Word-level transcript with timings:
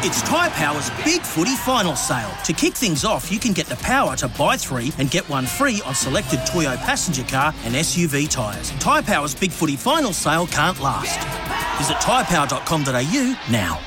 It's 0.00 0.22
Tyre 0.22 0.48
Power's 0.50 0.90
Big 1.04 1.22
Footy 1.22 1.56
Final 1.56 1.96
Sale. 1.96 2.30
To 2.44 2.52
kick 2.52 2.74
things 2.74 3.04
off, 3.04 3.32
you 3.32 3.40
can 3.40 3.52
get 3.52 3.66
the 3.66 3.74
power 3.76 4.14
to 4.14 4.28
buy 4.28 4.56
three 4.56 4.92
and 4.98 5.10
get 5.10 5.28
one 5.28 5.44
free 5.44 5.82
on 5.84 5.92
selected 5.92 6.38
Toyo 6.46 6.76
passenger 6.76 7.24
car 7.24 7.52
and 7.64 7.74
SUV 7.74 8.30
tyres. 8.30 8.70
Tyre 8.78 9.02
Power's 9.02 9.34
Big 9.34 9.50
Footy 9.50 9.74
Final 9.74 10.12
Sale 10.12 10.46
can't 10.46 10.78
last. 10.78 11.18
Visit 11.78 11.96
tyrepower.com.au 11.96 13.40
now. 13.50 13.80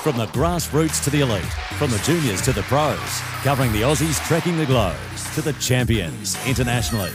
From 0.00 0.16
the 0.16 0.26
grassroots 0.28 1.04
to 1.04 1.10
the 1.10 1.20
elite, 1.20 1.44
from 1.76 1.90
the 1.90 1.98
juniors 1.98 2.40
to 2.42 2.54
the 2.54 2.62
pros, 2.62 3.20
covering 3.42 3.70
the 3.72 3.82
Aussies 3.82 4.18
trekking 4.26 4.56
the 4.56 4.64
globes 4.64 5.34
to 5.34 5.42
the 5.42 5.52
champions 5.54 6.38
internationally. 6.46 7.12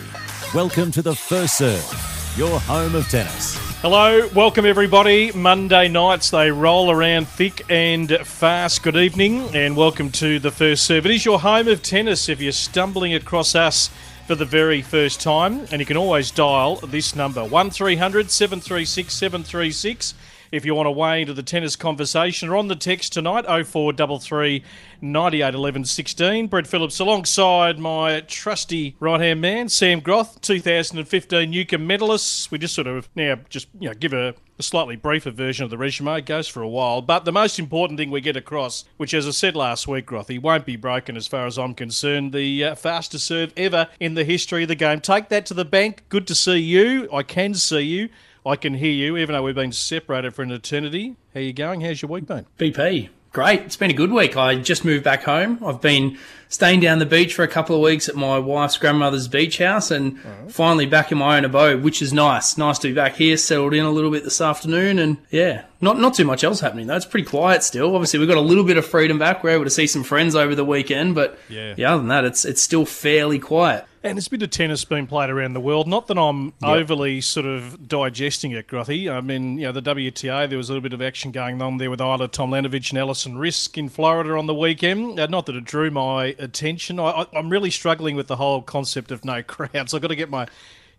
Welcome 0.54 0.92
to 0.92 1.02
the 1.02 1.16
First 1.16 1.58
Serve, 1.58 2.36
your 2.38 2.60
home 2.60 2.94
of 2.94 3.10
tennis. 3.10 3.73
Hello, 3.84 4.30
welcome 4.34 4.66
everybody. 4.66 5.34
Monday 5.34 5.90
nights 5.90 6.30
they 6.30 6.50
roll 6.50 6.90
around 6.90 7.28
thick 7.28 7.70
and 7.70 8.10
fast. 8.24 8.82
Good 8.82 8.96
evening 8.96 9.54
and 9.54 9.76
welcome 9.76 10.10
to 10.12 10.40
the 10.40 10.52
first 10.52 10.86
serve. 10.86 11.06
It 11.06 11.12
is 11.12 11.26
your 11.26 11.42
home 11.42 11.68
of 11.68 11.84
tennis 11.84 12.30
if 12.30 12.40
you're 12.40 12.54
stumbling 12.54 13.14
across 13.14 13.56
us 13.56 13.90
for 14.26 14.36
the 14.36 14.46
very 14.46 14.82
first 14.82 15.20
time, 15.20 15.68
and 15.70 15.82
you 15.82 15.86
can 15.86 15.98
always 15.98 16.32
dial 16.32 16.78
this 16.78 17.14
number 17.14 17.44
1300 17.44 18.32
736 18.32 19.14
736 19.14 20.14
if 20.54 20.66
you 20.66 20.76
want 20.76 20.86
to 20.86 20.92
weigh 20.92 21.22
into 21.22 21.34
the 21.34 21.42
tennis 21.42 21.76
conversation 21.76 22.48
or 22.48 22.56
on 22.56 22.68
the 22.68 22.76
text 22.76 23.12
tonight 23.12 23.44
0433 23.46 24.64
98 25.02 25.56
11 25.56 25.86
16. 25.86 26.48
Brett 26.48 26.68
Phillips 26.68 27.00
alongside 27.00 27.80
my 27.80 28.22
trusty 28.22 28.96
right 29.00 29.20
hand 29.20 29.42
man, 29.42 29.68
Sam 29.68 30.00
Groth, 30.00 30.40
2015 30.42 31.50
Newcombe 31.50 31.88
medalist. 31.88 32.52
We 32.52 32.60
just 32.60 32.76
sort 32.76 32.86
of 32.86 33.10
now 33.16 33.40
just 33.50 33.68
you 33.80 33.90
know 33.90 33.96
give 33.96 34.14
a, 34.14 34.36
a 34.60 34.64
slightly 34.64 34.96
briefer 34.96 35.32
version 35.32 35.64
of 35.64 35.72
the 35.72 35.78
resume. 35.78 36.20
It 36.20 36.28
goes 36.28 36.48
for 36.48 36.62
a 36.62 36.70
while. 36.70 37.02
But 37.02 37.26
the 37.26 37.32
most 37.32 37.58
important 37.58 37.98
thing 37.98 38.12
we 38.12 38.22
get 38.22 38.38
across, 38.38 38.86
which 38.98 39.16
as 39.16 39.28
I 39.28 39.32
said 39.32 39.56
last 39.56 39.88
week, 39.88 40.06
Grothy, 40.06 40.40
won't 40.40 40.68
be 40.68 40.76
broken 40.76 41.18
as 41.18 41.26
far 41.26 41.48
as 41.48 41.58
I'm 41.58 41.74
concerned, 41.74 42.32
the 42.32 42.64
uh, 42.64 42.76
fastest 42.76 43.26
serve 43.26 43.54
ever 43.58 43.88
in 44.00 44.14
the 44.14 44.24
history 44.24 44.62
of 44.62 44.70
the 44.70 44.76
game. 44.76 45.02
Take 45.02 45.30
that 45.30 45.48
to 45.48 45.56
the 45.56 45.66
bank. 45.66 46.04
Good 46.10 46.28
to 46.28 46.36
see 46.36 46.60
you. 46.60 47.10
I 47.12 47.24
can 47.24 47.56
see 47.56 47.82
you. 47.82 48.10
I 48.46 48.56
can 48.58 48.74
hear 48.74 48.92
you, 48.92 49.18
even 49.18 49.34
though 49.34 49.44
we've 49.44 49.56
been 49.56 49.72
separated 49.72 50.34
for 50.34 50.42
an 50.42 50.52
eternity. 50.52 51.16
How 51.34 51.40
you 51.40 51.54
going? 51.54 51.82
How's 51.82 52.02
your 52.02 52.10
week 52.12 52.26
been? 52.26 52.46
BP. 52.58 53.10
Great. 53.32 53.62
It's 53.62 53.78
been 53.78 53.90
a 53.90 53.96
good 53.96 54.12
week. 54.12 54.38
I 54.38 54.56
just 54.56 54.86
moved 54.86 55.04
back 55.04 55.24
home. 55.24 55.64
I've 55.66 55.82
been 55.82 56.20
staying 56.54 56.80
down 56.82 57.00
the 57.00 57.06
beach 57.06 57.34
for 57.34 57.42
a 57.42 57.48
couple 57.48 57.76
of 57.76 57.82
weeks 57.82 58.08
at 58.08 58.16
my 58.16 58.38
wife's 58.38 58.78
grandmother's 58.78 59.28
beach 59.28 59.58
house 59.58 59.90
and 59.90 60.20
finally 60.50 60.86
back 60.86 61.12
in 61.12 61.18
my 61.18 61.36
own 61.38 61.46
abode, 61.46 61.82
which 61.82 62.00
is 62.00 62.14
nice. 62.14 62.60
Nice 62.60 62.78
to 62.80 62.90
be 62.90 62.94
back 62.94 63.16
here, 63.16 63.36
settled 63.38 63.74
in 63.74 63.84
a 63.84 63.90
little 63.90 64.12
bit 64.12 64.24
this 64.24 64.40
afternoon 64.40 65.00
and 65.00 65.18
yeah, 65.32 65.64
not 65.82 66.00
not 66.00 66.14
too 66.14 66.26
much 66.26 66.44
else 66.44 66.60
happening 66.60 66.86
though. 66.86 66.96
It's 66.96 67.06
pretty 67.06 67.28
quiet 67.28 67.64
still. 67.64 67.96
Obviously 67.96 68.20
we've 68.20 68.30
got 68.30 68.38
a 68.38 68.42
little 68.42 68.64
bit 68.64 68.78
of 68.78 68.86
freedom 68.86 69.18
back. 69.18 69.44
We're 69.44 69.50
able 69.50 69.64
to 69.64 69.72
see 69.72 69.88
some 69.88 70.04
friends 70.04 70.36
over 70.36 70.54
the 70.54 70.64
weekend, 70.66 71.16
but 71.16 71.40
Yeah. 71.50 71.74
yeah 71.76 71.94
other 71.94 71.98
than 72.00 72.10
that, 72.10 72.24
it's 72.24 72.46
it's 72.46 72.62
still 72.62 72.86
fairly 72.86 73.40
quiet. 73.40 73.86
And 74.06 74.18
there's 74.18 74.28
a 74.28 74.32
bit 74.32 74.42
of 74.42 74.50
tennis 74.50 74.84
being 74.84 75.08
played 75.08 75.30
around 75.30 75.54
the 75.54 75.62
world. 75.62 75.88
Not 75.88 76.08
that 76.08 76.18
I'm 76.18 76.52
overly 76.62 77.22
sort 77.22 77.46
of 77.46 77.88
digesting 77.88 78.52
it, 78.52 78.68
Grothy. 78.68 79.10
I 79.10 79.22
mean, 79.22 79.58
you 79.58 79.68
know, 79.68 79.72
the 79.72 79.82
WTA, 79.82 80.50
there 80.50 80.58
was 80.58 80.68
a 80.70 80.74
little 80.74 80.82
bit 80.84 80.92
of 80.92 81.02
action 81.02 81.32
going 81.32 81.62
on 81.62 81.78
there 81.78 81.90
with 81.90 82.02
Ajla 82.02 82.28
Tomljanovic 82.28 82.90
and 82.90 83.00
Alison 83.00 83.36
Riske 83.36 83.78
in 83.78 83.88
Florida 83.88 84.34
on 84.38 84.46
the 84.46 84.54
weekend. 84.54 85.18
Uh, 85.22 85.28
not 85.28 85.46
that 85.46 85.56
it 85.56 85.64
drew 85.64 85.90
my 85.90 86.36
attention. 86.44 87.00
I, 87.00 87.26
I'm 87.34 87.50
really 87.50 87.72
struggling 87.72 88.16
with 88.16 88.28
the 88.28 88.36
whole 88.36 88.62
concept 88.62 89.12
of 89.12 89.26
no 89.26 89.42
crowds. 89.48 89.94
I've 89.94 90.02
got 90.02 90.10
to 90.10 90.16
get 90.16 90.30
my 90.30 90.48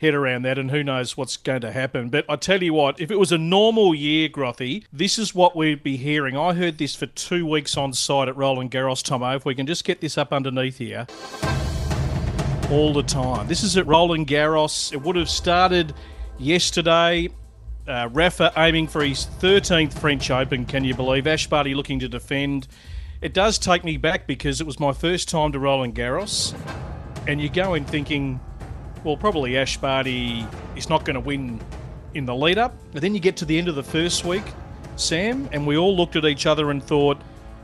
head 0.00 0.14
around 0.14 0.42
that, 0.42 0.58
and 0.58 0.70
who 0.70 0.82
knows 0.82 1.16
what's 1.16 1.36
going 1.36 1.60
to 1.60 1.72
happen. 1.72 2.08
But 2.08 2.24
I 2.28 2.36
tell 2.36 2.62
you 2.62 2.74
what, 2.74 3.00
if 3.00 3.10
it 3.10 3.18
was 3.18 3.32
a 3.32 3.38
normal 3.38 3.94
year, 3.94 4.28
Grothy, 4.28 4.84
this 4.92 5.18
is 5.18 5.34
what 5.34 5.56
we'd 5.56 5.82
be 5.82 5.96
hearing. 5.96 6.36
I 6.36 6.54
heard 6.54 6.78
this 6.78 6.94
for 6.94 7.06
two 7.06 7.46
weeks 7.46 7.76
on 7.76 7.92
site 7.92 8.28
at 8.28 8.36
Roland 8.36 8.70
Garros, 8.70 9.02
Tomo. 9.02 9.36
If 9.36 9.44
we 9.44 9.54
can 9.54 9.66
just 9.66 9.84
get 9.84 10.00
this 10.00 10.18
up 10.18 10.32
underneath 10.32 10.78
here 10.78 11.06
all 12.70 12.92
the 12.92 13.02
time. 13.02 13.46
This 13.46 13.62
is 13.62 13.76
at 13.76 13.86
Roland 13.86 14.26
Garros. 14.26 14.92
It 14.92 15.02
would 15.02 15.16
have 15.16 15.28
started 15.28 15.94
yesterday. 16.38 17.28
Uh, 17.86 18.08
Rafa 18.10 18.52
aiming 18.56 18.88
for 18.88 19.04
his 19.04 19.26
13th 19.40 19.92
French 19.98 20.30
Open, 20.30 20.64
can 20.64 20.84
you 20.84 20.94
believe? 20.94 21.26
Ash 21.26 21.46
Barty 21.46 21.74
looking 21.74 21.98
to 22.00 22.08
defend. 22.08 22.66
It 23.24 23.32
does 23.32 23.58
take 23.58 23.84
me 23.84 23.96
back 23.96 24.26
because 24.26 24.60
it 24.60 24.66
was 24.66 24.78
my 24.78 24.92
first 24.92 25.30
time 25.30 25.50
to 25.52 25.58
Roland 25.58 25.94
Garros. 25.94 26.54
And 27.26 27.40
you 27.40 27.48
go 27.48 27.72
in 27.72 27.86
thinking, 27.86 28.38
well, 29.02 29.16
probably 29.16 29.56
Ash 29.56 29.78
Barty 29.78 30.46
is 30.76 30.90
not 30.90 31.06
going 31.06 31.14
to 31.14 31.20
win 31.20 31.58
in 32.12 32.26
the 32.26 32.34
lead 32.34 32.58
up. 32.58 32.76
But 32.92 33.00
then 33.00 33.14
you 33.14 33.20
get 33.20 33.38
to 33.38 33.46
the 33.46 33.56
end 33.56 33.68
of 33.68 33.76
the 33.76 33.82
first 33.82 34.26
week, 34.26 34.44
Sam, 34.96 35.48
and 35.52 35.66
we 35.66 35.78
all 35.78 35.96
looked 35.96 36.16
at 36.16 36.26
each 36.26 36.44
other 36.44 36.70
and 36.70 36.84
thought, 36.84 37.16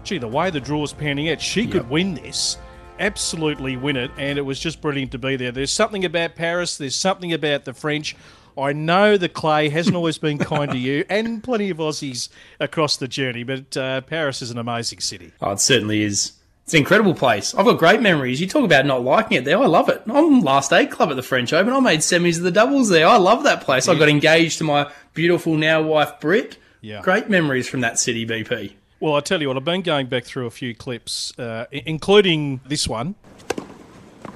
gee, 0.03 0.17
the 0.17 0.27
way 0.27 0.49
the 0.49 0.61
draw 0.61 0.83
is 0.83 0.95
panning 0.95 1.29
out, 1.29 1.43
she 1.43 1.67
could 1.67 1.91
win 1.91 2.15
this. 2.15 2.57
Absolutely 2.99 3.77
win 3.77 3.97
it. 3.97 4.11
And 4.17 4.39
it 4.39 4.43
was 4.43 4.59
just 4.59 4.81
brilliant 4.81 5.13
to 5.13 5.19
be 5.19 5.37
there. 5.37 5.53
There's 5.53 5.71
something 5.71 6.07
about 6.07 6.37
Paris, 6.37 6.79
there's 6.79 6.97
something 6.97 7.35
about 7.35 7.67
the 7.67 7.75
French. 7.75 8.17
I 8.57 8.73
know 8.73 9.17
the 9.17 9.29
clay 9.29 9.69
hasn't 9.69 9.97
always 9.97 10.19
been 10.19 10.39
kind 10.39 10.71
to 10.71 10.79
you, 10.79 11.05
and 11.11 11.43
plenty 11.43 11.71
of 11.71 11.79
Aussies 11.79 12.29
across 12.59 12.97
the 12.97 13.09
journey, 13.09 13.43
but 13.43 13.77
uh, 13.77 14.01
Paris 14.03 14.43
is 14.43 14.51
an 14.51 14.59
amazing 14.59 15.01
city. 15.01 15.33
Oh, 15.41 15.53
it 15.53 15.61
certainly 15.61 16.03
is. 16.03 16.33
It's 16.65 16.75
an 16.75 16.79
incredible 16.79 17.15
place. 17.15 17.55
I've 17.55 17.65
got 17.65 17.79
great 17.79 18.01
memories. 18.01 18.41
You 18.41 18.47
talk 18.47 18.65
about 18.65 18.87
not 18.87 19.03
liking 19.03 19.37
it 19.37 19.45
there. 19.45 19.59
I 19.59 19.67
love 19.67 19.89
it. 19.89 20.03
I'm 20.07 20.41
last 20.41 20.73
eight 20.73 20.91
club 20.91 21.11
at 21.11 21.17
the 21.17 21.23
French 21.23 21.53
Open. 21.53 21.73
I 21.73 21.81
made 21.81 21.99
semis 21.99 22.37
of 22.37 22.45
the 22.45 22.53
doubles 22.53 22.89
there. 22.89 23.09
I 23.09 23.17
love 23.17 23.43
that 23.43 23.63
place. 23.63 23.89
I 23.89 23.97
got 23.97 24.09
engaged 24.09 24.59
to 24.59 24.65
my 24.65 24.91
beautiful 25.13 25.57
now 25.57 25.83
wife 25.83 26.21
Britt. 26.21 26.59
Yeah. 26.81 27.03
Great 27.03 27.29
memories 27.29 27.69
from 27.69 27.81
that 27.81 27.99
city, 27.99 28.25
BP. 28.25 28.75
Well, 29.01 29.15
I 29.17 29.21
tell 29.21 29.41
you 29.41 29.49
what, 29.49 29.57
I've 29.57 29.65
been 29.65 29.83
going 29.83 30.07
back 30.07 30.25
through 30.25 30.47
a 30.47 30.51
few 30.51 30.75
clips, 30.75 31.37
uh, 31.39 31.65
including 31.73 32.61
this 32.67 32.87
one. 32.87 33.15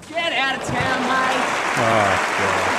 Get 0.09 0.33
out 0.33 0.61
of 0.61 0.67
town, 0.67 1.03
mate. 2.69 2.74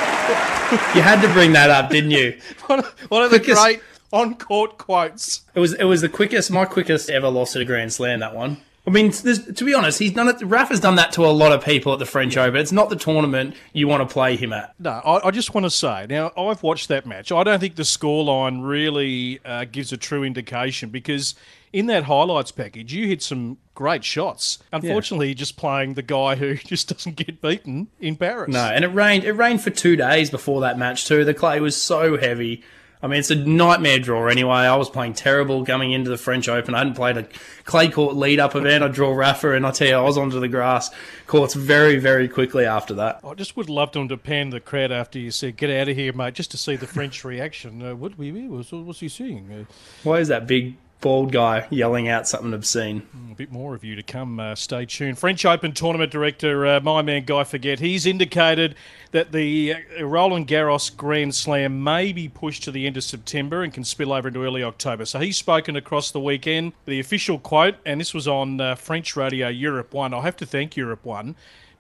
You 0.95 1.01
had 1.01 1.21
to 1.21 1.31
bring 1.33 1.53
that 1.53 1.69
up, 1.69 1.89
didn't 1.89 2.11
you? 2.11 2.37
One 2.67 2.79
of- 2.79 2.99
one 3.11 3.23
of 3.23 3.29
the 3.31 3.37
Quickest- 3.39 3.61
great 3.61 3.81
on-court 4.11 4.77
quotes. 4.77 5.41
It 5.53 5.59
was 5.59 5.73
it 5.73 5.83
was 5.83 6.01
the 6.01 6.09
quickest, 6.09 6.49
my 6.51 6.65
quickest 6.65 7.09
ever 7.09 7.27
loss 7.29 7.55
at 7.55 7.61
a 7.61 7.65
Grand 7.65 7.93
Slam. 7.93 8.19
That 8.21 8.33
one. 8.35 8.57
I 8.87 8.91
mean, 8.91 9.11
to 9.11 9.65
be 9.65 9.73
honest, 9.73 9.97
he's 9.97 10.11
done 10.11 10.27
it. 10.27 10.41
Rafa's 10.41 10.79
done 10.79 10.95
that 10.95 11.11
to 11.13 11.25
a 11.25 11.27
lot 11.27 11.51
of 11.51 11.63
people 11.63 11.93
at 11.93 11.99
the 11.99 12.05
French 12.05 12.37
Open. 12.37 12.59
It's 12.59 12.71
not 12.71 12.89
the 12.89 12.95
tournament 12.95 13.55
you 13.73 13.87
want 13.87 14.07
to 14.07 14.13
play 14.13 14.35
him 14.35 14.53
at. 14.53 14.75
No, 14.79 14.91
I, 14.91 15.27
I 15.27 15.31
just 15.31 15.53
want 15.53 15.65
to 15.65 15.71
say 15.71 16.05
now 16.07 16.31
I've 16.37 16.61
watched 16.61 16.87
that 16.89 17.05
match. 17.05 17.31
I 17.31 17.43
don't 17.43 17.59
think 17.59 17.75
the 17.75 17.83
scoreline 17.83 18.67
really 18.67 19.39
uh, 19.43 19.65
gives 19.65 19.91
a 19.91 19.97
true 19.97 20.23
indication 20.23 20.89
because 20.89 21.33
in 21.73 21.87
that 21.87 22.03
highlights 22.03 22.51
package 22.51 22.93
you 22.93 23.07
hit 23.07 23.23
some 23.23 23.57
great 23.73 24.03
shots. 24.03 24.59
Unfortunately, 24.71 25.27
you're 25.27 25.35
just 25.35 25.57
playing 25.57 25.95
the 25.95 26.03
guy 26.03 26.35
who 26.35 26.55
just 26.55 26.87
doesn't 26.89 27.15
get 27.15 27.41
beaten 27.41 27.87
in 27.99 28.15
Paris. 28.15 28.53
No, 28.53 28.65
and 28.65 28.85
it 28.85 28.89
rained. 28.89 29.23
It 29.23 29.33
rained 29.33 29.61
for 29.61 29.71
two 29.71 29.95
days 29.95 30.29
before 30.29 30.61
that 30.61 30.77
match 30.77 31.05
too. 31.05 31.25
The 31.25 31.33
clay 31.33 31.59
was 31.59 31.75
so 31.75 32.17
heavy. 32.17 32.63
I 33.01 33.07
mean, 33.07 33.19
it's 33.19 33.29
a 33.29 33.35
nightmare 33.35 33.99
draw 33.99 34.27
anyway. 34.27 34.55
I 34.55 34.75
was 34.75 34.89
playing 34.89 35.13
terrible 35.13 35.65
coming 35.65 35.91
into 35.91 36.09
the 36.09 36.17
French 36.17 36.47
Open. 36.49 36.73
I 36.73 36.79
hadn't 36.79 36.95
played 36.95 37.17
a 37.17 37.27
clay 37.63 37.89
court 37.89 38.15
lead 38.15 38.39
up 38.39 38.55
event. 38.55 38.83
I 38.83 38.87
draw 38.87 39.13
Rafa, 39.13 39.51
and 39.51 39.65
I 39.65 39.71
tell 39.71 39.87
you, 39.87 39.95
I 39.95 40.01
was 40.01 40.17
onto 40.17 40.39
the 40.39 40.47
grass 40.47 40.89
courts 41.27 41.53
very, 41.53 41.99
very 41.99 42.27
quickly 42.27 42.65
after 42.65 42.93
that. 42.95 43.19
I 43.23 43.33
just 43.33 43.57
would 43.57 43.69
love 43.69 43.91
to 43.91 44.17
pan 44.17 44.49
the 44.49 44.59
crowd 44.59 44.91
after 44.91 45.19
you 45.19 45.31
said 45.31 45.57
"Get 45.57 45.69
out 45.69 45.89
of 45.89 45.95
here, 45.95 46.13
mate," 46.13 46.33
just 46.33 46.51
to 46.51 46.57
see 46.57 46.75
the 46.75 46.87
French 46.87 47.23
reaction. 47.25 47.81
Uh, 47.81 47.95
what 47.95 48.17
we 48.17 48.31
what's, 48.47 48.71
what's 48.71 48.99
he 48.99 49.09
saying? 49.09 49.51
Uh, 49.51 49.73
Why 50.03 50.19
is 50.19 50.27
that 50.29 50.47
big 50.47 50.75
bald 51.05 51.31
guy 51.31 51.67
yelling 51.69 52.09
out 52.09 52.27
something 52.27 52.51
obscene? 52.51 53.03
A 53.31 53.35
bit 53.35 53.51
more 53.51 53.75
of 53.75 53.83
you 53.83 53.95
to 53.95 54.01
come. 54.01 54.39
Uh, 54.39 54.55
stay 54.55 54.87
tuned. 54.87 55.19
French 55.19 55.45
Open 55.45 55.71
tournament 55.71 56.11
director, 56.11 56.65
uh, 56.65 56.79
my 56.79 57.03
man 57.03 57.25
Guy 57.25 57.43
Forget, 57.43 57.79
he's 57.79 58.07
indicated 58.07 58.73
that 59.11 59.31
the 59.31 59.75
uh, 59.99 60.03
Roland 60.03 60.47
Garros 60.47 60.89
Grand 60.97 61.35
Slam 61.35 61.83
may 61.83 62.11
be 62.11 62.27
pushed 62.27 62.63
to 62.63 62.71
the 62.71 62.87
end 62.87 62.97
of 62.97 63.03
September 63.03 63.61
and 63.61 63.71
can 63.71 63.83
spill 63.83 64.11
over 64.11 64.29
into 64.29 64.43
early 64.43 64.63
October. 64.63 65.05
So 65.05 65.19
he's 65.19 65.37
spoken 65.37 65.75
across 65.75 66.09
the 66.09 66.19
weekend. 66.19 66.73
The 66.87 66.99
official 66.99 67.37
quote, 67.37 67.75
and 67.85 68.01
this 68.01 68.15
was 68.15 68.27
on 68.27 68.59
uh, 68.59 68.73
French 68.73 69.15
radio 69.15 69.47
Europe 69.47 69.93
One. 69.93 70.11
I 70.11 70.21
have 70.21 70.37
to 70.37 70.45
thank 70.47 70.75
Europe 70.75 71.05
One 71.05 71.35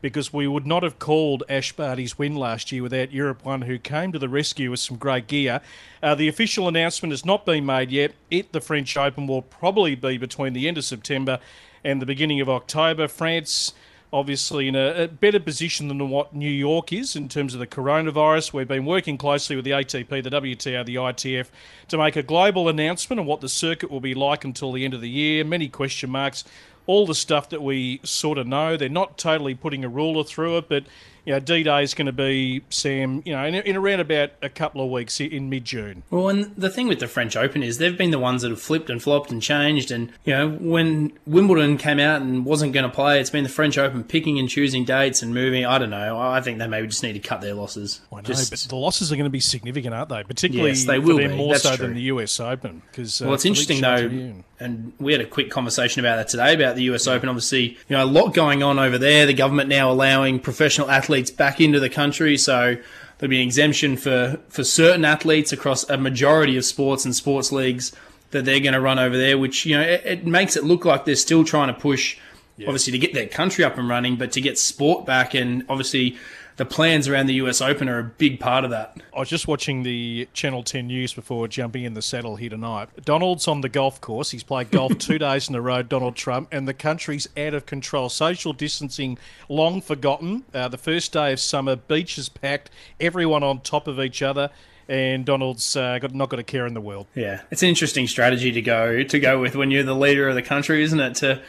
because 0.05 0.31
we 0.31 0.47
would 0.47 0.67
not 0.67 0.83
have 0.83 0.99
called 0.99 1.41
Ash 1.49 1.71
Barty's 1.71 2.15
win 2.15 2.35
last 2.35 2.71
year 2.71 2.83
without 2.83 3.11
Europe 3.11 3.43
One, 3.43 3.63
who 3.63 3.79
came 3.79 4.11
to 4.11 4.19
the 4.19 4.29
rescue 4.29 4.69
with 4.69 4.79
some 4.79 4.97
great 4.97 5.25
gear. 5.25 5.61
Uh, 6.03 6.13
the 6.13 6.27
official 6.27 6.67
announcement 6.67 7.11
has 7.11 7.25
not 7.25 7.43
been 7.43 7.65
made 7.65 7.89
yet. 7.89 8.13
It, 8.29 8.51
the 8.51 8.61
French 8.61 8.95
Open, 8.95 9.25
will 9.25 9.41
probably 9.41 9.95
be 9.95 10.19
between 10.19 10.53
the 10.53 10.67
end 10.67 10.77
of 10.77 10.85
September 10.85 11.39
and 11.83 11.99
the 11.99 12.05
beginning 12.05 12.39
of 12.39 12.47
October. 12.47 13.07
France, 13.07 13.73
obviously, 14.13 14.67
in 14.67 14.75
a, 14.75 15.07
better 15.07 15.39
position 15.39 15.87
than 15.87 16.07
what 16.11 16.35
New 16.35 16.51
York 16.51 16.93
is 16.93 17.15
in 17.15 17.27
terms 17.27 17.55
of 17.55 17.59
the 17.59 17.65
coronavirus. 17.65 18.53
We've 18.53 18.67
been 18.67 18.85
working 18.85 19.17
closely 19.17 19.55
with 19.55 19.65
the 19.65 19.71
ATP, 19.71 20.09
the 20.09 20.29
WTA, 20.29 20.85
the 20.85 20.97
ITF 20.97 21.47
to 21.87 21.97
make 21.97 22.15
a 22.15 22.21
global 22.21 22.69
announcement 22.69 23.19
on 23.19 23.25
what 23.25 23.41
the 23.41 23.49
circuit 23.49 23.89
will 23.89 24.01
be 24.01 24.13
like 24.13 24.43
until 24.43 24.71
the 24.71 24.85
end 24.85 24.93
of 24.93 25.01
the 25.01 25.09
year. 25.09 25.43
Many 25.43 25.67
question 25.67 26.11
marks 26.11 26.43
all 26.87 27.05
the 27.05 27.15
stuff 27.15 27.49
that 27.49 27.61
we 27.61 27.99
sort 28.03 28.37
of 28.37 28.47
know. 28.47 28.77
They're 28.77 28.89
not 28.89 29.17
totally 29.17 29.55
putting 29.55 29.83
a 29.83 29.89
ruler 29.89 30.23
through 30.23 30.57
it, 30.57 30.69
but 30.69 30.85
you 31.25 31.33
know, 31.33 31.39
D 31.39 31.63
Day 31.63 31.83
is 31.83 31.93
going 31.93 32.05
to 32.05 32.11
be 32.11 32.61
Sam. 32.69 33.21
You 33.25 33.33
know, 33.33 33.43
in, 33.45 33.55
in 33.55 33.75
around 33.75 33.99
about 33.99 34.31
a 34.41 34.49
couple 34.49 34.83
of 34.83 34.89
weeks 34.91 35.19
in 35.19 35.49
mid 35.49 35.65
June. 35.65 36.03
Well, 36.09 36.29
and 36.29 36.55
the 36.55 36.69
thing 36.69 36.87
with 36.87 36.99
the 36.99 37.07
French 37.07 37.35
Open 37.35 37.63
is 37.63 37.77
they've 37.77 37.97
been 37.97 38.11
the 38.11 38.19
ones 38.19 38.41
that 38.43 38.49
have 38.49 38.61
flipped 38.61 38.89
and 38.89 39.01
flopped 39.01 39.31
and 39.31 39.41
changed. 39.41 39.91
And 39.91 40.11
you 40.23 40.33
know, 40.33 40.49
when 40.49 41.11
Wimbledon 41.25 41.77
came 41.77 41.99
out 41.99 42.21
and 42.21 42.45
wasn't 42.45 42.73
going 42.73 42.87
to 42.89 42.93
play, 42.95 43.19
it's 43.19 43.29
been 43.29 43.43
the 43.43 43.49
French 43.49 43.77
Open 43.77 44.03
picking 44.03 44.37
and 44.39 44.47
choosing 44.47 44.85
dates 44.85 45.21
and 45.21 45.33
moving. 45.33 45.65
I 45.65 45.77
don't 45.79 45.89
know. 45.89 46.17
I 46.19 46.41
think 46.41 46.59
they 46.59 46.67
maybe 46.67 46.87
just 46.87 47.01
need 47.03 47.13
to 47.13 47.19
cut 47.19 47.41
their 47.41 47.53
losses. 47.55 48.01
I 48.11 48.17
know, 48.17 48.21
Just- 48.21 48.51
but 48.51 48.59
the 48.69 48.75
losses 48.75 49.11
are 49.11 49.15
going 49.15 49.23
to 49.25 49.29
be 49.31 49.39
significant, 49.39 49.93
aren't 49.95 50.09
they? 50.09 50.23
Particularly 50.23 50.71
Yes, 50.71 50.85
they 50.85 50.99
will 50.99 51.17
be. 51.17 51.27
more 51.27 51.53
That's 51.53 51.63
so 51.63 51.75
true. 51.75 51.87
than 51.87 51.95
the 51.95 52.01
US 52.03 52.39
Open. 52.39 52.81
Because 52.91 53.21
uh, 53.21 53.25
Well, 53.25 53.33
it's 53.33 53.45
interesting 53.45 53.81
though, 53.81 54.43
and 54.59 54.93
we 54.99 55.11
had 55.11 55.21
a 55.21 55.25
quick 55.25 55.49
conversation 55.49 55.99
about 55.99 56.15
that 56.17 56.27
today 56.29 56.53
about 56.53 56.75
the 56.75 56.83
US 56.83 57.07
Open. 57.07 57.27
Obviously, 57.29 57.69
you 57.89 57.97
know, 57.97 58.03
a 58.03 58.05
lot 58.05 58.33
going 58.33 58.63
on 58.63 58.77
over 58.79 58.97
there. 58.97 59.25
The 59.25 59.33
government 59.33 59.69
now 59.69 59.91
allowing 59.91 60.39
professional 60.39 60.89
athletes 60.89 61.14
back 61.23 61.61
into 61.61 61.79
the 61.79 61.89
country, 61.89 62.37
so 62.37 62.77
there'll 63.17 63.29
be 63.29 63.41
an 63.41 63.47
exemption 63.47 63.97
for 63.97 64.39
for 64.49 64.63
certain 64.63 65.05
athletes 65.05 65.51
across 65.51 65.89
a 65.89 65.97
majority 65.97 66.57
of 66.57 66.65
sports 66.65 67.05
and 67.05 67.15
sports 67.15 67.51
leagues 67.51 67.91
that 68.31 68.45
they're 68.45 68.59
going 68.59 68.73
to 68.73 68.81
run 68.81 68.99
over 68.99 69.17
there. 69.17 69.37
Which 69.37 69.65
you 69.65 69.77
know, 69.77 69.83
it, 69.83 70.01
it 70.05 70.25
makes 70.25 70.55
it 70.55 70.63
look 70.63 70.85
like 70.85 71.05
they're 71.05 71.15
still 71.15 71.43
trying 71.43 71.67
to 71.67 71.79
push, 71.79 72.17
obviously, 72.61 72.91
to 72.91 72.99
get 72.99 73.13
their 73.13 73.27
country 73.27 73.63
up 73.63 73.77
and 73.77 73.87
running, 73.87 74.15
but 74.15 74.31
to 74.33 74.41
get 74.41 74.57
sport 74.57 75.05
back, 75.05 75.33
and 75.33 75.63
obviously. 75.69 76.17
The 76.57 76.65
plans 76.65 77.09
around 77.09 77.25
the 77.25 77.33
US 77.35 77.59
Open 77.59 77.89
are 77.89 77.99
a 77.99 78.03
big 78.03 78.39
part 78.39 78.63
of 78.63 78.69
that. 78.69 78.97
I 79.13 79.19
was 79.19 79.27
just 79.27 79.45
watching 79.45 79.83
the 79.83 80.29
Channel 80.31 80.63
10 80.63 80.87
news 80.87 81.13
before 81.13 81.49
jumping 81.49 81.83
in 81.83 81.95
the 81.95 82.01
saddle 82.01 82.37
here 82.37 82.49
tonight. 82.49 82.87
Donald's 83.03 83.47
on 83.49 83.59
the 83.59 83.67
golf 83.67 83.99
course. 83.99 84.31
He's 84.31 84.43
played 84.43 84.71
golf 84.71 84.97
two 84.97 85.19
days 85.19 85.49
in 85.49 85.55
a 85.55 85.61
row, 85.61 85.81
Donald 85.81 86.15
Trump, 86.15 86.47
and 86.53 86.65
the 86.65 86.73
country's 86.73 87.27
out 87.35 87.53
of 87.53 87.65
control. 87.65 88.07
Social 88.07 88.53
distancing 88.53 89.17
long 89.49 89.81
forgotten. 89.81 90.45
Uh, 90.53 90.69
the 90.69 90.77
first 90.77 91.11
day 91.11 91.33
of 91.33 91.41
summer, 91.41 91.75
beaches 91.75 92.29
packed, 92.29 92.69
everyone 93.01 93.43
on 93.43 93.59
top 93.59 93.85
of 93.87 93.99
each 93.99 94.21
other, 94.21 94.49
and 94.87 95.25
Donald's 95.25 95.75
uh, 95.75 95.99
got, 95.99 96.13
not 96.13 96.29
got 96.29 96.39
a 96.39 96.43
care 96.43 96.65
in 96.65 96.73
the 96.73 96.81
world. 96.81 97.07
Yeah, 97.15 97.41
it's 97.51 97.63
an 97.63 97.69
interesting 97.69 98.07
strategy 98.07 98.53
to 98.53 98.61
go 98.61 99.03
to 99.03 99.19
go 99.19 99.41
with 99.41 99.55
when 99.55 99.71
you're 99.71 99.83
the 99.83 99.95
leader 99.95 100.29
of 100.29 100.35
the 100.35 100.41
country, 100.41 100.83
isn't 100.83 100.99
it? 101.01 101.15
To 101.15 101.41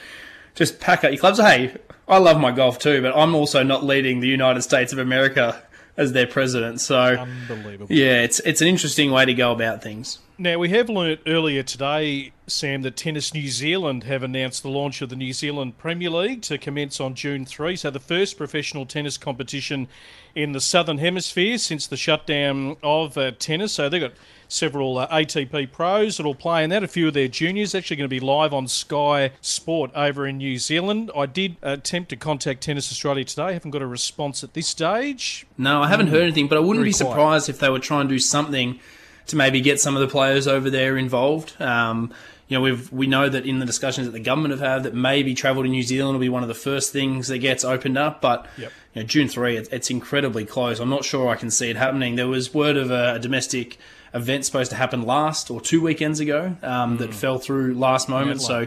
just 0.56 0.80
pack 0.80 1.04
up 1.04 1.12
your 1.12 1.20
clubs. 1.20 1.38
Hey, 1.38 1.76
I 2.08 2.18
love 2.18 2.40
my 2.40 2.50
golf 2.50 2.80
too, 2.80 3.00
but 3.00 3.16
I'm 3.16 3.34
also 3.36 3.62
not 3.62 3.84
leading 3.84 4.18
the 4.18 4.28
United 4.28 4.62
States 4.62 4.92
of 4.92 4.98
America 4.98 5.62
as 5.96 6.12
their 6.12 6.26
president. 6.26 6.80
So 6.80 6.98
Unbelievable. 6.98 7.94
yeah, 7.94 8.22
it's 8.22 8.40
it's 8.40 8.60
an 8.60 8.68
interesting 8.68 9.12
way 9.12 9.24
to 9.24 9.34
go 9.34 9.52
about 9.52 9.82
things. 9.82 10.18
Now, 10.38 10.58
we 10.58 10.68
have 10.68 10.90
learnt 10.90 11.20
earlier 11.26 11.62
today, 11.62 12.32
Sam, 12.46 12.82
that 12.82 12.94
Tennis 12.94 13.32
New 13.32 13.48
Zealand 13.48 14.04
have 14.04 14.22
announced 14.22 14.62
the 14.62 14.68
launch 14.68 15.00
of 15.00 15.08
the 15.08 15.16
New 15.16 15.32
Zealand 15.32 15.78
Premier 15.78 16.10
League 16.10 16.42
to 16.42 16.58
commence 16.58 17.00
on 17.00 17.14
June 17.14 17.46
3. 17.46 17.74
So, 17.74 17.90
the 17.90 17.98
first 17.98 18.36
professional 18.36 18.84
tennis 18.84 19.16
competition 19.16 19.88
in 20.36 20.52
the 20.52 20.60
Southern 20.60 20.98
Hemisphere 20.98 21.58
since 21.58 21.88
the 21.88 21.96
shutdown 21.96 22.76
of 22.82 23.18
uh, 23.18 23.32
tennis. 23.32 23.72
So, 23.72 23.88
they've 23.88 24.00
got 24.00 24.12
several 24.48 24.98
uh, 24.98 25.08
ATP 25.08 25.72
pros 25.72 26.16
that'll 26.16 26.34
play 26.34 26.62
in 26.62 26.70
that. 26.70 26.84
A 26.84 26.88
few 26.88 27.08
of 27.08 27.14
their 27.14 27.26
juniors 27.26 27.74
actually 27.74 27.96
going 27.96 28.08
to 28.08 28.14
be 28.14 28.20
live 28.20 28.52
on 28.52 28.68
Sky 28.68 29.32
Sport 29.40 29.90
over 29.94 30.26
in 30.26 30.38
New 30.38 30.58
Zealand. 30.58 31.10
I 31.16 31.26
did 31.26 31.56
attempt 31.62 32.10
to 32.10 32.16
contact 32.16 32.62
Tennis 32.62 32.92
Australia 32.92 33.24
today. 33.24 33.52
haven't 33.54 33.72
got 33.72 33.82
a 33.82 33.86
response 33.86 34.44
at 34.44 34.54
this 34.54 34.68
stage. 34.68 35.46
No, 35.58 35.82
I 35.82 35.88
haven't 35.88 36.08
heard 36.08 36.22
anything, 36.22 36.48
but 36.48 36.56
I 36.56 36.60
wouldn't 36.60 36.78
Very 36.84 36.90
be 36.90 36.96
quiet. 36.96 37.10
surprised 37.10 37.48
if 37.48 37.58
they 37.58 37.70
were 37.70 37.80
trying 37.80 38.06
to 38.06 38.14
do 38.14 38.18
something 38.18 38.78
to 39.26 39.36
maybe 39.36 39.60
get 39.60 39.80
some 39.80 39.96
of 39.96 40.00
the 40.00 40.08
players 40.08 40.46
over 40.46 40.70
there 40.70 40.96
involved. 40.96 41.60
Um, 41.60 42.12
you 42.48 42.56
know, 42.56 42.60
we've 42.60 42.92
we 42.92 43.06
know 43.06 43.28
that 43.28 43.44
in 43.44 43.58
the 43.58 43.66
discussions 43.66 44.06
that 44.06 44.12
the 44.12 44.20
government 44.20 44.52
have 44.52 44.60
had, 44.60 44.82
that 44.84 44.94
maybe 44.94 45.34
travel 45.34 45.62
to 45.62 45.68
New 45.68 45.82
Zealand 45.82 46.14
will 46.14 46.20
be 46.20 46.28
one 46.28 46.42
of 46.42 46.48
the 46.48 46.54
first 46.54 46.92
things 46.92 47.28
that 47.28 47.38
gets 47.38 47.64
opened 47.64 47.98
up. 47.98 48.20
But 48.20 48.46
Yep. 48.56 48.72
you 48.94 49.02
know, 49.02 49.06
June 49.06 49.28
three, 49.28 49.56
it, 49.56 49.68
it's 49.72 49.90
incredibly 49.90 50.44
close. 50.44 50.78
I'm 50.78 50.88
not 50.90 51.04
sure 51.04 51.28
I 51.28 51.36
can 51.36 51.50
see 51.50 51.70
it 51.70 51.76
happening. 51.76 52.14
There 52.14 52.28
was 52.28 52.54
word 52.54 52.76
of 52.76 52.90
a, 52.90 53.14
a 53.14 53.18
domestic 53.18 53.78
event 54.14 54.44
supposed 54.44 54.70
to 54.70 54.76
happen 54.76 55.02
last 55.02 55.50
or 55.50 55.60
two 55.60 55.80
weekends 55.80 56.20
ago 56.20 56.56
um, 56.62 56.96
that 56.98 57.12
fell 57.12 57.38
through 57.38 57.74
last 57.74 58.08
moment. 58.08 58.40
So 58.40 58.60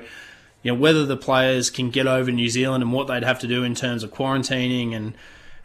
you 0.62 0.74
know 0.74 0.80
whether 0.80 1.06
the 1.06 1.18
players 1.18 1.70
can 1.70 1.90
get 1.90 2.06
over 2.06 2.32
New 2.32 2.50
Zealand 2.50 2.84
and 2.84 2.92
what 2.92 3.08
they'd 3.08 3.24
have 3.24 3.40
to 3.40 3.48
do 3.48 3.64
in 3.64 3.76
terms 3.76 4.04
of 4.04 4.12
quarantining 4.12 4.94
and 4.94 5.14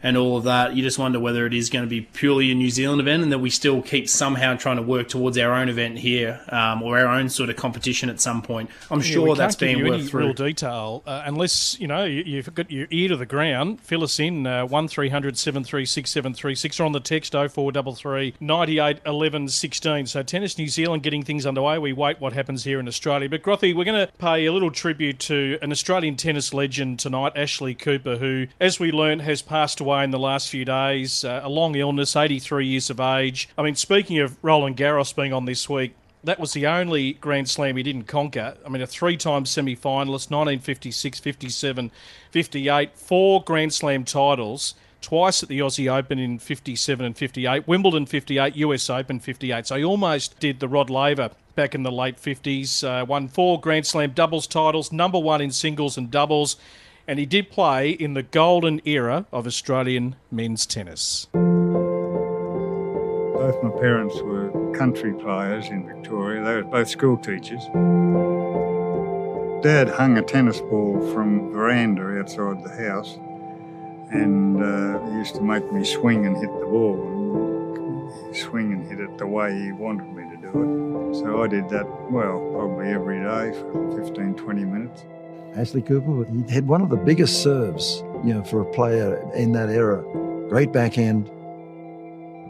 and 0.05 0.15
all 0.17 0.37
of 0.37 0.43
that. 0.43 0.75
You 0.75 0.83
just 0.83 0.99
wonder 0.99 1.19
whether 1.19 1.47
it 1.47 1.53
is 1.53 1.71
going 1.71 1.83
to 1.83 1.89
be 1.89 2.01
purely 2.01 2.51
a 2.51 2.55
New 2.55 2.69
Zealand 2.69 3.01
event 3.01 3.23
and 3.23 3.31
that 3.31 3.39
we 3.39 3.49
still 3.49 3.81
keep 3.81 4.07
somehow 4.07 4.55
trying 4.55 4.75
to 4.75 4.83
work 4.83 5.09
towards 5.09 5.35
our 5.39 5.51
own 5.51 5.67
event 5.67 5.97
here 5.97 6.39
um, 6.49 6.83
or 6.83 6.99
our 6.99 7.07
own 7.07 7.27
sort 7.27 7.49
of 7.49 7.55
competition 7.55 8.07
at 8.07 8.21
some 8.21 8.43
point. 8.43 8.69
I'm 8.91 8.99
Yeah, 8.99 9.05
sure 9.05 9.35
that's 9.35 9.55
being 9.55 9.83
worked 9.83 9.95
any 9.95 10.07
through. 10.07 10.25
real 10.25 10.33
detail 10.33 11.01
uh, 11.07 11.23
unless 11.25 11.79
you 11.79 11.87
know 11.87 12.05
you, 12.05 12.21
you've 12.23 12.53
got 12.53 12.69
your 12.69 12.87
ear 12.91 13.09
to 13.09 13.17
the 13.17 13.25
ground. 13.25 13.81
Fill 13.81 14.03
us 14.03 14.19
in 14.19 14.45
uh, 14.45 14.67
one 14.67 14.87
736 14.87 16.79
or 16.79 16.83
on 16.83 16.91
the 16.91 16.99
text 16.99 17.31
0433 17.33 18.35
98 18.39 18.99
11 19.07 19.49
16. 19.49 20.05
So 20.05 20.21
Tennis 20.21 20.59
New 20.59 20.67
Zealand 20.67 21.01
getting 21.01 21.23
things 21.23 21.47
underway. 21.47 21.79
We 21.79 21.93
wait 21.93 22.21
what 22.21 22.33
happens 22.33 22.63
here 22.63 22.79
in 22.79 22.87
Australia. 22.87 23.27
But 23.27 23.41
Grothy, 23.41 23.75
we're 23.75 23.85
going 23.85 24.05
to 24.07 24.13
pay 24.19 24.45
a 24.45 24.53
little 24.53 24.69
tribute 24.69 25.17
to 25.21 25.57
an 25.63 25.71
Australian 25.71 26.15
tennis 26.15 26.53
legend 26.53 26.99
tonight, 26.99 27.33
Ashley 27.35 27.73
Cooper, 27.73 28.17
who, 28.17 28.45
as 28.59 28.79
we 28.79 28.91
learned, 28.91 29.23
has 29.23 29.41
passed 29.41 29.79
away 29.79 29.94
in 30.03 30.11
the 30.11 30.19
last 30.19 30.49
few 30.49 30.65
days. 30.65 31.23
Uh, 31.23 31.41
a 31.43 31.49
long 31.49 31.75
illness, 31.75 32.15
83 32.15 32.67
years 32.67 32.89
of 32.89 32.99
age. 32.99 33.49
I 33.57 33.63
mean, 33.63 33.75
speaking 33.75 34.19
of 34.19 34.37
Roland 34.43 34.77
Garros 34.77 35.15
being 35.15 35.33
on 35.33 35.45
this 35.45 35.69
week. 35.69 35.95
That 36.23 36.39
was 36.39 36.53
the 36.53 36.65
only 36.65 37.13
Grand 37.13 37.47
Slam 37.47 37.77
he 37.77 37.83
didn't 37.83 38.07
conquer. 38.07 38.57
I 38.65 38.69
mean, 38.69 38.81
a 38.81 38.87
three 38.87 39.15
time 39.15 39.45
semi 39.45 39.75
finalist, 39.75 40.31
1956, 40.31 41.19
57, 41.19 41.91
58, 42.31 42.97
four 42.97 43.43
Grand 43.43 43.71
Slam 43.71 44.03
titles, 44.03 44.73
twice 45.01 45.43
at 45.43 45.49
the 45.49 45.59
Aussie 45.59 45.91
Open 45.91 46.17
in 46.17 46.39
57 46.39 47.05
and 47.05 47.15
58, 47.15 47.67
Wimbledon 47.67 48.07
58, 48.07 48.55
US 48.55 48.89
Open 48.89 49.19
58. 49.19 49.67
So 49.67 49.75
he 49.75 49.83
almost 49.83 50.39
did 50.39 50.59
the 50.59 50.67
Rod 50.67 50.89
Laver 50.89 51.29
back 51.53 51.75
in 51.75 51.83
the 51.83 51.91
late 51.91 52.17
50s. 52.17 52.83
Uh, 52.83 53.05
won 53.05 53.27
four 53.27 53.59
Grand 53.59 53.85
Slam 53.85 54.11
doubles 54.11 54.47
titles, 54.47 54.91
number 54.91 55.19
one 55.19 55.41
in 55.41 55.51
singles 55.51 55.95
and 55.95 56.09
doubles. 56.09 56.57
And 57.07 57.19
he 57.19 57.25
did 57.27 57.51
play 57.51 57.91
in 57.91 58.15
the 58.15 58.23
golden 58.23 58.81
era 58.83 59.27
of 59.31 59.45
Australian 59.45 60.15
men's 60.31 60.65
tennis. 60.65 61.27
Both 63.35 63.61
my 63.61 63.69
parents 63.79 64.15
were 64.21 64.49
country 64.75 65.13
players 65.13 65.67
in 65.67 65.85
Victoria. 65.85 66.43
They 66.43 66.55
were 66.55 66.63
both 66.63 66.89
school 66.89 67.17
teachers. 67.17 67.63
Dad 69.63 69.87
hung 69.89 70.17
a 70.17 70.23
tennis 70.23 70.59
ball 70.61 70.99
from 71.13 71.51
veranda 71.51 72.19
outside 72.19 72.63
the 72.63 72.69
house, 72.89 73.17
and 74.11 74.63
uh, 74.63 74.99
he 75.05 75.11
used 75.17 75.35
to 75.35 75.41
make 75.41 75.71
me 75.71 75.83
swing 75.83 76.25
and 76.25 76.35
hit 76.37 76.51
the 76.59 76.65
ball, 76.65 76.95
and 77.75 78.35
swing 78.35 78.73
and 78.73 78.87
hit 78.87 78.99
it 78.99 79.17
the 79.19 79.27
way 79.27 79.53
he 79.59 79.71
wanted 79.71 80.11
me 80.13 80.23
to 80.35 80.37
do 80.41 80.49
it. 80.49 81.15
So 81.15 81.43
I 81.43 81.47
did 81.47 81.69
that, 81.69 81.85
well, 82.11 82.39
probably 82.51 82.89
every 82.89 83.19
day 83.19 83.53
for 83.59 84.03
15, 84.03 84.35
20 84.35 84.65
minutes. 84.65 85.05
Ashley 85.57 85.81
Cooper, 85.81 86.25
he 86.29 86.53
had 86.53 86.67
one 86.67 86.81
of 86.81 86.89
the 86.89 86.97
biggest 86.97 87.41
serves, 87.41 88.03
you 88.25 88.33
know, 88.33 88.43
for 88.43 88.59
a 88.59 88.65
player 88.65 89.17
in 89.33 89.53
that 89.53 89.69
era. 89.69 90.03
Great 90.49 90.73
backhand. 90.73 91.31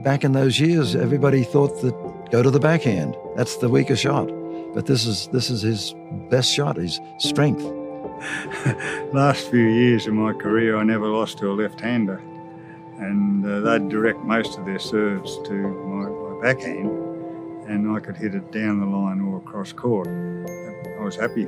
Back 0.03 0.23
in 0.23 0.31
those 0.31 0.59
years, 0.59 0.95
everybody 0.95 1.43
thought 1.43 1.81
that 1.81 1.93
go 2.31 2.41
to 2.41 2.49
the 2.49 2.59
backhand. 2.59 3.15
That's 3.35 3.57
the 3.57 3.69
weaker 3.69 3.95
shot. 3.95 4.27
But 4.73 4.87
this 4.87 5.05
is 5.05 5.27
this 5.27 5.49
is 5.49 5.61
his 5.61 5.93
best 6.29 6.51
shot, 6.51 6.77
his 6.77 6.99
strength. 7.19 7.61
Last 9.13 9.49
few 9.51 9.67
years 9.67 10.07
of 10.07 10.13
my 10.13 10.33
career, 10.33 10.75
I 10.77 10.83
never 10.83 11.07
lost 11.07 11.37
to 11.39 11.51
a 11.51 11.53
left-hander, 11.53 12.21
and 12.97 13.45
uh, 13.45 13.59
they'd 13.59 13.87
direct 13.89 14.19
most 14.19 14.57
of 14.57 14.65
their 14.65 14.79
serves 14.79 15.37
to 15.43 15.53
my, 15.53 16.09
my 16.09 16.41
backhand, 16.41 16.89
and 17.67 17.91
I 17.95 17.99
could 17.99 18.17
hit 18.17 18.35
it 18.35 18.51
down 18.51 18.79
the 18.79 18.85
line 18.85 19.21
or 19.21 19.37
across 19.37 19.71
court. 19.71 20.07
I 20.07 21.03
was 21.03 21.15
happy. 21.15 21.47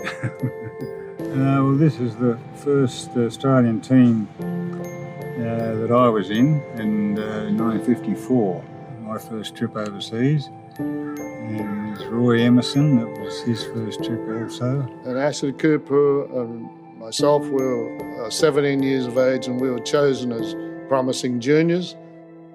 uh, 0.22 1.60
well, 1.62 1.74
this 1.74 1.98
is 1.98 2.16
the 2.16 2.38
first 2.56 3.10
Australian 3.16 3.80
team 3.80 4.28
uh, 4.40 5.74
that 5.80 5.90
I 5.92 6.08
was 6.08 6.30
in 6.30 6.62
in 6.76 7.18
uh, 7.18 7.50
1954. 7.50 8.64
My 9.02 9.18
first 9.18 9.56
trip 9.56 9.76
overseas. 9.76 10.48
And 10.78 11.60
it 11.60 11.98
was 11.98 12.06
Roy 12.06 12.40
Emerson, 12.42 12.96
that 12.98 13.20
was 13.20 13.42
his 13.42 13.64
first 13.64 14.02
trip 14.04 14.20
also. 14.28 14.80
and 15.04 15.18
Ashley 15.18 15.52
Cooper 15.52 16.24
and 16.40 16.70
myself 16.98 17.46
were 17.48 18.24
uh, 18.24 18.30
17 18.30 18.82
years 18.82 19.06
of 19.06 19.18
age 19.18 19.46
and 19.48 19.60
we 19.60 19.70
were 19.70 19.80
chosen 19.80 20.32
as 20.32 20.54
promising 20.88 21.40
juniors. 21.40 21.96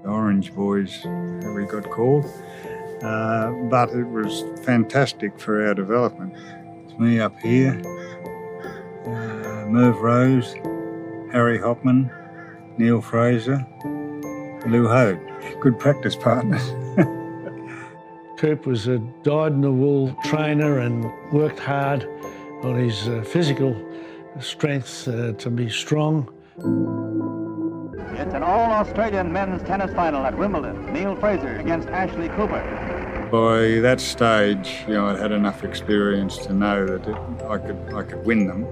Orange 0.06 0.54
Boys, 0.54 1.06
we 1.56 1.66
got 1.66 1.90
called. 1.92 2.26
Uh, 3.04 3.52
but 3.70 3.90
it 3.90 4.06
was 4.08 4.44
fantastic 4.64 5.38
for 5.38 5.68
our 5.68 5.74
development. 5.74 6.34
It's 6.96 7.02
me 7.02 7.20
up 7.20 7.38
here, 7.42 7.74
uh, 9.06 9.66
Merv 9.68 10.00
Rose, 10.00 10.54
Harry 11.34 11.60
Hopman, 11.60 12.10
Neale 12.78 13.02
Fraser, 13.02 13.68
Lew 14.66 14.88
Hoad. 14.88 15.20
Good 15.60 15.78
practice 15.78 16.16
partners. 16.16 16.64
Coop 18.38 18.66
was 18.66 18.88
a 18.88 19.00
dyed 19.24 19.52
in 19.52 19.60
the 19.60 19.74
wool 19.74 20.16
trainer 20.24 20.80
and 20.80 21.04
worked 21.34 21.60
hard 21.60 22.06
on 22.64 22.76
his 22.78 23.10
uh, 23.10 23.26
physical 23.28 23.76
strength 24.40 25.06
uh, 25.10 25.34
to 25.34 25.50
be 25.50 25.70
strong. 25.70 26.30
It's 28.18 28.34
an 28.34 28.42
all-Australian 28.42 29.34
men's 29.34 29.62
tennis 29.64 29.94
final 29.96 30.26
at 30.26 30.38
Wimbledon. 30.38 30.94
Neale 30.94 31.18
Fraser 31.18 31.58
against 31.58 31.90
Ashley 31.90 32.30
Cooper. 32.30 32.95
By 33.36 33.82
that 33.82 34.00
stage, 34.00 34.86
you 34.88 34.94
know, 34.94 35.08
I'd 35.08 35.20
had 35.20 35.34
enough 35.34 35.66
experience 35.66 36.38
to 36.38 36.54
know 36.54 36.86
that 36.86 37.06
it, 37.06 37.44
I 37.44 37.58
could 37.58 37.94
I 37.94 38.04
could 38.04 38.26
win 38.26 38.48
them. 38.48 38.66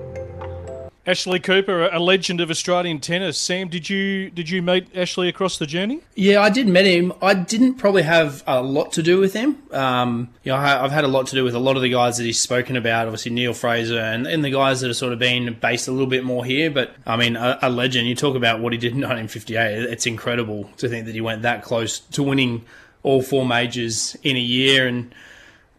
Ashley 1.05 1.41
Cooper, 1.41 1.89
a 1.91 1.99
legend 1.99 2.39
of 2.39 2.49
Australian 2.49 3.01
tennis. 3.01 3.37
Sam, 3.37 3.67
did 3.67 3.89
you 3.89 4.29
did 4.29 4.49
you 4.49 4.61
meet 4.61 4.87
Ashley 4.95 5.27
across 5.27 5.57
the 5.57 5.65
journey? 5.65 5.99
Yeah, 6.15 6.41
I 6.41 6.49
did 6.49 6.69
meet 6.69 6.85
him. 6.85 7.11
I 7.21 7.33
didn't 7.33 7.73
probably 7.73 8.03
have 8.03 8.41
a 8.47 8.61
lot 8.61 8.93
to 8.93 9.03
do 9.03 9.19
with 9.19 9.33
him. 9.33 9.61
Um, 9.71 10.29
you 10.45 10.53
know, 10.53 10.57
I've 10.57 10.93
had 10.93 11.03
a 11.03 11.09
lot 11.09 11.27
to 11.27 11.35
do 11.35 11.43
with 11.43 11.55
a 11.55 11.59
lot 11.59 11.75
of 11.75 11.81
the 11.81 11.89
guys 11.89 12.15
that 12.15 12.23
he's 12.23 12.39
spoken 12.39 12.77
about. 12.77 13.07
Obviously, 13.07 13.33
Neale 13.33 13.53
Fraser 13.53 13.99
and, 13.99 14.25
and 14.25 14.45
the 14.45 14.51
guys 14.51 14.79
that 14.79 14.87
have 14.87 14.95
sort 14.95 15.11
of 15.11 15.19
been 15.19 15.57
based 15.59 15.89
a 15.89 15.91
little 15.91 16.07
bit 16.07 16.23
more 16.23 16.45
here. 16.45 16.71
But 16.71 16.95
I 17.05 17.17
mean, 17.17 17.35
a, 17.35 17.59
a 17.61 17.69
legend. 17.69 18.07
You 18.07 18.15
talk 18.15 18.37
about 18.37 18.61
what 18.61 18.71
he 18.71 18.79
did 18.79 18.93
in 18.93 18.99
1958. 18.99 19.91
It's 19.91 20.05
incredible 20.05 20.69
to 20.77 20.87
think 20.87 21.05
that 21.07 21.15
he 21.15 21.19
went 21.19 21.41
that 21.41 21.63
close 21.63 21.99
to 21.99 22.23
winning 22.23 22.63
all 23.03 23.21
four 23.21 23.45
majors 23.45 24.17
in 24.23 24.35
a 24.35 24.41
year. 24.41 24.87
And 24.87 25.13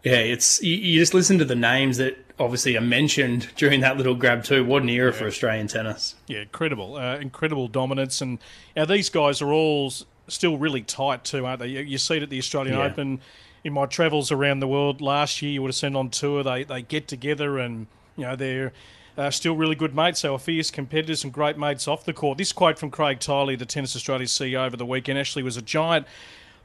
yeah, 0.03 0.17
it's 0.17 0.61
you, 0.61 0.75
you 0.75 0.99
just 0.99 1.13
listen 1.13 1.37
to 1.39 1.45
the 1.45 1.55
names 1.55 1.97
that 1.97 2.17
obviously 2.39 2.77
are 2.77 2.81
mentioned 2.81 3.49
during 3.55 3.81
that 3.81 3.97
little 3.97 4.15
grab 4.15 4.43
too. 4.43 4.63
What 4.63 4.83
an 4.83 4.89
era 4.89 5.11
yeah. 5.11 5.17
for 5.17 5.27
Australian 5.27 5.67
tennis! 5.67 6.15
Yeah, 6.27 6.41
incredible, 6.41 6.95
uh, 6.95 7.17
incredible 7.17 7.67
dominance, 7.67 8.21
and 8.21 8.39
now 8.75 8.85
these 8.85 9.09
guys 9.09 9.41
are 9.41 9.51
all 9.51 9.91
still 10.27 10.57
really 10.57 10.81
tight 10.81 11.23
too, 11.23 11.45
aren't 11.45 11.59
they? 11.59 11.67
You, 11.67 11.81
you 11.81 11.97
see 11.97 12.17
it 12.17 12.23
at 12.23 12.29
the 12.29 12.39
Australian 12.39 12.77
yeah. 12.77 12.85
Open. 12.85 13.19
In 13.63 13.73
my 13.73 13.87
travels 13.87 14.31
around 14.31 14.59
the 14.59 14.67
world 14.67 15.01
last 15.01 15.41
year, 15.41 15.51
you 15.51 15.61
would 15.63 15.69
have 15.69 15.75
seen 15.75 15.95
on 15.95 16.11
tour 16.11 16.43
they 16.43 16.63
they 16.63 16.83
get 16.83 17.07
together 17.07 17.59
and 17.59 17.87
you 18.15 18.25
know 18.25 18.35
they're. 18.35 18.71
Uh, 19.17 19.31
still 19.31 19.55
really 19.55 19.75
good 19.75 19.95
mates. 19.95 20.23
They 20.23 20.29
were 20.29 20.37
fierce 20.37 20.69
competitors 20.69 21.23
and 21.23 21.31
great 21.31 21.57
mates 21.57 21.87
off 21.87 22.03
the 22.03 22.11
court. 22.11 22.37
This 22.37 22.51
quote 22.51 22.77
from 22.77 22.91
Craig 22.91 23.19
Tiley, 23.19 23.57
the 23.57 23.65
Tennis 23.65 23.95
Australia 23.95 24.27
CEO 24.27 24.65
over 24.65 24.75
the 24.75 24.85
weekend, 24.85 25.17
Ashley 25.17 25.41
was 25.41 25.55
a 25.55 25.61
giant 25.61 26.05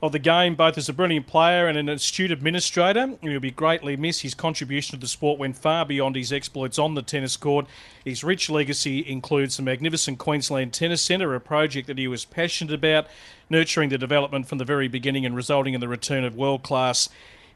of 0.03 0.13
the 0.13 0.19
game, 0.19 0.55
both 0.55 0.79
as 0.79 0.89
a 0.89 0.93
brilliant 0.93 1.27
player 1.27 1.67
and 1.67 1.77
an 1.77 1.89
astute 1.89 2.31
administrator. 2.31 3.19
He 3.21 3.29
will 3.29 3.41
be 3.41 3.51
greatly 3.51 3.97
missed. 3.97 4.23
His 4.23 4.35
contribution 4.35 4.97
to 4.97 5.01
the 5.01 5.09
sport 5.09 5.39
went 5.39 5.59
far 5.59 5.85
beyond 5.85 6.17
his 6.17 6.33
exploits 6.33 6.79
on 6.79 6.95
the 6.95 7.03
tennis 7.03 7.37
court. 7.37 7.67
His 8.05 8.25
rich 8.25 8.49
legacy 8.49 9.07
includes 9.07 9.57
the 9.57 9.63
magnificent 9.63 10.19
Queensland 10.19 10.73
Tennis 10.73 11.03
Centre, 11.03 11.35
a 11.35 11.41
project 11.41 11.87
that 11.87 11.99
he 11.99 12.09
was 12.09 12.25
passionate 12.25 12.73
about, 12.73 13.09
nurturing 13.51 13.91
the 13.91 13.99
development 13.99 14.49
from 14.49 14.59
the 14.59 14.65
very 14.65 14.89
beginning 14.89 15.27
and 15.27 15.37
resulting 15.37 15.75
in 15.75 15.81
the 15.81 15.89
return 15.89 16.25
of 16.25 16.35
world 16.35 16.63
class 16.63 17.11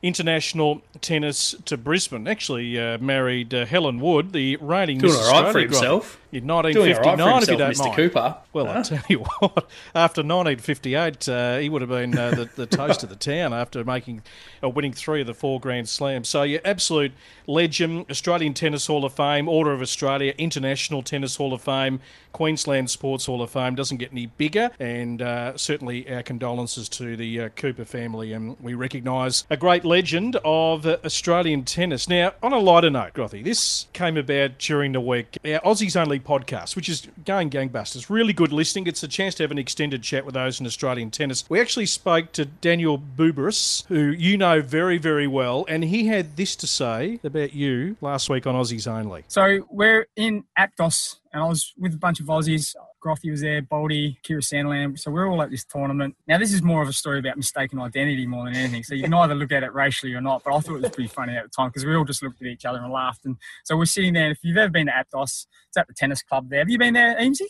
international 0.04 0.82
tennis 1.00 1.54
to 1.64 1.78
Brisbane. 1.78 2.28
Ashley, 2.28 2.78
uh, 2.78 2.98
married 2.98 3.54
uh, 3.54 3.64
Helen 3.64 4.00
Wood, 4.00 4.32
the 4.32 4.56
reigning 4.56 4.98
Doing 4.98 5.14
Miss 5.14 5.28
all 5.28 5.42
right 5.42 5.52
for 5.52 5.60
himself. 5.60 6.20
In 6.34 6.48
1959, 6.48 7.28
right 7.28 7.42
if 7.44 7.48
you 7.48 7.56
don't 7.56 7.70
Mr. 7.70 7.78
mind. 7.78 7.94
Cooper. 7.94 8.36
Well, 8.52 8.66
huh? 8.66 8.80
I 8.80 8.82
tell 8.82 9.02
you 9.08 9.18
what, 9.38 9.70
after 9.94 10.20
1958, 10.20 11.28
uh, 11.28 11.58
he 11.58 11.68
would 11.68 11.80
have 11.80 11.90
been 11.90 12.18
uh, 12.18 12.30
the, 12.32 12.50
the 12.56 12.66
toast 12.66 13.04
of 13.04 13.08
the 13.08 13.14
town 13.14 13.52
after 13.52 13.84
making, 13.84 14.22
uh, 14.60 14.68
winning 14.68 14.92
three 14.92 15.20
of 15.20 15.28
the 15.28 15.34
four 15.34 15.60
Grand 15.60 15.88
Slams. 15.88 16.28
So, 16.28 16.42
yeah, 16.42 16.58
absolute 16.64 17.12
legend, 17.46 18.06
Australian 18.10 18.52
Tennis 18.52 18.88
Hall 18.88 19.04
of 19.04 19.12
Fame, 19.12 19.48
Order 19.48 19.72
of 19.72 19.80
Australia, 19.80 20.34
International 20.36 21.04
Tennis 21.04 21.36
Hall 21.36 21.52
of 21.52 21.62
Fame, 21.62 22.00
Queensland 22.32 22.90
Sports 22.90 23.26
Hall 23.26 23.40
of 23.40 23.50
Fame. 23.50 23.76
Doesn't 23.76 23.98
get 23.98 24.10
any 24.10 24.26
bigger, 24.26 24.70
and 24.80 25.22
uh, 25.22 25.56
certainly 25.56 26.12
our 26.12 26.24
condolences 26.24 26.88
to 26.90 27.16
the 27.16 27.42
uh, 27.42 27.48
Cooper 27.50 27.84
family, 27.84 28.32
and 28.32 28.60
we 28.60 28.74
recognise 28.74 29.44
a 29.50 29.56
great 29.56 29.84
legend 29.84 30.36
of 30.44 30.84
uh, 30.84 30.96
Australian 31.04 31.64
tennis. 31.64 32.08
Now, 32.08 32.32
on 32.42 32.52
a 32.52 32.58
lighter 32.58 32.90
note, 32.90 33.14
Grothy, 33.14 33.44
this 33.44 33.86
came 33.92 34.16
about 34.16 34.58
during 34.58 34.90
the 34.90 35.00
week. 35.00 35.38
Our 35.44 35.60
Aussies 35.60 35.94
Only 35.94 36.18
podcast, 36.24 36.76
which 36.76 36.88
is 36.88 37.06
going 37.24 37.50
gangbusters. 37.50 38.10
Really 38.10 38.32
good 38.32 38.52
listening. 38.52 38.86
It's 38.86 39.02
a 39.02 39.08
chance 39.08 39.34
to 39.36 39.42
have 39.42 39.50
an 39.50 39.58
extended 39.58 40.02
chat 40.02 40.24
with 40.24 40.34
those 40.34 40.60
in 40.60 40.66
Australian 40.66 41.10
tennis. 41.10 41.44
We 41.48 41.60
actually 41.60 41.86
spoke 41.86 42.32
to 42.32 42.44
Daniel 42.44 42.98
Berberis, 42.98 43.86
who 43.86 44.10
you 44.10 44.36
know 44.36 44.60
very, 44.60 44.98
very 44.98 45.26
well, 45.26 45.64
and 45.68 45.84
he 45.84 46.06
had 46.06 46.36
this 46.36 46.56
to 46.56 46.66
say 46.66 47.20
about 47.22 47.52
you 47.52 47.96
last 48.00 48.28
week 48.28 48.46
on 48.46 48.54
Aussies 48.54 48.86
Only. 48.86 49.24
So 49.28 49.66
we're 49.70 50.06
in 50.16 50.44
Aptos, 50.58 51.16
and 51.32 51.42
I 51.42 51.46
was 51.46 51.72
with 51.78 51.94
a 51.94 51.98
bunch 51.98 52.20
of 52.20 52.26
Aussies. 52.26 52.74
Grothy 53.04 53.30
was 53.30 53.42
there, 53.42 53.60
Baldy, 53.60 54.18
Kira 54.24 54.38
Sandland. 54.38 54.98
So 54.98 55.10
we're 55.10 55.28
all 55.28 55.42
at 55.42 55.50
this 55.50 55.64
tournament. 55.64 56.16
Now, 56.26 56.38
this 56.38 56.52
is 56.52 56.62
more 56.62 56.82
of 56.82 56.88
a 56.88 56.92
story 56.92 57.18
about 57.18 57.36
mistaken 57.36 57.78
identity 57.78 58.26
more 58.26 58.46
than 58.46 58.56
anything. 58.56 58.82
So 58.82 58.94
you 58.94 59.02
can 59.02 59.14
either 59.14 59.34
look 59.34 59.52
at 59.52 59.62
it 59.62 59.74
racially 59.74 60.14
or 60.14 60.20
not. 60.20 60.42
But 60.44 60.54
I 60.54 60.60
thought 60.60 60.76
it 60.76 60.82
was 60.82 60.90
pretty 60.90 61.08
funny 61.08 61.36
at 61.36 61.44
the 61.44 61.50
time 61.50 61.68
because 61.68 61.84
we 61.84 61.94
all 61.94 62.04
just 62.04 62.22
looked 62.22 62.40
at 62.40 62.48
each 62.48 62.64
other 62.64 62.78
and 62.78 62.90
laughed. 62.90 63.24
And 63.24 63.36
so 63.64 63.76
we're 63.76 63.84
sitting 63.84 64.14
there. 64.14 64.24
And 64.24 64.32
If 64.32 64.38
you've 64.42 64.56
ever 64.56 64.70
been 64.70 64.86
to 64.86 64.92
Aptos, 64.92 65.46
it's 65.68 65.76
at 65.76 65.86
the 65.86 65.94
tennis 65.94 66.22
club 66.22 66.48
there. 66.48 66.60
Have 66.60 66.70
you 66.70 66.78
been 66.78 66.94
there, 66.94 67.16
Eamesy? 67.16 67.46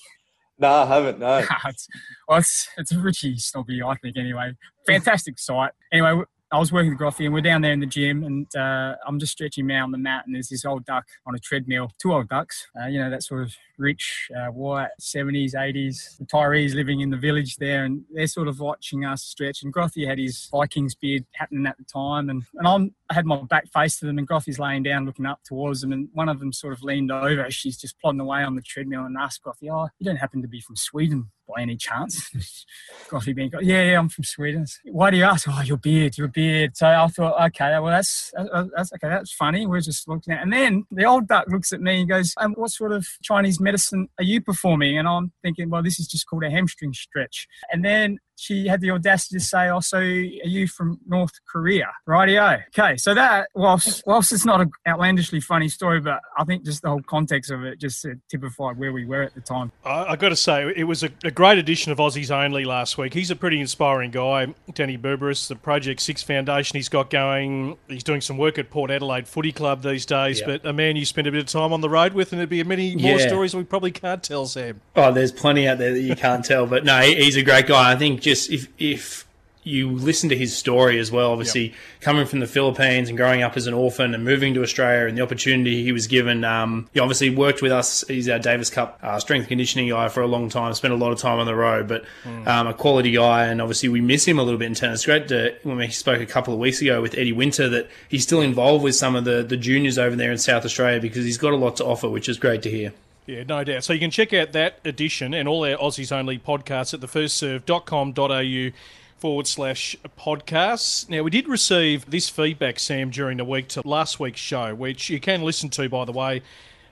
No, 0.59 0.73
I 0.73 0.87
haven't. 0.87 1.19
No. 1.19 1.39
it's, 1.67 1.89
well, 2.29 2.39
it's 2.39 2.69
it's 2.77 2.93
a 2.93 2.99
Richie 2.99 3.39
snobby, 3.39 3.83
I 3.83 3.95
think. 3.97 4.17
Anyway, 4.17 4.55
fantastic 4.87 5.39
site. 5.39 5.73
Anyway, 5.93 6.25
I 6.55 6.59
was 6.59 6.71
working 6.71 6.91
with 6.91 7.01
Grothy 7.01 7.25
and 7.25 7.35
we're 7.35 7.41
down 7.41 7.63
there 7.63 7.73
in 7.73 7.81
the 7.81 7.87
gym 7.87 8.23
and 8.23 8.47
uh, 8.55 8.95
I'm 9.05 9.19
just 9.19 9.33
stretching 9.33 9.69
out 9.73 9.85
on 9.85 9.91
the 9.91 9.99
mat 9.99 10.23
and 10.25 10.37
there's 10.37 10.51
this 10.51 10.65
old 10.65 10.85
duck 10.85 11.05
on 11.27 11.35
a 11.35 11.39
treadmill, 11.41 11.91
two 12.01 12.13
old 12.13 12.29
ducks, 12.29 12.69
uh, 12.81 12.87
you 12.87 13.01
know, 13.01 13.11
that 13.11 13.25
sort 13.25 13.43
of 13.43 13.57
rich, 13.79 14.31
uh, 14.37 14.47
white, 14.47 14.91
70s, 15.01 15.55
80s, 15.55 16.21
retirees 16.23 16.75
living 16.75 17.01
in 17.01 17.11
the 17.11 17.17
village 17.17 17.57
there 17.57 17.85
and 17.85 18.03
they're 18.13 18.27
sort 18.27 18.49
of 18.49 18.61
watching 18.61 19.05
us 19.05 19.23
stretch 19.23 19.63
and 19.63 19.73
Grothy 19.73 20.07
had 20.07 20.19
his 20.19 20.49
Vikings 20.51 20.95
beard 20.95 21.25
happening 21.35 21.67
at 21.67 21.77
the 21.79 21.85
time 21.85 22.31
and, 22.31 22.43
and 22.55 22.67
I'm, 22.67 22.95
I 23.11 23.15
had 23.15 23.27
my 23.27 23.43
back 23.43 23.69
face 23.73 23.99
to 23.99 24.07
them 24.07 24.19
and 24.19 24.29
Grothy's 24.29 24.59
laying 24.59 24.83
down 24.83 25.07
looking 25.07 25.27
up 25.27 25.41
towards 25.45 25.81
them 25.81 25.93
and 25.93 26.09
one 26.13 26.29
of 26.29 26.39
them 26.41 26.53
sort 26.53 26.73
of 26.73 26.83
leaned 26.83 27.13
over. 27.13 27.51
She's 27.51 27.77
just 27.77 27.99
plodding 28.01 28.21
away 28.21 28.43
on 28.43 28.57
the 28.57 28.63
treadmill 28.63 29.05
and 29.05 29.17
asked 29.19 29.43
Grothy, 29.45 29.71
oh, 29.71 29.89
you 29.99 30.07
don't 30.07 30.17
happen 30.17 30.43
to 30.43 30.49
be 30.49 30.61
from 30.61 30.77
Sweden? 30.77 31.31
by 31.47 31.63
any 31.63 31.77
chance? 31.77 32.31
Grothy 33.09 33.35
being, 33.35 33.51
yeah, 33.61 33.83
yeah, 33.83 33.99
I'm 33.99 34.09
from 34.09 34.25
Sweden. 34.25 34.67
Why 34.87 35.11
do 35.11 35.17
you 35.17 35.25
ask? 35.25 35.47
Oh, 35.49 35.63
your 35.63 35.77
beard, 35.77 36.17
your 36.17 36.29
beard. 36.29 36.77
So 36.77 36.87
I 36.87 37.07
thought, 37.09 37.45
okay, 37.47 37.79
well, 37.79 37.87
that's, 37.87 38.33
that's 38.35 38.93
okay, 38.95 39.09
that's 39.09 39.33
funny. 39.33 39.67
We're 39.67 39.81
just 39.81 40.09
looking 40.09 40.33
at 40.33 40.43
And 40.43 40.53
then 40.53 40.85
the 40.91 41.05
old 41.05 41.29
duck 41.29 41.47
looks 41.49 41.73
at 41.73 41.81
me 41.81 42.01
and 42.01 42.09
goes, 42.09 42.35
um, 42.39 42.55
what 42.55 42.71
sort 42.71 42.93
of 42.93 43.07
Chinese 43.23 43.61
medicine 43.65 44.09
are 44.19 44.25
you 44.25 44.41
performing? 44.41 44.99
And 44.99 45.09
I'm 45.09 45.33
thinking, 45.43 45.71
well, 45.71 45.83
this 45.83 45.99
is 45.99 46.07
just 46.07 46.27
called 46.27 46.45
a 46.45 46.51
hamstring 46.51 46.93
stretch. 46.93 47.49
And 47.73 47.85
then 47.85 48.19
she 48.37 48.67
had 48.67 48.81
the 48.81 48.91
audacity 48.91 49.39
to 49.39 49.45
say, 49.45 49.69
"Also, 49.69 49.99
oh, 49.99 50.01
are 50.01 50.03
you 50.03 50.67
from 50.67 50.99
North 51.07 51.33
Korea?" 51.51 51.91
Rightio. 52.09 52.63
Okay, 52.69 52.97
so 52.97 53.15
that 53.15 53.49
whilst 53.55 54.03
whilst 54.07 54.33
it's 54.33 54.45
not 54.45 54.61
an 54.61 54.71
outlandishly 54.87 55.41
funny 55.41 55.69
story, 55.69 56.01
but 56.01 56.21
I 56.37 56.45
think 56.45 56.65
just 56.65 56.83
the 56.83 56.89
whole 56.89 57.03
context 57.03 57.51
of 57.51 57.65
it 57.65 57.79
just 57.79 58.05
uh, 58.05 58.11
typified 58.29 58.79
where 58.79 58.93
we 58.93 59.05
were 59.05 59.23
at 59.23 59.35
the 59.35 59.41
time. 59.41 59.73
I, 59.85 60.05
I 60.05 60.17
got 60.17 60.31
to 60.31 60.37
say, 60.37 60.73
it 60.77 60.85
was 60.85 61.03
a, 61.03 61.11
a, 61.23 61.31
great 61.31 61.59
edition 61.59 61.93
of 61.93 61.99
Aussies 61.99 62.31
Only 62.31 62.65
last 62.65 62.99
week. 62.99 63.15
He's 63.15 63.31
a 63.31 63.37
pretty 63.37 63.61
inspiring 63.61 64.11
guy, 64.11 64.55
Danny 64.73 64.99
Berberis, 64.99 65.49
the 65.49 65.57
Project 65.57 66.01
Six 66.01 66.23
Foundation 66.23 66.77
he's 66.77 66.89
got 66.89 67.11
going. 67.11 67.77
He's 67.89 68.05
doing 68.05 68.21
some 68.21 68.37
work 68.37 68.59
at 68.59 68.71
Port 68.71 68.91
Adelaide 68.91 69.29
Footy 69.29 69.53
Club 69.53 69.83
these 69.83 70.07
days, 70.07 70.41
yeah. 70.41 70.47
but 70.47 70.67
a 70.67 70.73
man 70.73 70.97
you 70.97 71.05
spend 71.05 71.27
a 71.27 71.33
bit 71.33 71.41
of 71.41 71.47
time 71.47 71.73
on 71.73 71.81
the 71.81 71.89
road 71.91 72.15
with, 72.15 72.33
and 72.33 72.39
there'd 72.39 72.49
be 72.49 72.63
many 72.65 72.97
more 72.97 73.19
yeah. 73.19 73.27
stories 73.27 73.55
we 73.55 73.65
probably 73.65 73.93
can't 73.93 74.23
tell, 74.23 74.47
Sam. 74.47 74.81
Oh, 74.97 75.13
there's 75.13 75.33
plenty 75.33 75.69
out 75.69 75.79
there 75.79 75.93
that 75.93 76.01
you 76.01 76.17
can't 76.17 76.45
tell, 76.45 76.67
but 76.67 76.85
no, 76.85 77.01
he's 77.01 77.37
a 77.37 77.43
great 77.43 77.67
guy. 77.67 77.93
I 77.93 77.97
think 77.97 78.24
just 78.25 78.51
if 78.51 78.69
if 78.79 79.27
you 79.65 79.91
listen 79.91 80.29
to 80.29 80.37
his 80.37 80.55
story 80.55 80.99
as 80.99 81.11
well, 81.11 81.33
obviously 81.33 81.69
yep. 81.69 81.75
coming 82.03 82.27
from 82.27 82.41
the 82.41 82.47
Philippines 82.47 83.09
and 83.09 83.17
growing 83.17 83.43
up 83.43 83.57
as 83.57 83.67
an 83.67 83.73
orphan 83.73 84.15
and 84.15 84.23
moving 84.23 84.53
to 84.53 84.63
Australia 84.63 85.07
and 85.07 85.17
the 85.17 85.23
opportunity 85.23 85.83
he 85.83 85.91
was 85.91 86.07
given. 86.07 86.45
Um, 86.45 86.87
he 86.93 87.01
obviously 87.01 87.31
worked 87.31 87.63
with 87.63 87.73
us. 87.73 88.05
He's 88.07 88.29
our 88.29 88.39
Davis 88.39 88.69
Cup 88.69 88.99
uh, 89.03 89.19
strength 89.19 89.49
conditioning 89.49 89.89
guy 89.89 90.09
for 90.09 90.21
a 90.21 90.27
long 90.27 90.51
time, 90.51 90.75
spent 90.75 90.93
a 90.93 90.99
lot 90.99 91.13
of 91.13 91.19
time 91.19 91.39
on 91.39 91.47
the 91.47 91.55
road, 91.55 91.89
but 91.89 92.05
mm. 92.25 92.47
um, 92.47 92.67
a 92.67 92.75
quality 92.75 93.13
guy. 93.13 93.47
And 93.47 93.63
obviously 93.63 93.89
we 93.89 94.03
miss 94.03 94.27
him 94.27 94.39
a 94.39 94.43
little 94.43 94.59
bit 94.59 94.67
in 94.67 94.75
tennis. 94.75 95.07
Great 95.07 95.29
to, 95.29 95.57
when 95.63 95.79
we 95.79 95.89
spoke 95.89 96.21
a 96.21 96.27
couple 96.27 96.53
of 96.53 96.61
weeks 96.61 96.83
ago 96.83 97.01
with 97.01 97.15
Eddie 97.15 97.33
Winter 97.33 97.69
that 97.71 97.89
he's 98.09 98.23
still 98.23 98.43
involved 98.43 98.85
with 98.85 98.95
some 98.95 99.17
of 99.17 99.25
the, 99.25 99.43
the 99.43 99.57
juniors 99.57 99.97
over 99.97 100.15
there 100.15 100.31
in 100.31 100.39
South 100.39 100.67
Australia 100.67 101.01
because 101.01 101.25
he's 101.25 101.39
got 101.39 101.55
a 101.55 101.57
lot 101.57 101.77
to 101.77 101.85
offer, 101.87 102.09
which 102.09 102.29
is 102.29 102.37
great 102.37 102.61
to 102.63 102.71
hear. 102.71 102.93
Yeah, 103.27 103.45
no 103.45 103.65
doubt. 103.65 103.85
So 103.85 103.93
you 103.93 104.01
can 104.01 104.11
check 104.11 104.33
out 104.35 104.53
that 104.53 104.81
edition 104.85 105.33
and 105.33 105.49
all 105.49 105.65
our 105.65 105.77
Aussies 105.79 106.13
only 106.13 106.39
podcasts 106.39 106.93
at 106.93 107.01
thefirstserve.com.au 107.01 108.77
forward 109.17 109.47
slash 109.47 109.97
podcasts. 110.19 111.09
Now, 111.09 111.23
we 111.23 111.31
did 111.31 111.49
receive 111.49 112.11
this 112.11 112.29
feedback, 112.29 112.79
Sam, 112.79 113.09
during 113.09 113.39
the 113.39 113.45
week 113.45 113.69
to 113.69 113.87
last 113.87 114.21
week's 114.21 114.41
show, 114.41 114.75
which 114.75 115.09
you 115.09 115.19
can 115.21 115.43
listen 115.43 115.71
to, 115.71 115.89
by 115.89 116.05
the 116.05 116.13
way, 116.13 116.43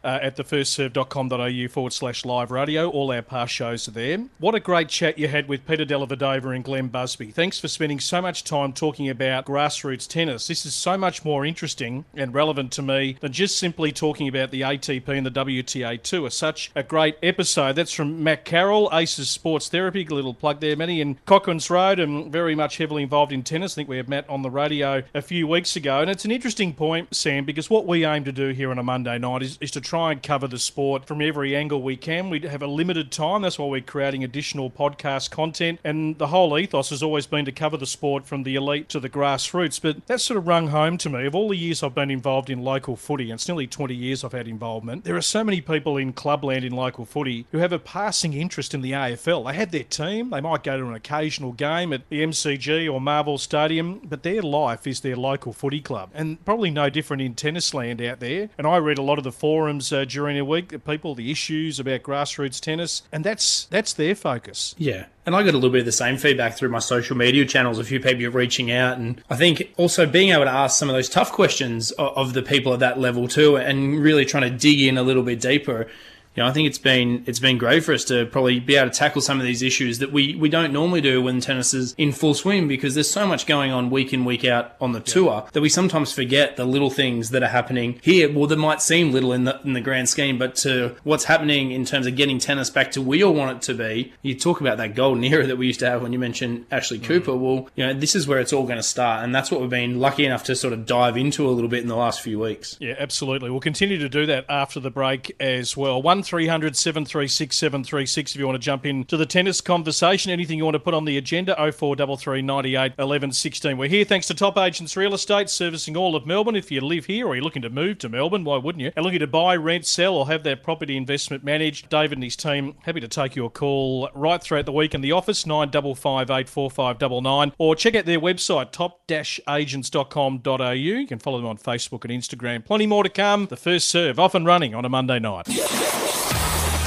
uh, 0.04 0.18
at 0.22 0.36
thefirstserve.com.au 0.36 1.68
forward 1.68 1.92
slash 1.92 2.24
live 2.24 2.50
radio. 2.50 2.88
All 2.88 3.10
our 3.12 3.22
past 3.22 3.52
shows 3.52 3.88
are 3.88 3.92
there. 3.92 4.18
What 4.38 4.54
a 4.54 4.60
great 4.60 4.88
chat 4.88 5.18
you 5.18 5.28
had 5.28 5.48
with 5.48 5.66
Peter 5.66 5.84
Dellavedova 5.84 6.54
and 6.54 6.64
Glenn 6.64 6.88
Busby. 6.88 7.30
Thanks 7.30 7.60
for 7.60 7.68
spending 7.68 8.00
so 8.00 8.20
much 8.20 8.44
time 8.44 8.72
talking 8.72 9.08
about 9.08 9.46
grassroots 9.46 10.08
tennis. 10.08 10.46
This 10.46 10.66
is 10.66 10.74
so 10.74 10.96
much 10.96 11.24
more 11.24 11.44
interesting 11.44 12.04
and 12.14 12.34
relevant 12.34 12.72
to 12.72 12.82
me 12.82 13.16
than 13.20 13.32
just 13.32 13.58
simply 13.58 13.92
talking 13.92 14.28
about 14.28 14.50
the 14.50 14.62
ATP 14.62 15.08
and 15.08 15.26
the 15.26 15.30
WTA 15.30 16.02
Tour. 16.02 16.30
Such 16.30 16.70
a 16.74 16.82
great 16.82 17.16
episode. 17.22 17.76
That's 17.76 17.92
from 17.92 18.22
Matt 18.22 18.44
Carroll, 18.44 18.90
Aces 18.92 19.30
Sports 19.30 19.68
Therapy. 19.68 20.04
Little 20.04 20.34
plug 20.34 20.60
there, 20.60 20.76
Manny, 20.76 21.00
in 21.00 21.18
Cochrane's 21.26 21.70
Road 21.70 21.98
and 21.98 22.30
very 22.30 22.54
much 22.54 22.76
heavily 22.76 23.02
involved 23.02 23.32
in 23.32 23.42
tennis. 23.42 23.74
I 23.74 23.76
think 23.76 23.88
we 23.88 23.96
had 23.96 24.08
Matt 24.08 24.28
on 24.28 24.42
the 24.42 24.50
radio 24.50 25.02
a 25.14 25.22
few 25.22 25.46
weeks 25.46 25.76
ago. 25.76 26.00
And 26.00 26.10
it's 26.10 26.24
an 26.24 26.30
interesting 26.30 26.74
point, 26.74 27.14
Sam, 27.14 27.44
because 27.44 27.70
what 27.70 27.86
we 27.86 28.04
aim 28.04 28.24
to 28.24 28.32
do 28.32 28.48
here 28.48 28.70
on 28.70 28.78
a 28.78 28.82
Monday 28.82 29.18
night 29.18 29.42
is, 29.42 29.58
is 29.60 29.70
to 29.72 29.80
try 29.92 30.10
and 30.10 30.22
cover 30.22 30.48
the 30.48 30.58
sport 30.58 31.04
from 31.04 31.20
every 31.20 31.54
angle 31.54 31.82
we 31.82 31.98
can. 31.98 32.30
We 32.30 32.40
have 32.40 32.62
a 32.62 32.66
limited 32.66 33.12
time. 33.12 33.42
That's 33.42 33.58
why 33.58 33.66
we're 33.66 33.82
creating 33.82 34.24
additional 34.24 34.70
podcast 34.70 35.30
content. 35.30 35.80
And 35.84 36.16
the 36.16 36.28
whole 36.28 36.56
ethos 36.56 36.88
has 36.88 37.02
always 37.02 37.26
been 37.26 37.44
to 37.44 37.52
cover 37.52 37.76
the 37.76 37.84
sport 37.84 38.24
from 38.24 38.44
the 38.44 38.54
elite 38.54 38.88
to 38.88 39.00
the 39.00 39.10
grassroots. 39.10 39.82
But 39.82 40.06
that 40.06 40.22
sort 40.22 40.38
of 40.38 40.48
rung 40.48 40.68
home 40.68 40.96
to 40.96 41.10
me. 41.10 41.26
Of 41.26 41.34
all 41.34 41.50
the 41.50 41.58
years 41.58 41.82
I've 41.82 41.94
been 41.94 42.10
involved 42.10 42.48
in 42.48 42.62
local 42.62 42.96
footy, 42.96 43.24
and 43.24 43.34
it's 43.34 43.46
nearly 43.46 43.66
20 43.66 43.94
years 43.94 44.24
I've 44.24 44.32
had 44.32 44.48
involvement, 44.48 45.04
there 45.04 45.14
are 45.14 45.20
so 45.20 45.44
many 45.44 45.60
people 45.60 45.98
in 45.98 46.14
clubland 46.14 46.64
in 46.64 46.72
local 46.72 47.04
footy 47.04 47.44
who 47.52 47.58
have 47.58 47.72
a 47.74 47.78
passing 47.78 48.32
interest 48.32 48.72
in 48.72 48.80
the 48.80 48.92
AFL. 48.92 49.44
They 49.44 49.58
have 49.58 49.72
their 49.72 49.84
team, 49.84 50.30
they 50.30 50.40
might 50.40 50.64
go 50.64 50.78
to 50.78 50.86
an 50.86 50.94
occasional 50.94 51.52
game 51.52 51.92
at 51.92 52.08
the 52.08 52.22
MCG 52.22 52.90
or 52.90 52.98
Marvel 52.98 53.36
Stadium, 53.36 54.00
but 54.02 54.22
their 54.22 54.40
life 54.40 54.86
is 54.86 55.00
their 55.00 55.16
local 55.16 55.52
footy 55.52 55.82
club. 55.82 56.08
And 56.14 56.42
probably 56.46 56.70
no 56.70 56.88
different 56.88 57.20
in 57.20 57.34
tennis 57.34 57.74
land 57.74 58.00
out 58.00 58.20
there. 58.20 58.48
And 58.56 58.66
I 58.66 58.78
read 58.78 58.96
a 58.96 59.02
lot 59.02 59.18
of 59.18 59.24
the 59.24 59.32
forums 59.32 59.81
uh, 59.90 60.04
during 60.04 60.36
the 60.36 60.44
week, 60.44 60.68
the 60.68 60.78
people, 60.78 61.14
the 61.14 61.30
issues 61.30 61.80
about 61.80 62.02
grassroots 62.02 62.60
tennis, 62.60 63.02
and 63.10 63.24
that's 63.24 63.64
that's 63.66 63.94
their 63.94 64.14
focus. 64.14 64.74
Yeah. 64.76 65.06
And 65.24 65.34
I 65.34 65.42
got 65.42 65.54
a 65.54 65.58
little 65.58 65.70
bit 65.70 65.80
of 65.80 65.86
the 65.86 65.92
same 65.92 66.18
feedback 66.18 66.56
through 66.58 66.68
my 66.68 66.80
social 66.80 67.16
media 67.16 67.46
channels. 67.46 67.78
A 67.78 67.84
few 67.84 68.00
people 68.00 68.26
reaching 68.26 68.70
out, 68.70 68.98
and 68.98 69.22
I 69.30 69.36
think 69.36 69.72
also 69.78 70.04
being 70.04 70.30
able 70.30 70.44
to 70.44 70.50
ask 70.50 70.78
some 70.78 70.90
of 70.90 70.94
those 70.94 71.08
tough 71.08 71.32
questions 71.32 71.90
of 71.92 72.34
the 72.34 72.42
people 72.42 72.74
at 72.74 72.80
that 72.80 72.98
level 72.98 73.28
too, 73.28 73.56
and 73.56 73.98
really 73.98 74.26
trying 74.26 74.50
to 74.50 74.50
dig 74.50 74.80
in 74.82 74.98
a 74.98 75.02
little 75.02 75.22
bit 75.22 75.40
deeper 75.40 75.88
you 76.34 76.42
know, 76.42 76.48
I 76.48 76.52
think 76.52 76.66
it's 76.66 76.78
been 76.78 77.24
it's 77.26 77.38
been 77.38 77.58
great 77.58 77.84
for 77.84 77.92
us 77.92 78.04
to 78.04 78.26
probably 78.26 78.58
be 78.60 78.76
able 78.76 78.90
to 78.90 78.96
tackle 78.96 79.20
some 79.20 79.38
of 79.38 79.44
these 79.44 79.62
issues 79.62 79.98
that 79.98 80.12
we, 80.12 80.34
we 80.34 80.48
don't 80.48 80.72
normally 80.72 81.00
do 81.00 81.22
when 81.22 81.40
tennis 81.40 81.74
is 81.74 81.94
in 81.98 82.12
full 82.12 82.34
swing 82.34 82.68
because 82.68 82.94
there's 82.94 83.10
so 83.10 83.26
much 83.26 83.46
going 83.46 83.70
on 83.70 83.90
week 83.90 84.12
in 84.12 84.24
week 84.24 84.44
out 84.44 84.74
on 84.80 84.92
the 84.92 85.00
yeah. 85.00 85.04
tour 85.04 85.46
that 85.52 85.60
we 85.60 85.68
sometimes 85.68 86.12
forget 86.12 86.56
the 86.56 86.64
little 86.64 86.90
things 86.90 87.30
that 87.30 87.42
are 87.42 87.48
happening 87.48 88.00
here. 88.02 88.32
Well, 88.32 88.46
that 88.46 88.56
might 88.56 88.80
seem 88.80 89.12
little 89.12 89.32
in 89.32 89.44
the 89.44 89.60
in 89.62 89.74
the 89.74 89.80
grand 89.80 90.08
scheme, 90.08 90.38
but 90.38 90.54
to 90.56 90.96
what's 91.04 91.24
happening 91.24 91.72
in 91.72 91.84
terms 91.84 92.06
of 92.06 92.16
getting 92.16 92.38
tennis 92.38 92.70
back 92.70 92.92
to 92.92 93.02
where 93.02 93.18
you 93.18 93.30
want 93.30 93.58
it 93.58 93.62
to 93.62 93.74
be. 93.74 94.12
You 94.22 94.34
talk 94.34 94.60
about 94.60 94.78
that 94.78 94.94
golden 94.94 95.24
era 95.24 95.46
that 95.46 95.56
we 95.56 95.66
used 95.66 95.80
to 95.80 95.90
have 95.90 96.02
when 96.02 96.12
you 96.12 96.18
mentioned 96.18 96.66
Ashley 96.70 96.98
mm. 96.98 97.04
Cooper. 97.04 97.36
Well, 97.36 97.68
you 97.74 97.86
know, 97.86 97.92
this 97.92 98.14
is 98.14 98.26
where 98.26 98.40
it's 98.40 98.52
all 98.52 98.64
going 98.64 98.76
to 98.76 98.82
start, 98.82 99.24
and 99.24 99.34
that's 99.34 99.50
what 99.50 99.60
we've 99.60 99.70
been 99.70 100.00
lucky 100.00 100.24
enough 100.24 100.44
to 100.44 100.56
sort 100.56 100.72
of 100.72 100.86
dive 100.86 101.16
into 101.16 101.46
a 101.46 101.50
little 101.50 101.68
bit 101.68 101.82
in 101.82 101.88
the 101.88 101.96
last 101.96 102.22
few 102.22 102.38
weeks. 102.38 102.76
Yeah, 102.80 102.94
absolutely. 102.98 103.50
We'll 103.50 103.60
continue 103.60 103.98
to 103.98 104.08
do 104.08 104.26
that 104.26 104.46
after 104.48 104.80
the 104.80 104.90
break 104.90 105.36
as 105.38 105.76
well. 105.76 106.00
One 106.00 106.21
three 106.22 106.46
hundred 106.46 106.76
seven 106.76 107.04
736 107.04 107.56
736 107.56 108.34
if 108.34 108.38
you 108.38 108.46
want 108.46 108.56
to 108.56 108.64
jump 108.64 108.86
in 108.86 109.04
to 109.04 109.16
the 109.16 109.26
tennis 109.26 109.60
conversation. 109.60 110.30
Anything 110.30 110.58
you 110.58 110.64
want 110.64 110.74
to 110.74 110.80
put 110.80 110.94
on 110.94 111.04
the 111.04 111.16
agenda, 111.16 111.54
0433 111.56 112.42
98 112.42 112.92
11 112.98 113.32
16. 113.32 113.76
We're 113.76 113.88
here 113.88 114.04
thanks 114.04 114.26
to 114.28 114.34
Top 114.34 114.56
Agents 114.58 114.96
Real 114.96 115.14
Estate, 115.14 115.50
servicing 115.50 115.96
all 115.96 116.14
of 116.14 116.26
Melbourne. 116.26 116.56
If 116.56 116.70
you 116.70 116.80
live 116.80 117.06
here 117.06 117.26
or 117.26 117.34
you're 117.34 117.44
looking 117.44 117.62
to 117.62 117.70
move 117.70 117.98
to 117.98 118.08
Melbourne, 118.08 118.44
why 118.44 118.58
wouldn't 118.58 118.82
you? 118.82 118.92
And 118.94 119.04
looking 119.04 119.20
to 119.20 119.26
buy, 119.26 119.56
rent, 119.56 119.86
sell, 119.86 120.14
or 120.14 120.26
have 120.28 120.42
their 120.42 120.56
property 120.56 120.96
investment 120.96 121.44
managed, 121.44 121.88
David 121.88 122.18
and 122.18 122.24
his 122.24 122.36
team 122.36 122.76
happy 122.82 123.00
to 123.00 123.08
take 123.08 123.34
your 123.34 123.50
call 123.50 124.08
right 124.14 124.42
throughout 124.42 124.66
the 124.66 124.72
week 124.72 124.94
in 124.94 125.00
the 125.00 125.12
office, 125.12 125.44
95584599, 125.44 127.52
or 127.58 127.74
check 127.74 127.94
out 127.94 128.04
their 128.04 128.20
website, 128.20 128.72
top-agents.com.au. 128.72 130.70
You 130.72 131.06
can 131.06 131.18
follow 131.18 131.38
them 131.38 131.46
on 131.46 131.58
Facebook 131.58 132.04
and 132.04 132.12
Instagram. 132.12 132.64
Plenty 132.64 132.86
more 132.86 133.02
to 133.02 133.08
come. 133.08 133.46
The 133.46 133.56
first 133.56 133.88
serve 133.88 134.18
off 134.18 134.34
and 134.34 134.46
running 134.46 134.74
on 134.74 134.84
a 134.84 134.88
Monday 134.88 135.18
night. 135.18 135.48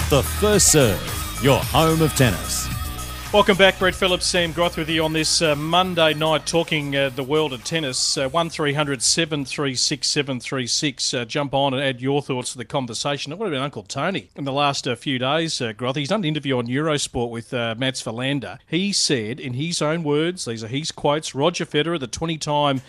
The 0.10 0.24
First 0.40 0.72
Serve, 0.72 1.40
your 1.42 1.60
home 1.60 2.02
of 2.02 2.16
tennis. 2.16 2.70
Welcome 3.34 3.58
back, 3.58 3.78
Brett 3.80 3.96
Phillips, 3.96 4.26
Sam 4.26 4.54
Groth 4.54 4.78
with 4.78 4.88
you 4.88 5.04
on 5.04 5.12
this 5.12 5.42
uh, 5.42 5.56
Monday 5.56 6.14
night 6.14 6.46
talking 6.46 6.96
uh, 6.96 7.10
the 7.10 7.24
world 7.24 7.52
of 7.52 7.66
tennis. 7.66 8.18
Uh, 8.18 8.30
1300 8.30 9.02
736 9.02 10.08
736. 10.08 11.14
Uh, 11.14 11.26
jump 11.26 11.54
on 11.54 11.74
and 11.74 11.84
add 11.84 12.00
your 12.00 12.22
thoughts 12.22 12.54
to 12.54 12.58
the 12.58 12.64
conversation. 12.64 13.38
What 13.38 13.50
about 13.50 13.62
Uncle 13.62 13.84
Tony 13.84 14.30
in 14.38 14.46
the 14.46 14.54
last 14.54 14.88
uh, 14.88 14.96
few 14.96 15.20
days, 15.20 15.62
Groth? 15.76 15.98
He's 15.98 16.08
done 16.08 16.22
an 16.22 16.26
interview 16.26 16.58
on 16.58 16.68
Eurosport 16.68 17.30
with 17.30 17.52
Mats 17.52 18.02
Wilander. 18.04 18.60
He 18.68 18.94
said, 18.94 19.42
in 19.42 19.56
his 19.56 19.82
own 19.82 20.04
words, 20.04 20.46
these 20.46 20.64
are 20.64 20.70
his 20.70 20.94
quotes 20.94 21.36
Roger 21.36 21.66
Federer, 21.66 22.00
the 22.00 22.08
20 22.08 22.38
time 22.38 22.82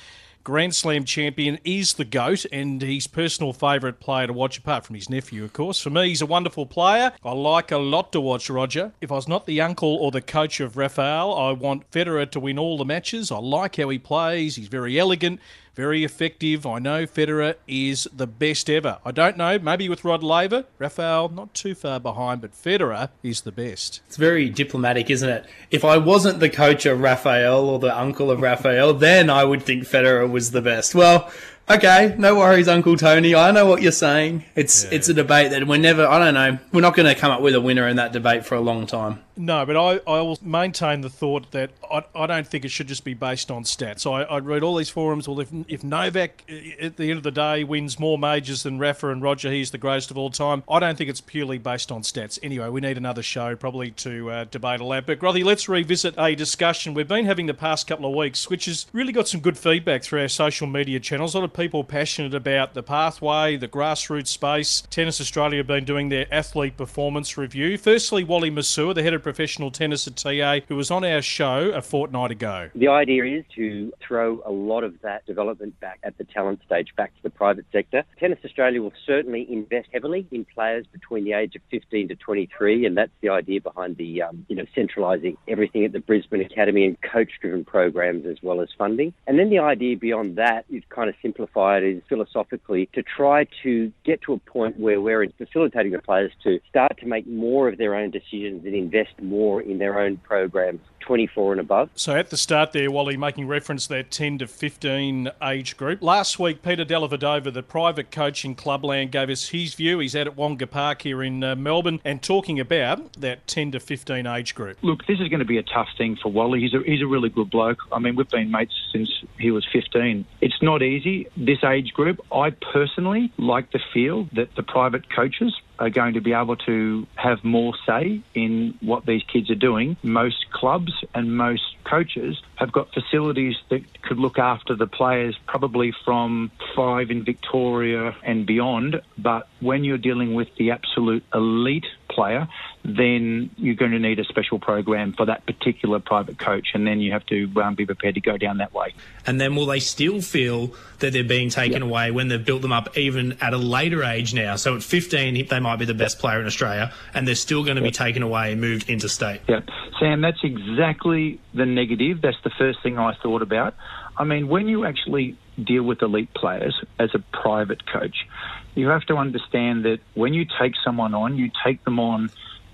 Grand 0.47 0.77
Slam 0.77 1.05
champion, 1.05 1.59
is 1.65 1.95
the 1.95 2.05
GOAT 2.05 2.47
and 2.53 2.81
his 2.81 3.09
personal 3.09 3.53
favourite 3.53 3.99
player 3.99 4.29
to 4.29 4.33
watch, 4.33 4.59
apart 4.59 4.87
from 4.87 4.95
his 4.95 5.11
nephew, 5.11 5.43
of 5.43 5.53
course. 5.53 5.81
For 5.81 5.91
me, 5.91 6.11
he's 6.11 6.23
a 6.23 6.27
wonderful 6.27 6.67
player. 6.67 7.11
I 7.25 7.33
like 7.33 7.73
a 7.73 7.79
lot 7.79 8.13
to 8.13 8.21
watch 8.21 8.49
Roger. 8.49 8.93
If 9.01 9.11
I 9.11 9.17
was 9.17 9.27
not 9.27 9.47
the 9.47 9.61
uncle 9.61 9.97
or 9.97 10.13
the 10.13 10.21
coach 10.21 10.61
of 10.61 10.77
Rafael, 10.77 11.35
I 11.35 11.51
want 11.51 11.91
Federer 11.91 12.31
to 12.31 12.39
win 12.39 12.61
all 12.61 12.79
the 12.79 12.85
matches. 12.85 13.33
I 13.33 13.39
like 13.39 13.75
how 13.75 13.89
he 13.89 13.99
plays. 13.99 14.55
He's 14.55 14.69
very 14.69 15.01
elegant 15.01 15.41
very 15.77 16.05
effective. 16.05 16.67
I 16.67 16.79
know 16.79 17.07
Federer 17.07 17.55
is 17.69 18.09
the 18.13 18.27
best 18.27 18.71
ever. 18.71 18.99
I 19.05 19.13
don't 19.13 19.37
know, 19.37 19.59
maybe 19.59 19.89
with 19.89 20.05
Rod 20.05 20.23
Laver, 20.23 20.65
Rafael 20.79 21.29
not 21.29 21.53
too 21.53 21.75
far 21.75 22.01
behind, 22.01 22.41
but 22.41 22.53
Federer 22.53 23.11
is 23.23 23.43
the 23.43 23.53
best. 23.53 24.01
It's 24.07 24.17
very 24.17 24.49
diplomatic, 24.49 25.11
isn't 25.11 25.29
it? 25.29 25.45
If 25.71 25.85
I 25.85 25.99
wasn't 25.99 26.41
the 26.41 26.49
coach 26.49 26.87
of 26.87 27.01
Rafael 27.01 27.69
or 27.69 27.79
the 27.79 27.97
uncle 27.97 28.31
of 28.31 28.41
Rafael, 28.41 28.95
then 28.95 29.29
I 29.29 29.45
would 29.45 29.63
think 29.63 29.85
Federer 29.85 30.29
was 30.29 30.51
the 30.51 30.63
best. 30.63 30.95
Well, 30.95 31.31
Okay, 31.69 32.15
no 32.17 32.37
worries, 32.37 32.69
Uncle 32.69 32.97
Tony. 32.97 33.35
I 33.35 33.51
know 33.51 33.67
what 33.67 33.83
you're 33.83 33.91
saying. 33.91 34.45
It's 34.55 34.85
yeah. 34.85 34.91
it's 34.93 35.09
a 35.09 35.15
debate 35.15 35.51
that 35.51 35.67
we're 35.67 35.79
never. 35.79 36.07
I 36.07 36.21
don't 36.21 36.35
know. 36.35 36.61
We're 36.73 36.81
not 36.81 36.95
going 36.95 37.13
to 37.13 37.21
come 37.21 37.33
up 37.33 37.41
with 37.41 37.57
a 37.57 37.61
winner 37.61 37.89
in 37.89 37.97
that 37.97 38.13
debate 38.13 38.47
for 38.47 38.55
a 38.55 38.61
long 38.61 38.87
time. 38.87 39.19
No, 39.37 39.67
but 39.67 39.77
I, 39.77 40.01
I 40.11 40.21
will 40.23 40.39
maintain 40.41 41.03
the 41.03 41.11
thought 41.11 41.51
that 41.51 41.71
I, 41.91 42.05
I 42.15 42.27
don't 42.27 42.47
think 42.47 42.65
it 42.65 42.71
should 42.71 42.89
just 42.89 43.05
be 43.05 43.13
based 43.13 43.51
on 43.51 43.65
stats. 43.65 44.11
I, 44.11 44.23
I 44.23 44.39
read 44.39 44.63
all 44.63 44.77
these 44.77 44.89
forums. 44.89 45.29
Well, 45.29 45.41
if, 45.41 45.49
if 45.69 45.85
Novak 45.85 46.43
at 46.81 46.97
the 46.97 47.11
end 47.11 47.19
of 47.19 47.23
the 47.23 47.31
day 47.31 47.63
wins 47.63 47.99
more 47.99 48.19
majors 48.19 48.63
than 48.63 48.79
Rafa 48.79 49.11
and 49.11 49.23
Roger, 49.23 49.53
he's 49.53 49.73
the 49.73 49.79
greatest 49.79 50.11
of 50.11 50.17
all 50.17 50.31
time. 50.31 50.63
I 50.71 50.81
don't 50.81 50.97
think 50.97 51.11
it's 51.11 51.21
purely 51.21 51.59
based 51.59 51.93
on 51.93 52.01
stats. 52.01 52.39
Anyway, 52.43 52.69
we 52.71 52.81
need 52.81 52.97
another 52.97 53.23
show 53.23 53.55
probably 53.57 53.91
to 53.93 54.31
uh, 54.31 54.45
debate 54.45 54.81
all 54.81 54.91
that. 54.91 55.05
But 55.05 55.19
Grothy, 55.19 55.45
let's 55.45 55.69
revisit 55.69 56.15
a 56.19 56.35
discussion 56.35 56.95
we've 56.95 57.07
been 57.07 57.27
having 57.27 57.45
the 57.45 57.55
past 57.55 57.87
couple 57.87 58.09
of 58.09 58.17
weeks, 58.17 58.49
which 58.49 58.65
has 58.65 58.87
really 58.95 59.13
got 59.13 59.29
some 59.29 59.41
good 59.41 59.59
feedback 59.59 60.03
through 60.03 60.23
our 60.23 60.29
social 60.29 60.67
media 60.67 60.99
channels. 60.99 61.35
A 61.35 61.39
lot 61.39 61.45
of 61.45 61.53
people 61.53 61.85
passionate 61.85 62.35
about 62.35 62.73
the 62.73 62.83
pathway, 62.83 63.59
the 63.59 63.69
grassroots 63.69 64.29
space. 64.29 64.83
Tennis 64.89 65.21
Australia 65.21 65.59
have 65.59 65.67
been 65.67 65.85
doing 65.85 66.09
their 66.09 66.27
athlete 66.33 66.79
performance 66.79 67.37
review. 67.37 67.77
Firstly, 67.77 68.25
Wally 68.25 68.51
Masur, 68.51 68.95
the 68.95 69.03
head 69.03 69.13
of 69.13 69.26
professional 69.27 69.73
tennis 69.73 70.07
at 70.07 70.15
TA, 70.15 70.61
who 70.69 70.77
was 70.77 70.89
on 70.89 71.05
our 71.05 71.21
show 71.21 71.73
a 71.75 71.83
fortnight 71.83 72.31
ago. 72.31 72.71
The 72.77 72.87
idea 72.87 73.25
is 73.25 73.45
to 73.57 73.93
throw 74.01 74.41
a 74.47 74.53
lot 74.53 74.85
of 74.85 75.01
that 75.03 75.27
development 75.27 75.81
back 75.81 75.99
at 76.05 76.17
the 76.17 76.23
talent 76.23 76.61
stage, 76.65 76.95
back 76.97 77.13
to 77.17 77.23
the 77.25 77.31
private 77.31 77.65
sector. 77.73 78.05
Tennis 78.21 78.39
Australia 78.45 78.81
will 78.81 78.93
certainly 79.05 79.45
invest 79.53 79.89
heavily 79.93 80.29
in 80.31 80.45
players 80.45 80.87
between 80.93 81.25
the 81.25 81.33
age 81.33 81.57
of 81.57 81.63
15 81.73 82.07
to 82.07 82.15
23, 82.15 82.87
and 82.87 82.97
that's 82.97 83.11
the 83.21 83.29
idea 83.29 83.61
behind 83.61 83.97
the, 83.97 84.23
um, 84.23 84.47
you 84.47 84.55
know, 84.55 84.65
centralising 84.77 85.37
everything 85.49 85.85
at 85.85 85.91
the 85.91 85.99
Brisbane 85.99 86.43
Academy 86.43 86.85
and 86.85 86.97
coach-driven 87.03 87.65
programs 87.65 88.27
as 88.27 88.37
well 88.45 88.61
as 88.61 88.69
funding. 88.79 89.13
And 89.27 89.41
then 89.41 89.51
the 89.51 89.59
idea 89.59 89.97
beyond 89.97 90.37
that 90.37 90.67
is 90.71 90.85
kind 90.89 91.09
of 91.09 91.17
simplified 91.21 91.83
is 91.83 92.01
philosophically 92.09 92.89
to 92.93 93.03
try 93.03 93.49
to 93.65 93.93
get 94.05 94.23
to 94.23 94.35
a 94.35 94.39
point 94.39 94.79
where 94.79 95.01
we're 95.01 95.27
facilitating 95.37 95.91
the 95.91 95.99
players 95.99 96.31
to 96.45 96.61
start 96.69 96.97
to 97.01 97.07
make 97.07 97.27
more 97.27 97.69
of 97.69 97.77
their 97.77 97.97
own 97.97 98.13
decisions 98.13 98.65
and 98.65 98.77
invest 98.77 99.16
more 99.23 99.47
more 99.47 99.63
in 99.63 99.79
their 99.79 99.99
own 100.01 100.17
programs 100.19 100.81
24 101.01 101.53
and 101.53 101.61
above. 101.61 101.89
So 101.95 102.17
at 102.17 102.31
the 102.31 102.37
start 102.37 102.73
there, 102.73 102.91
Wally, 102.91 103.17
making 103.17 103.47
reference 103.47 103.87
to 103.87 103.95
that 103.95 104.11
10 104.11 104.39
to 104.39 104.47
15 104.49 105.31
age 105.41 105.77
group. 105.77 106.03
Last 106.03 106.41
week, 106.41 106.63
Peter 106.63 106.85
Dellavedova, 106.85 107.53
the 107.53 107.63
private 107.63 108.11
coach 108.11 108.45
in 108.45 108.57
Clubland, 108.57 109.13
gave 109.13 109.31
us 109.31 109.51
his 109.51 109.75
view. 109.75 110.01
He's 110.01 110.17
out 110.17 110.27
at 110.27 110.37
Wonga 110.37 110.67
Park 110.67 111.03
here 111.03 111.23
in 111.23 111.45
uh, 111.45 111.55
Melbourne 111.55 112.01
and 112.05 112.21
talking 112.23 112.59
about 112.59 113.13
that 113.15 113.47
10 113.47 113.73
to 113.73 113.81
15 113.81 114.27
age 114.27 114.57
group. 114.57 114.79
Look, 114.83 115.07
this 115.07 115.21
is 115.21 115.29
going 115.29 115.39
to 115.39 115.47
be 115.47 115.59
a 115.59 115.63
tough 115.63 115.89
thing 115.97 116.17
for 116.21 116.31
Wally. 116.33 116.61
He's 116.61 116.75
a, 116.75 116.81
he's 116.81 117.03
a 117.03 117.07
really 117.07 117.29
good 117.29 117.51
bloke. 117.51 117.79
I 117.93 118.01
mean, 118.01 118.17
we've 118.17 118.29
been 118.29 118.51
mates 118.51 118.75
since 118.93 119.09
he 119.39 119.53
was 119.53 119.65
15. 119.73 120.27
It's 120.41 120.61
not 120.61 120.83
easy, 120.83 121.29
this 121.37 121.63
age 121.63 121.93
group. 121.93 122.21
I 122.33 122.51
personally 122.51 123.33
like 123.39 123.71
the 123.71 123.81
feel 123.95 124.29
that 124.33 124.57
the 124.57 124.65
private 124.65 125.09
coaches 125.15 125.57
are 125.79 125.91
going 125.91 126.15
to 126.15 126.21
be 126.21 126.33
able 126.33 126.57
to 126.57 127.07
have 127.15 127.45
more 127.45 127.75
say 127.87 128.21
in 128.35 128.75
what 128.81 129.06
these 129.07 129.23
kids 129.25 129.51
are 129.51 129.57
doing. 129.57 129.97
Most 130.03 130.51
clubs 130.51 130.93
and 131.15 131.37
most 131.37 131.63
coaches 131.85 132.41
have 132.57 132.73
got 132.73 132.93
facilities 132.93 133.57
that 133.69 133.83
could 134.03 134.19
look 134.19 134.39
after 134.39 134.75
the 134.75 134.87
players 134.87 135.39
probably 135.47 135.93
from 136.05 136.51
five 136.75 137.11
in 137.11 137.25
Victoria 137.25 138.17
and 138.23 138.47
beyond. 138.47 139.01
But 139.17 139.49
when 139.61 139.85
you're 139.85 139.99
dealing 139.99 140.35
with 140.35 140.49
the 140.57 140.73
absolute 140.73 141.25
elite 141.33 141.87
player, 142.09 142.49
then 142.85 143.51
you're 143.57 143.75
going 143.75 143.91
to 143.91 143.99
need 143.99 144.19
a 144.19 144.25
special 144.25 144.59
program 144.59 145.13
for 145.13 145.27
that 145.27 145.45
particular 145.45 145.99
private 145.99 146.39
coach, 146.39 146.69
and 146.75 146.87
then 146.87 147.01
you 147.01 147.13
have 147.13 147.27
to 147.27 147.51
um, 147.63 147.75
be 147.75 147.85
prepared 147.85 148.15
to 148.15 148.21
go 148.21 148.37
down 148.37 148.59
that 148.59 148.73
way. 148.73 148.95
And 149.27 149.41
then 149.41 149.57
will 149.57 149.67
they 149.67 149.81
still 149.81 150.21
feel 150.21 150.75
that 151.01 151.13
they're 151.13 151.25
being 151.25 151.51
taken 151.51 151.83
yep. 151.83 151.91
away 151.91 152.11
when 152.11 152.29
they've 152.29 152.45
built 152.45 152.63
them 152.63 152.73
up 152.73 152.97
even 152.97 153.37
at 153.41 153.53
a 153.53 153.59
later 153.59 154.05
age 154.05 154.35
now? 154.35 154.57
So 154.57 154.77
at 154.77 154.83
15, 154.83 155.49
they 155.49 155.61
might 155.61 155.77
be 155.77 155.85
the 155.85 155.95
best 155.95 156.19
player 156.19 156.41
in 156.41 156.47
Australia, 156.47 156.93
and 157.13 157.27
they're 157.27 157.35
still 157.35 157.65
going 157.65 157.77
to 157.77 157.83
yep. 157.83 157.93
be 157.93 157.97
taken 157.97 158.23
away 158.23 158.53
and 158.53 158.61
moved 158.61 158.89
interstate. 158.97 159.41
Yeah, 159.49 159.61
Sam, 160.01 160.21
that's 160.21 160.43
exactly 160.43 161.41
the 161.55 161.67
negative. 161.67 162.21
That's 162.21 162.41
the 162.45 162.51
first 162.59 162.83
thing 162.83 162.99
I 162.99 163.15
thought 163.23 163.43
about. 163.43 163.75
I 164.17 164.25
mean, 164.25 164.49
when 164.49 164.69
you 164.69 164.85
actually 164.85 165.37
deal 165.63 165.83
with 165.83 166.03
elite 166.03 166.33
players 166.35 166.75
as 166.99 167.11
a 167.15 167.19
private 167.19 167.87
coach. 167.87 168.27
You 168.75 168.89
have 168.89 169.05
to 169.07 169.17
understand 169.17 169.85
that 169.85 170.01
when 170.15 170.35
you 170.35 170.47
take 170.61 170.75
someone 170.85 171.15
on, 171.15 171.39
you 171.39 171.51
take 171.65 171.83
them 171.85 171.99
on 171.99 172.31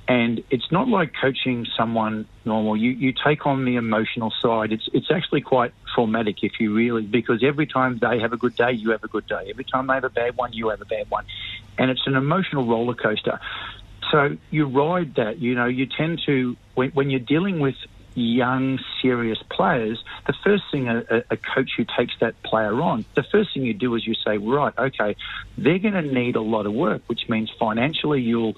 and 0.08 0.42
it's 0.50 0.70
not 0.72 0.88
like 0.88 1.12
coaching 1.20 1.64
someone 1.78 2.26
normal. 2.44 2.76
You 2.76 2.90
you 2.90 3.12
take 3.12 3.46
on 3.46 3.64
the 3.64 3.76
emotional 3.76 4.32
side. 4.42 4.72
It's 4.72 4.88
it's 4.92 5.10
actually 5.12 5.42
quite 5.42 5.72
traumatic 5.94 6.42
if 6.42 6.58
you 6.58 6.74
really 6.74 7.02
because 7.02 7.44
every 7.44 7.66
time 7.66 7.98
they 8.00 8.18
have 8.18 8.32
a 8.32 8.36
good 8.36 8.56
day, 8.56 8.72
you 8.72 8.90
have 8.90 9.04
a 9.04 9.08
good 9.08 9.26
day. 9.28 9.46
Every 9.48 9.64
time 9.64 9.86
they 9.86 9.94
have 9.94 10.04
a 10.04 10.10
bad 10.10 10.36
one, 10.36 10.52
you 10.52 10.70
have 10.70 10.80
a 10.80 10.86
bad 10.86 11.08
one, 11.08 11.24
and 11.78 11.88
it's 11.90 12.02
an 12.06 12.16
emotional 12.16 12.66
roller 12.66 12.94
coaster. 12.94 13.38
So 14.10 14.36
you 14.50 14.66
ride 14.66 15.14
that. 15.16 15.38
You 15.38 15.54
know, 15.54 15.66
you 15.66 15.86
tend 15.86 16.20
to 16.26 16.56
when, 16.74 16.90
when 16.90 17.10
you're 17.10 17.20
dealing 17.20 17.60
with 17.60 17.76
young, 18.14 18.78
serious 19.00 19.38
players, 19.50 20.02
the 20.26 20.34
first 20.44 20.64
thing 20.70 20.88
a, 20.88 21.24
a, 21.30 21.36
coach 21.36 21.70
who 21.76 21.86
takes 21.96 22.12
that 22.20 22.40
player 22.42 22.80
on, 22.80 23.04
the 23.14 23.22
first 23.22 23.54
thing 23.54 23.64
you 23.64 23.74
do 23.74 23.94
is 23.94 24.06
you 24.06 24.14
say, 24.14 24.36
right, 24.38 24.74
okay, 24.76 25.16
they're 25.56 25.78
going 25.78 25.94
to 25.94 26.02
need 26.02 26.36
a 26.36 26.40
lot 26.40 26.66
of 26.66 26.74
work, 26.74 27.02
which 27.06 27.28
means 27.28 27.50
financially 27.58 28.20
you'll 28.20 28.54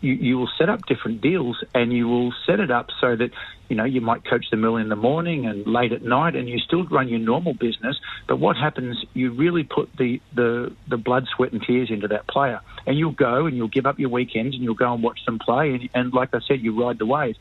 you, 0.00 0.12
you 0.14 0.38
will 0.38 0.50
set 0.58 0.68
up 0.68 0.86
different 0.86 1.20
deals 1.20 1.56
and 1.74 1.92
you 1.92 2.08
will 2.08 2.32
set 2.46 2.60
it 2.60 2.70
up 2.70 2.88
so 3.00 3.16
that 3.16 3.30
you 3.68 3.76
know 3.76 3.84
you 3.84 4.00
might 4.00 4.24
coach 4.24 4.46
them 4.50 4.64
early 4.64 4.82
in 4.82 4.88
the 4.88 4.96
morning 4.96 5.46
and 5.46 5.66
late 5.66 5.92
at 5.92 6.02
night 6.02 6.36
and 6.36 6.48
you 6.48 6.58
still 6.58 6.84
run 6.86 7.08
your 7.08 7.18
normal 7.18 7.54
business. 7.54 7.96
But 8.26 8.38
what 8.38 8.56
happens 8.56 9.04
you 9.14 9.32
really 9.32 9.64
put 9.64 9.90
the 9.96 10.20
the 10.34 10.74
the 10.88 10.96
blood 10.96 11.26
sweat 11.34 11.52
and 11.52 11.62
tears 11.62 11.90
into 11.90 12.08
that 12.08 12.26
player. 12.28 12.60
And 12.86 12.96
you'll 12.98 13.12
go 13.12 13.46
and 13.46 13.56
you'll 13.56 13.68
give 13.68 13.86
up 13.86 13.98
your 13.98 14.10
weekends 14.10 14.54
and 14.54 14.64
you'll 14.64 14.74
go 14.74 14.92
and 14.92 15.02
watch 15.02 15.20
them 15.26 15.38
play. 15.38 15.74
And, 15.74 15.88
and 15.94 16.12
like 16.12 16.30
i 16.34 16.38
said 16.46 16.60
you 16.60 16.80
ride 16.80 16.98
the 16.98 17.06
wave. 17.06 17.36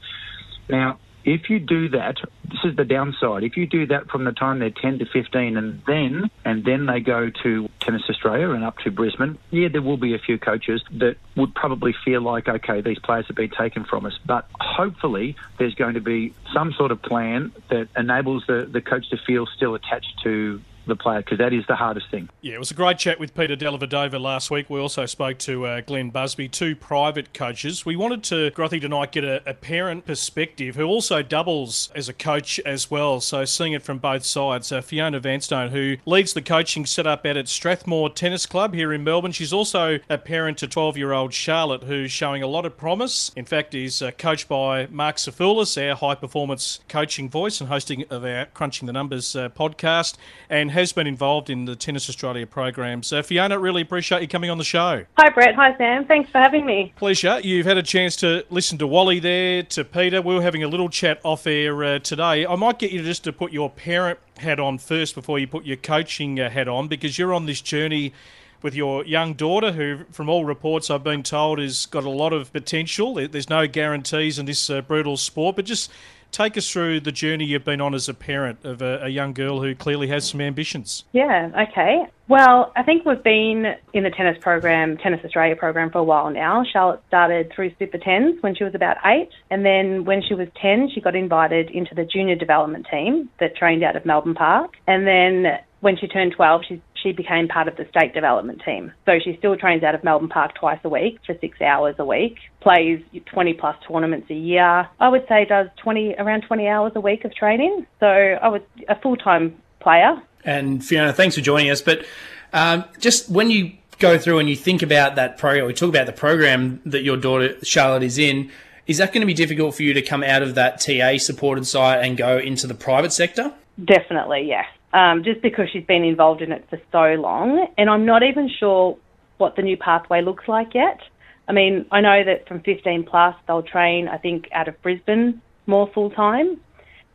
Now 0.70 1.00
if 1.28 1.50
you 1.50 1.60
do 1.60 1.90
that, 1.90 2.16
this 2.46 2.60
is 2.64 2.78
the 2.78 2.86
downside. 2.86 3.44
If 3.44 3.58
you 3.58 3.68
do 3.68 3.86
that 3.88 4.10
from 4.10 4.24
the 4.24 4.32
time 4.32 4.60
they're 4.60 4.70
10 4.70 5.00
to 5.00 5.06
15 5.06 5.58
and 5.58 5.82
then 5.86 6.32
and 6.46 6.64
then 6.64 6.86
they 6.86 7.02
go 7.02 7.30
to 7.44 7.70
Tennis 7.82 8.04
Australia 8.10 8.52
and 8.52 8.64
up 8.64 8.78
to 8.80 8.92
Brisbane, 8.92 9.38
yeah, 9.52 9.68
there 9.68 9.82
will 9.82 9.98
be 9.98 10.16
a 10.16 10.20
few 10.20 10.38
coaches 10.38 10.82
that 10.92 11.18
would 11.36 11.54
probably 11.54 11.94
feel 12.06 12.22
like, 12.22 12.48
okay, 12.48 12.80
these 12.80 12.98
players 13.00 13.28
have 13.28 13.36
been 13.36 13.50
taken 13.50 13.84
from 13.84 14.06
us. 14.06 14.18
But 14.26 14.48
hopefully 14.62 15.36
there's 15.58 15.76
going 15.76 15.96
to 15.96 16.02
be 16.02 16.34
some 16.54 16.72
sort 16.72 16.92
of 16.92 17.02
plan 17.02 17.52
that 17.68 17.90
enables 17.98 18.46
the, 18.48 18.66
the 18.72 18.80
coach 18.80 19.10
to 19.10 19.18
feel 19.18 19.48
still 19.48 19.76
attached 19.76 20.22
to 20.24 20.62
the 20.88 20.96
player 20.96 21.22
because 21.22 21.38
that 21.38 21.54
is 21.54 21.66
the 21.68 21.76
hardest 21.76 22.10
thing. 22.10 22.30
Yeah, 22.42 22.56
it 22.56 22.60
was 22.60 22.72
a 22.72 22.76
great 22.76 22.98
chat 22.98 23.20
with 23.20 23.34
Peter 23.36 23.56
Dellavedova 23.56 24.20
last 24.20 24.50
week. 24.52 24.70
We 24.70 24.80
also 24.80 25.06
spoke 25.06 25.38
to 25.40 25.66
uh, 25.66 25.82
Glenn 25.82 26.10
Busby, 26.10 26.48
two 26.48 26.76
private 26.76 27.34
coaches. 27.34 27.86
We 27.86 27.96
wanted 27.96 28.24
to, 28.26 28.52
Grothy, 28.52 28.82
tonight 28.82 29.12
get 29.12 29.24
a, 29.24 29.48
a, 29.50 29.54
parent 29.54 30.06
perspective 30.06 30.76
who 30.76 30.86
also 30.86 31.22
doubles 31.22 31.92
as 31.96 32.08
a 32.08 32.14
coach 32.14 32.60
as 32.60 32.90
well. 32.90 33.20
So 33.20 33.44
seeing 33.46 33.74
it 33.74 33.84
from 33.84 33.98
both 33.98 34.24
sides. 34.24 34.72
Uh, 34.72 34.82
Fiona 34.82 35.20
Vanstone, 35.20 35.70
who 35.70 35.98
leads 36.06 36.34
the 36.34 36.42
coaching 36.42 36.86
setup 36.86 37.26
out 37.26 37.38
at 37.38 37.48
Strathmore 37.48 38.10
Tennis 38.10 38.46
Club 38.46 38.74
here 38.74 38.94
in 38.94 39.04
Melbourne. 39.04 39.32
She's 39.32 39.54
also 39.54 40.00
a 40.10 40.18
parent 40.18 40.58
to 40.60 40.68
12 40.68 40.98
year 40.98 41.12
old 41.12 41.34
Charlotte, 41.34 41.84
who's 41.84 42.12
showing 42.12 42.44
a 42.44 42.48
lot 42.48 42.66
of 42.66 42.78
promise. 42.78 43.32
In 43.36 43.46
fact, 43.46 43.76
is 43.76 44.02
uh, 44.02 44.12
coached 44.12 44.48
by 44.48 44.88
Mark 44.88 45.18
Safoulis, 45.18 45.78
our 45.78 45.96
high 45.96 46.16
performance 46.16 46.80
coaching 46.88 47.30
voice 47.30 47.60
and 47.60 47.70
hosting 47.70 48.06
of 48.10 48.24
our 48.24 48.46
Crunching 48.48 48.86
the 48.86 48.94
Numbers 48.94 49.36
uh, 49.36 49.50
podcast. 49.50 50.16
And 50.50 50.72
has 50.78 50.94
been 50.94 51.08
involved 51.08 51.50
in 51.50 51.66
the 51.66 51.76
Tennis 51.76 52.08
Australia 52.08 52.46
programs. 52.46 53.12
Uh, 53.12 53.24
Fiona, 53.24 53.58
really 53.58 53.82
appreciate 53.82 54.22
you 54.22 54.28
coming 54.28 54.52
on 54.52 54.60
the 54.60 54.64
show. 54.64 55.04
Hi, 55.18 55.30
Brett. 55.32 55.56
Hi, 55.56 55.76
Sam. 55.76 56.06
Thanks 56.06 56.30
for 56.30 56.38
having 56.38 56.68
me. 56.68 56.94
Pleasure. 56.98 57.40
You've 57.40 57.66
had 57.66 57.78
a 57.78 57.84
chance 57.84 58.16
to 58.18 58.46
listen 58.52 58.78
to 58.78 58.86
Wally 58.86 59.20
there, 59.20 59.64
to 59.64 59.84
Peter. 59.84 60.22
We 60.22 60.36
were 60.36 60.42
having 60.44 60.64
a 60.64 60.68
little 60.68 60.88
chat 60.88 61.20
off 61.24 61.48
air 61.48 61.84
uh, 61.84 62.00
today. 62.00 62.46
I 62.46 62.56
might 62.56 62.78
get 62.78 62.92
you 62.92 63.02
just 63.02 63.24
to 63.24 63.34
put 63.34 63.52
your 63.52 63.72
parent 63.72 64.20
hat 64.38 64.60
on 64.60 64.78
first 64.78 65.16
before 65.16 65.40
you 65.40 65.48
put 65.48 65.66
your 65.66 65.78
coaching 65.78 66.40
uh, 66.40 66.48
hat 66.48 66.68
on 66.68 66.88
because 66.88 67.18
you're 67.18 67.34
on 67.34 67.48
this 67.48 67.60
journey 67.60 68.14
with 68.62 68.76
your 68.76 69.04
young 69.06 69.34
daughter, 69.34 69.72
who, 69.72 70.00
from 70.12 70.30
all 70.30 70.46
reports 70.46 70.92
I've 70.92 71.04
been 71.04 71.24
told, 71.24 71.58
has 71.58 71.88
got 71.88 72.04
a 72.04 72.10
lot 72.10 72.34
of 72.34 72.54
potential. 72.54 73.16
There's 73.16 73.50
no 73.50 73.68
guarantees 73.68 74.38
in 74.38 74.46
this 74.46 74.70
uh, 74.70 74.82
brutal 74.82 75.18
sport, 75.18 75.56
but 75.56 75.66
just 75.66 75.92
take 76.32 76.58
us 76.58 76.70
through 76.70 77.02
the 77.02 77.12
journey 77.12 77.46
you've 77.46 77.64
been 77.64 77.82
on 77.82 77.94
as 77.94 78.10
a 78.10 78.14
parent 78.14 78.64
of 78.64 78.82
a, 78.82 79.00
a, 79.04 79.10
young 79.10 79.34
girl 79.34 79.62
who 79.62 79.74
clearly 79.74 80.08
has 80.08 80.30
some 80.30 80.42
ambitions. 80.42 81.04
Yeah, 81.12 81.68
okay. 81.70 82.06
Well, 82.28 82.72
I 82.76 82.84
think 82.84 83.06
we've 83.06 83.24
been 83.24 83.76
in 83.94 84.04
the 84.04 84.10
tennis 84.10 84.38
program, 84.42 84.98
Tennis 84.98 85.24
Australia 85.24 85.56
program, 85.56 85.90
for 85.90 86.00
a 86.00 86.04
while 86.04 86.30
now. 86.30 86.64
Charlotte 86.72 87.02
started 87.08 87.52
through 87.56 87.72
Super 87.80 87.98
10s 87.98 88.42
when 88.44 88.54
she 88.54 88.64
was 88.64 88.76
about 88.76 88.98
eight, 89.06 89.30
and 89.50 89.66
then 89.66 90.04
when 90.04 90.22
she 90.22 90.34
was 90.34 90.48
10, 90.62 90.90
she 90.94 91.00
got 91.00 91.16
invited 91.16 91.70
into 91.72 91.96
the 91.96 92.04
junior 92.04 92.36
development 92.36 92.86
team 92.92 93.30
that 93.40 93.56
trained 93.56 93.84
out 93.84 93.96
of 93.96 94.06
Melbourne 94.06 94.36
Park. 94.36 94.74
And 94.88 95.08
then 95.08 95.60
when 95.80 95.96
she 95.98 96.08
turned 96.08 96.34
12, 96.34 96.62
she, 96.68 96.82
she 97.02 97.12
became 97.12 97.48
part 97.48 97.68
of 97.68 97.76
the 97.78 97.86
state 97.90 98.14
development 98.14 98.62
team. 98.66 98.92
So 99.06 99.20
she 99.24 99.36
still 99.38 99.56
trains 99.56 99.84
out 99.84 99.96
of 99.96 100.04
Melbourne 100.04 100.30
Park 100.30 100.56
twice 100.56 100.80
a 100.84 100.90
week 100.90 101.20
for 101.26 101.36
six 101.40 101.62
hours 101.62 101.96
a 102.00 102.06
week, 102.06 102.38
plays 102.62 103.04
20 103.26 103.54
plus 103.54 103.76
tournaments 103.88 104.30
a 104.30 104.34
year. 104.34 104.88
I 105.00 105.10
would 105.10 105.26
say 105.28 105.46
does 105.46 105.68
20 105.78 106.16
around 106.18 106.42
20 106.42 106.68
hours 106.68 106.92
a 106.96 107.02
week 107.02 107.26
of 107.26 107.34
training. 107.36 107.86
So 108.00 108.08
I 108.08 108.48
was 108.48 108.62
a 108.88 109.00
full 109.00 109.16
time 109.16 109.62
player. 109.80 110.22
And 110.44 110.84
Fiona, 110.84 111.14
thanks 111.14 111.36
for 111.36 111.42
joining 111.42 111.70
us. 111.70 111.82
But 111.82 112.06
um, 112.54 112.86
just 113.00 113.30
when 113.30 113.50
you 113.50 113.74
go 114.00 114.18
through 114.18 114.40
and 114.40 114.50
you 114.50 114.56
think 114.56 114.82
about 114.82 115.16
that 115.16 115.38
program, 115.38 115.68
we 115.68 115.74
talk 115.74 115.90
about 115.90 116.06
the 116.06 116.14
program 116.14 116.82
that 116.86 117.04
your 117.04 117.18
daughter 117.18 117.56
Charlotte 117.64 118.04
is 118.04 118.18
in. 118.18 118.52
Is 118.86 119.00
that 119.00 119.12
going 119.12 119.22
to 119.22 119.28
be 119.28 119.34
difficult 119.34 119.76
for 119.76 119.84
you 119.84 119.94
to 119.94 120.02
come 120.02 120.24
out 120.24 120.42
of 120.42 120.56
that 120.56 120.80
TA 120.80 121.18
supported 121.18 121.68
site 121.68 122.06
and 122.06 122.16
go 122.16 122.38
into 122.38 122.68
the 122.68 122.74
private 122.74 123.12
sector? 123.12 123.54
Definitely, 123.84 124.46
yes 124.48 124.66
um, 124.94 125.24
just 125.24 125.42
because 125.42 125.66
she's 125.72 125.86
been 125.86 126.04
involved 126.04 126.42
in 126.42 126.52
it 126.52 126.66
for 126.70 126.80
so 126.92 127.22
long. 127.22 127.68
And 127.78 127.90
I'm 127.90 128.06
not 128.06 128.24
even 128.24 128.50
sure 128.60 128.98
what 129.38 129.56
the 129.56 129.62
new 129.62 129.78
pathway 129.78 130.22
looks 130.22 130.48
like 130.48 130.74
yet. 130.74 131.00
I 131.48 131.54
mean, 131.54 131.86
I 131.92 132.02
know 132.02 132.24
that 132.26 132.48
from 132.48 132.62
15 132.62 133.06
plus, 133.10 133.36
they'll 133.48 133.64
train, 133.64 134.08
I 134.08 134.18
think, 134.18 134.50
out 134.54 134.68
of 134.68 134.82
Brisbane 134.82 135.42
more 135.66 135.90
full 135.94 136.10
time. 136.10 136.60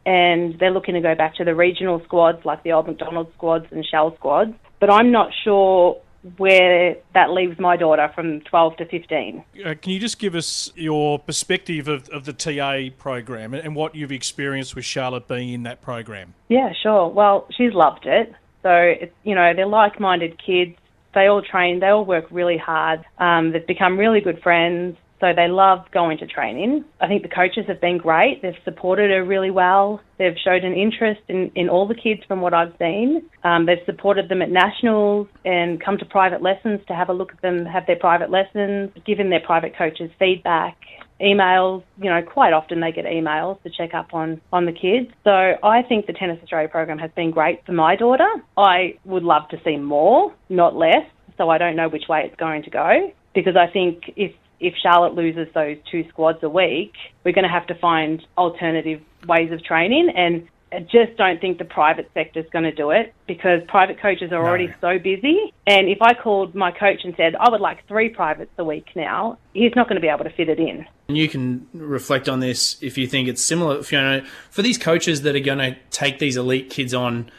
And 0.04 0.58
they're 0.58 0.70
looking 0.70 0.94
to 0.94 1.00
go 1.00 1.14
back 1.14 1.36
to 1.36 1.44
the 1.44 1.54
regional 1.54 2.02
squads 2.04 2.44
like 2.44 2.62
the 2.62 2.72
old 2.72 2.86
McDonald's 2.86 3.32
squads 3.34 3.66
and 3.70 3.84
Shell 3.84 4.16
squads. 4.16 4.54
But 4.80 4.90
I'm 4.90 5.12
not 5.12 5.30
sure 5.44 6.00
where 6.36 6.96
that 7.14 7.30
leaves 7.30 7.58
my 7.58 7.76
daughter 7.76 8.10
from 8.14 8.40
12 8.42 8.76
to 8.76 8.84
15. 8.86 9.44
Uh, 9.64 9.74
can 9.80 9.92
you 9.92 9.98
just 9.98 10.18
give 10.18 10.34
us 10.34 10.72
your 10.76 11.18
perspective 11.18 11.88
of, 11.88 12.08
of 12.10 12.24
the 12.24 12.32
TA 12.32 12.94
program 12.96 13.54
and 13.54 13.74
what 13.74 13.94
you've 13.94 14.12
experienced 14.12 14.76
with 14.76 14.84
Charlotte 14.84 15.26
being 15.26 15.48
in 15.52 15.64
that 15.64 15.82
program? 15.82 16.34
Yeah, 16.48 16.72
sure. 16.80 17.08
Well, 17.08 17.46
she's 17.50 17.72
loved 17.72 18.06
it. 18.06 18.32
So, 18.62 18.70
it's, 18.72 19.14
you 19.24 19.34
know, 19.34 19.52
they're 19.54 19.66
like 19.66 19.98
minded 19.98 20.40
kids. 20.40 20.76
They 21.14 21.26
all 21.26 21.42
train, 21.42 21.80
they 21.80 21.88
all 21.88 22.04
work 22.04 22.26
really 22.30 22.56
hard. 22.56 23.04
Um, 23.18 23.50
they've 23.52 23.66
become 23.66 23.98
really 23.98 24.20
good 24.20 24.40
friends. 24.42 24.96
So 25.22 25.28
they 25.32 25.46
love 25.46 25.86
going 25.92 26.18
to 26.18 26.26
training. 26.26 26.84
I 27.00 27.06
think 27.06 27.22
the 27.22 27.28
coaches 27.28 27.64
have 27.68 27.80
been 27.80 27.96
great. 27.96 28.42
They've 28.42 28.58
supported 28.64 29.12
her 29.12 29.24
really 29.24 29.52
well. 29.52 30.00
They've 30.18 30.34
showed 30.44 30.64
an 30.64 30.72
interest 30.72 31.20
in, 31.28 31.52
in 31.54 31.68
all 31.68 31.86
the 31.86 31.94
kids 31.94 32.22
from 32.26 32.40
what 32.40 32.52
I've 32.52 32.74
seen. 32.76 33.22
Um, 33.44 33.66
they've 33.66 33.86
supported 33.86 34.28
them 34.28 34.42
at 34.42 34.50
nationals 34.50 35.28
and 35.44 35.80
come 35.80 35.96
to 35.98 36.04
private 36.04 36.42
lessons 36.42 36.80
to 36.88 36.94
have 36.94 37.08
a 37.08 37.12
look 37.12 37.30
at 37.30 37.40
them, 37.40 37.64
have 37.66 37.86
their 37.86 38.00
private 38.00 38.30
lessons, 38.32 38.90
given 39.06 39.30
their 39.30 39.38
private 39.46 39.78
coaches 39.78 40.10
feedback 40.18 40.76
emails. 41.20 41.84
You 41.98 42.10
know, 42.10 42.22
quite 42.22 42.52
often 42.52 42.80
they 42.80 42.90
get 42.90 43.04
emails 43.04 43.62
to 43.62 43.70
check 43.70 43.94
up 43.94 44.12
on 44.12 44.40
on 44.52 44.66
the 44.66 44.72
kids. 44.72 45.14
So 45.22 45.30
I 45.30 45.82
think 45.88 46.06
the 46.06 46.14
Tennis 46.14 46.40
Australia 46.42 46.68
program 46.68 46.98
has 46.98 47.12
been 47.14 47.30
great 47.30 47.64
for 47.64 47.70
my 47.70 47.94
daughter. 47.94 48.28
I 48.56 48.98
would 49.04 49.22
love 49.22 49.48
to 49.50 49.58
see 49.64 49.76
more, 49.76 50.34
not 50.48 50.74
less. 50.74 51.06
So 51.38 51.48
I 51.48 51.58
don't 51.58 51.76
know 51.76 51.88
which 51.88 52.08
way 52.08 52.24
it's 52.26 52.36
going 52.40 52.64
to 52.64 52.70
go 52.70 53.12
because 53.34 53.54
I 53.56 53.72
think 53.72 54.12
if 54.16 54.32
if 54.62 54.74
Charlotte 54.80 55.14
loses 55.14 55.48
those 55.54 55.76
two 55.90 56.08
squads 56.08 56.38
a 56.42 56.48
week, 56.48 56.92
we're 57.24 57.32
going 57.32 57.44
to 57.44 57.50
have 57.50 57.66
to 57.66 57.74
find 57.74 58.24
alternative 58.38 59.02
ways 59.26 59.50
of 59.50 59.62
training. 59.64 60.10
And 60.16 60.48
I 60.72 60.80
just 60.80 61.16
don't 61.18 61.40
think 61.40 61.58
the 61.58 61.64
private 61.64 62.08
sector 62.14 62.40
is 62.40 62.46
going 62.50 62.64
to 62.64 62.72
do 62.72 62.90
it 62.90 63.12
because 63.26 63.60
private 63.66 64.00
coaches 64.00 64.30
are 64.32 64.40
no. 64.40 64.48
already 64.48 64.72
so 64.80 64.98
busy. 64.98 65.52
And 65.66 65.88
if 65.88 65.98
I 66.00 66.14
called 66.14 66.54
my 66.54 66.70
coach 66.70 67.00
and 67.04 67.12
said, 67.16 67.34
I 67.34 67.50
would 67.50 67.60
like 67.60 67.86
three 67.88 68.08
privates 68.08 68.52
a 68.56 68.64
week 68.64 68.86
now, 68.94 69.36
he's 69.52 69.72
not 69.74 69.88
going 69.88 69.96
to 69.96 70.00
be 70.00 70.08
able 70.08 70.24
to 70.24 70.30
fit 70.30 70.48
it 70.48 70.60
in. 70.60 70.86
And 71.08 71.18
you 71.18 71.28
can 71.28 71.66
reflect 71.74 72.28
on 72.28 72.40
this 72.40 72.80
if 72.82 72.96
you 72.96 73.08
think 73.08 73.28
it's 73.28 73.42
similar, 73.42 73.82
Fiona. 73.82 74.24
For 74.50 74.62
these 74.62 74.78
coaches 74.78 75.22
that 75.22 75.34
are 75.34 75.40
going 75.40 75.58
to 75.58 75.76
take 75.90 76.20
these 76.20 76.36
elite 76.36 76.70
kids 76.70 76.94
on 76.94 77.30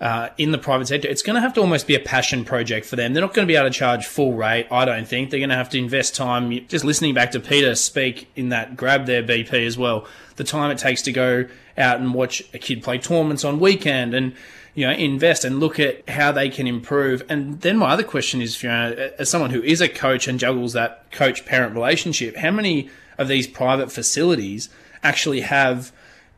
uh, 0.00 0.28
in 0.38 0.50
the 0.50 0.58
private 0.58 0.88
sector, 0.88 1.08
it's 1.08 1.22
going 1.22 1.34
to 1.34 1.40
have 1.40 1.54
to 1.54 1.60
almost 1.60 1.86
be 1.86 1.94
a 1.94 2.00
passion 2.00 2.44
project 2.44 2.84
for 2.84 2.96
them. 2.96 3.14
They're 3.14 3.22
not 3.22 3.32
going 3.32 3.46
to 3.46 3.50
be 3.50 3.56
able 3.56 3.70
to 3.70 3.74
charge 3.74 4.06
full 4.06 4.34
rate, 4.34 4.66
I 4.70 4.84
don't 4.84 5.06
think. 5.06 5.30
They're 5.30 5.40
going 5.40 5.50
to 5.50 5.56
have 5.56 5.70
to 5.70 5.78
invest 5.78 6.14
time. 6.16 6.50
Just 6.66 6.84
listening 6.84 7.14
back 7.14 7.30
to 7.32 7.40
Peter 7.40 7.74
speak 7.74 8.28
in 8.34 8.48
that 8.48 8.76
grab 8.76 9.06
there, 9.06 9.22
BP 9.22 9.66
as 9.66 9.78
well, 9.78 10.06
the 10.36 10.44
time 10.44 10.70
it 10.70 10.78
takes 10.78 11.02
to 11.02 11.12
go 11.12 11.46
out 11.78 12.00
and 12.00 12.12
watch 12.12 12.42
a 12.52 12.58
kid 12.58 12.82
play 12.82 12.98
tournaments 12.98 13.44
on 13.44 13.58
weekend 13.58 14.14
and 14.14 14.34
you 14.74 14.86
know 14.86 14.92
invest 14.92 15.44
and 15.44 15.60
look 15.60 15.78
at 15.78 16.08
how 16.08 16.32
they 16.32 16.48
can 16.48 16.66
improve. 16.66 17.22
And 17.28 17.60
then 17.60 17.78
my 17.78 17.90
other 17.90 18.02
question 18.02 18.42
is, 18.42 18.60
know, 18.62 19.10
as 19.18 19.30
someone 19.30 19.50
who 19.50 19.62
is 19.62 19.80
a 19.80 19.88
coach 19.88 20.26
and 20.26 20.38
juggles 20.38 20.72
that 20.72 21.10
coach 21.12 21.46
parent 21.46 21.74
relationship, 21.74 22.36
how 22.36 22.50
many 22.50 22.90
of 23.16 23.28
these 23.28 23.46
private 23.46 23.92
facilities 23.92 24.68
actually 25.02 25.42
have 25.42 25.92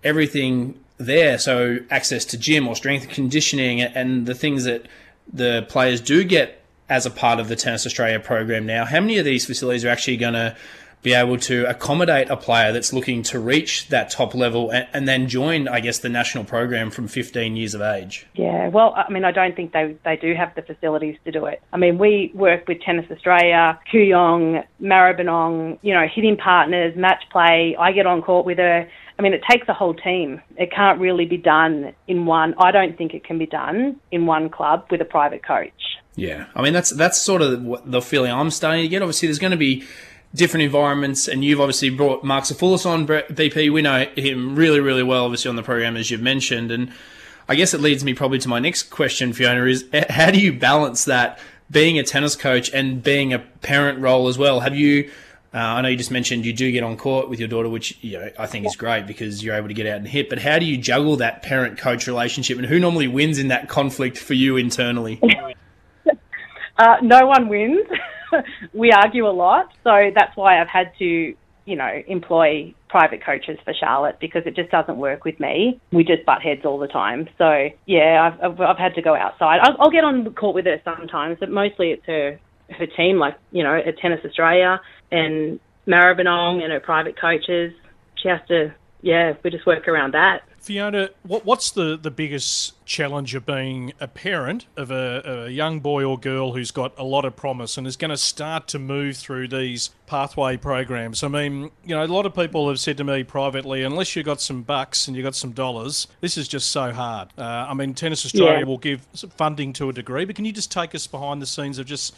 everything 0.04 0.78
there. 0.98 1.38
So 1.38 1.78
access 1.90 2.24
to 2.26 2.38
gym 2.38 2.66
or 2.68 2.76
strength 2.76 3.04
and 3.04 3.12
conditioning 3.12 3.80
and 3.82 4.26
the 4.26 4.34
things 4.34 4.64
that 4.64 4.86
the 5.32 5.66
players 5.68 6.00
do 6.00 6.24
get 6.24 6.62
as 6.88 7.04
a 7.06 7.10
part 7.10 7.40
of 7.40 7.48
the 7.48 7.56
Tennis 7.56 7.86
Australia 7.86 8.20
program 8.20 8.66
now. 8.66 8.84
How 8.84 9.00
many 9.00 9.18
of 9.18 9.24
these 9.24 9.44
facilities 9.44 9.84
are 9.84 9.88
actually 9.88 10.16
going 10.16 10.34
to 10.34 10.56
be 11.02 11.14
able 11.14 11.38
to 11.38 11.64
accommodate 11.66 12.28
a 12.30 12.36
player 12.36 12.72
that's 12.72 12.92
looking 12.92 13.22
to 13.22 13.38
reach 13.38 13.86
that 13.88 14.10
top 14.10 14.34
level 14.34 14.70
and, 14.70 14.88
and, 14.92 15.06
then 15.06 15.28
join, 15.28 15.68
I 15.68 15.78
guess, 15.78 15.98
the 15.98 16.08
national 16.08 16.42
program 16.42 16.90
from 16.90 17.06
15 17.06 17.54
years 17.54 17.74
of 17.74 17.80
age? 17.80 18.26
Yeah, 18.34 18.68
well, 18.68 18.92
I 18.96 19.08
mean, 19.12 19.24
I 19.24 19.30
don't 19.30 19.54
think 19.54 19.72
they, 19.72 19.96
they 20.04 20.16
do 20.16 20.34
have 20.34 20.52
the 20.56 20.62
facilities 20.62 21.16
to 21.24 21.30
do 21.30 21.46
it. 21.46 21.62
I 21.72 21.76
mean, 21.76 21.98
we 21.98 22.32
work 22.34 22.66
with 22.66 22.80
Tennis 22.80 23.08
Australia, 23.08 23.78
Kooyong, 23.92 24.64
Maribyrnong, 24.82 25.78
you 25.82 25.94
know, 25.94 26.08
hitting 26.12 26.36
partners, 26.36 26.96
match 26.96 27.22
play. 27.30 27.76
I 27.78 27.92
get 27.92 28.06
on 28.06 28.20
court 28.20 28.44
with 28.44 28.58
her. 28.58 28.88
I 29.18 29.22
mean, 29.22 29.32
it 29.32 29.42
takes 29.48 29.66
a 29.68 29.72
whole 29.72 29.94
team. 29.94 30.42
It 30.56 30.70
can't 30.70 31.00
really 31.00 31.24
be 31.24 31.38
done 31.38 31.94
in 32.06 32.26
one. 32.26 32.54
I 32.58 32.70
don't 32.70 32.98
think 32.98 33.14
it 33.14 33.24
can 33.24 33.38
be 33.38 33.46
done 33.46 33.98
in 34.10 34.26
one 34.26 34.50
club 34.50 34.86
with 34.90 35.00
a 35.00 35.06
private 35.06 35.42
coach. 35.42 35.72
Yeah, 36.16 36.46
I 36.54 36.62
mean 36.62 36.72
that's 36.72 36.90
that's 36.90 37.20
sort 37.20 37.42
of 37.42 37.90
the 37.90 38.00
feeling 38.00 38.32
I'm 38.32 38.50
starting 38.50 38.82
to 38.82 38.88
get. 38.88 39.02
Obviously, 39.02 39.28
there's 39.28 39.38
going 39.38 39.50
to 39.50 39.56
be 39.56 39.84
different 40.34 40.64
environments, 40.64 41.28
and 41.28 41.44
you've 41.44 41.60
obviously 41.60 41.90
brought 41.90 42.24
Mark 42.24 42.44
Safoulis 42.44 42.86
on, 42.86 43.06
BP. 43.06 43.72
We 43.72 43.82
know 43.82 44.06
him 44.16 44.56
really, 44.56 44.80
really 44.80 45.02
well, 45.02 45.24
obviously, 45.24 45.48
on 45.48 45.56
the 45.56 45.62
program, 45.62 45.96
as 45.96 46.10
you've 46.10 46.22
mentioned. 46.22 46.70
And 46.70 46.92
I 47.48 47.54
guess 47.54 47.74
it 47.74 47.80
leads 47.80 48.04
me 48.04 48.14
probably 48.14 48.38
to 48.40 48.48
my 48.48 48.58
next 48.58 48.84
question, 48.84 49.32
Fiona, 49.32 49.64
is 49.64 49.84
eh, 49.92 50.10
how 50.10 50.30
do 50.30 50.38
you 50.40 50.52
balance 50.52 51.04
that 51.04 51.38
being 51.70 51.98
a 51.98 52.02
tennis 52.02 52.36
coach 52.36 52.70
and 52.72 53.02
being 53.02 53.32
a 53.32 53.38
parent 53.38 53.98
role 54.00 54.28
as 54.28 54.38
well? 54.38 54.60
Have 54.60 54.76
you, 54.76 55.10
uh, 55.56 55.58
I 55.58 55.80
know 55.80 55.88
you 55.88 55.96
just 55.96 56.10
mentioned 56.10 56.44
you 56.44 56.52
do 56.52 56.70
get 56.70 56.84
on 56.84 56.98
court 56.98 57.30
with 57.30 57.38
your 57.38 57.48
daughter, 57.48 57.70
which 57.70 57.96
you 58.02 58.18
know, 58.18 58.30
I 58.38 58.46
think 58.46 58.66
is 58.66 58.76
great 58.76 59.06
because 59.06 59.42
you're 59.42 59.54
able 59.54 59.68
to 59.68 59.74
get 59.74 59.86
out 59.86 59.96
and 59.96 60.06
hit, 60.06 60.28
but 60.28 60.38
how 60.38 60.58
do 60.58 60.66
you 60.66 60.76
juggle 60.76 61.16
that 61.16 61.42
parent 61.42 61.78
coach 61.78 62.06
relationship 62.06 62.58
and 62.58 62.66
who 62.66 62.78
normally 62.78 63.08
wins 63.08 63.38
in 63.38 63.48
that 63.48 63.66
conflict 63.66 64.18
for 64.18 64.34
you 64.34 64.58
internally? 64.58 65.18
uh, 66.78 66.96
no 67.00 67.26
one 67.26 67.48
wins. 67.48 67.86
we 68.74 68.92
argue 68.92 69.26
a 69.26 69.32
lot, 69.32 69.72
so 69.82 70.10
that's 70.14 70.36
why 70.36 70.60
I've 70.60 70.68
had 70.68 70.92
to, 70.98 71.34
you 71.64 71.76
know, 71.76 72.02
employ 72.06 72.74
private 72.90 73.24
coaches 73.24 73.58
for 73.64 73.72
Charlotte 73.72 74.18
because 74.20 74.42
it 74.44 74.56
just 74.56 74.70
doesn't 74.70 74.98
work 74.98 75.24
with 75.24 75.40
me. 75.40 75.80
We 75.90 76.04
just 76.04 76.26
butt 76.26 76.42
heads 76.42 76.66
all 76.66 76.78
the 76.78 76.86
time. 76.86 77.30
So 77.38 77.70
yeah, 77.86 78.30
I've 78.30 78.52
I've, 78.52 78.60
I've 78.60 78.78
had 78.78 78.94
to 78.96 79.00
go 79.00 79.16
outside. 79.16 79.60
I'll, 79.62 79.76
I'll 79.80 79.90
get 79.90 80.04
on 80.04 80.34
court 80.34 80.54
with 80.54 80.66
her 80.66 80.82
sometimes, 80.84 81.38
but 81.40 81.50
mostly 81.50 81.92
it's 81.92 82.04
her 82.04 82.38
her 82.70 82.86
team, 82.86 83.18
like 83.18 83.36
you 83.50 83.62
know, 83.62 83.74
at 83.74 83.98
Tennis 83.98 84.20
Australia 84.24 84.80
and 85.10 85.60
Maribyrnong 85.86 86.62
and 86.62 86.72
her 86.72 86.80
private 86.80 87.18
coaches. 87.18 87.72
She 88.16 88.28
has 88.28 88.40
to, 88.48 88.74
yeah, 89.02 89.34
we 89.42 89.50
just 89.50 89.66
work 89.66 89.88
around 89.88 90.14
that. 90.14 90.42
Fiona, 90.66 91.10
what, 91.22 91.44
what's 91.44 91.70
the, 91.70 91.96
the 91.96 92.10
biggest 92.10 92.84
challenge 92.84 93.36
of 93.36 93.46
being 93.46 93.92
a 94.00 94.08
parent 94.08 94.66
of 94.76 94.90
a, 94.90 95.44
a, 95.46 95.48
young 95.48 95.78
boy 95.78 96.02
or 96.02 96.18
girl 96.18 96.54
who's 96.54 96.72
got 96.72 96.92
a 96.98 97.04
lot 97.04 97.24
of 97.24 97.36
promise 97.36 97.78
and 97.78 97.86
is 97.86 97.96
going 97.96 98.10
to 98.10 98.16
start 98.16 98.66
to 98.66 98.80
move 98.80 99.16
through 99.16 99.46
these 99.46 99.90
pathway 100.08 100.56
programs? 100.56 101.22
I 101.22 101.28
mean, 101.28 101.70
you 101.84 101.94
know, 101.94 102.04
a 102.04 102.06
lot 102.06 102.26
of 102.26 102.34
people 102.34 102.68
have 102.68 102.80
said 102.80 102.96
to 102.96 103.04
me 103.04 103.22
privately, 103.22 103.84
unless 103.84 104.16
you've 104.16 104.26
got 104.26 104.40
some 104.40 104.62
bucks 104.62 105.06
and 105.06 105.16
you've 105.16 105.22
got 105.22 105.36
some 105.36 105.52
dollars, 105.52 106.08
this 106.20 106.36
is 106.36 106.48
just 106.48 106.72
so 106.72 106.92
hard. 106.92 107.28
Uh, 107.38 107.42
I 107.42 107.74
mean, 107.74 107.94
Tennis 107.94 108.26
Australia 108.26 108.58
yeah. 108.58 108.64
will 108.64 108.78
give 108.78 109.06
funding 109.36 109.72
to 109.74 109.88
a 109.88 109.92
degree, 109.92 110.24
but 110.24 110.34
can 110.34 110.44
you 110.44 110.52
just 110.52 110.72
take 110.72 110.96
us 110.96 111.06
behind 111.06 111.40
the 111.40 111.46
scenes 111.46 111.78
of 111.78 111.86
just 111.86 112.12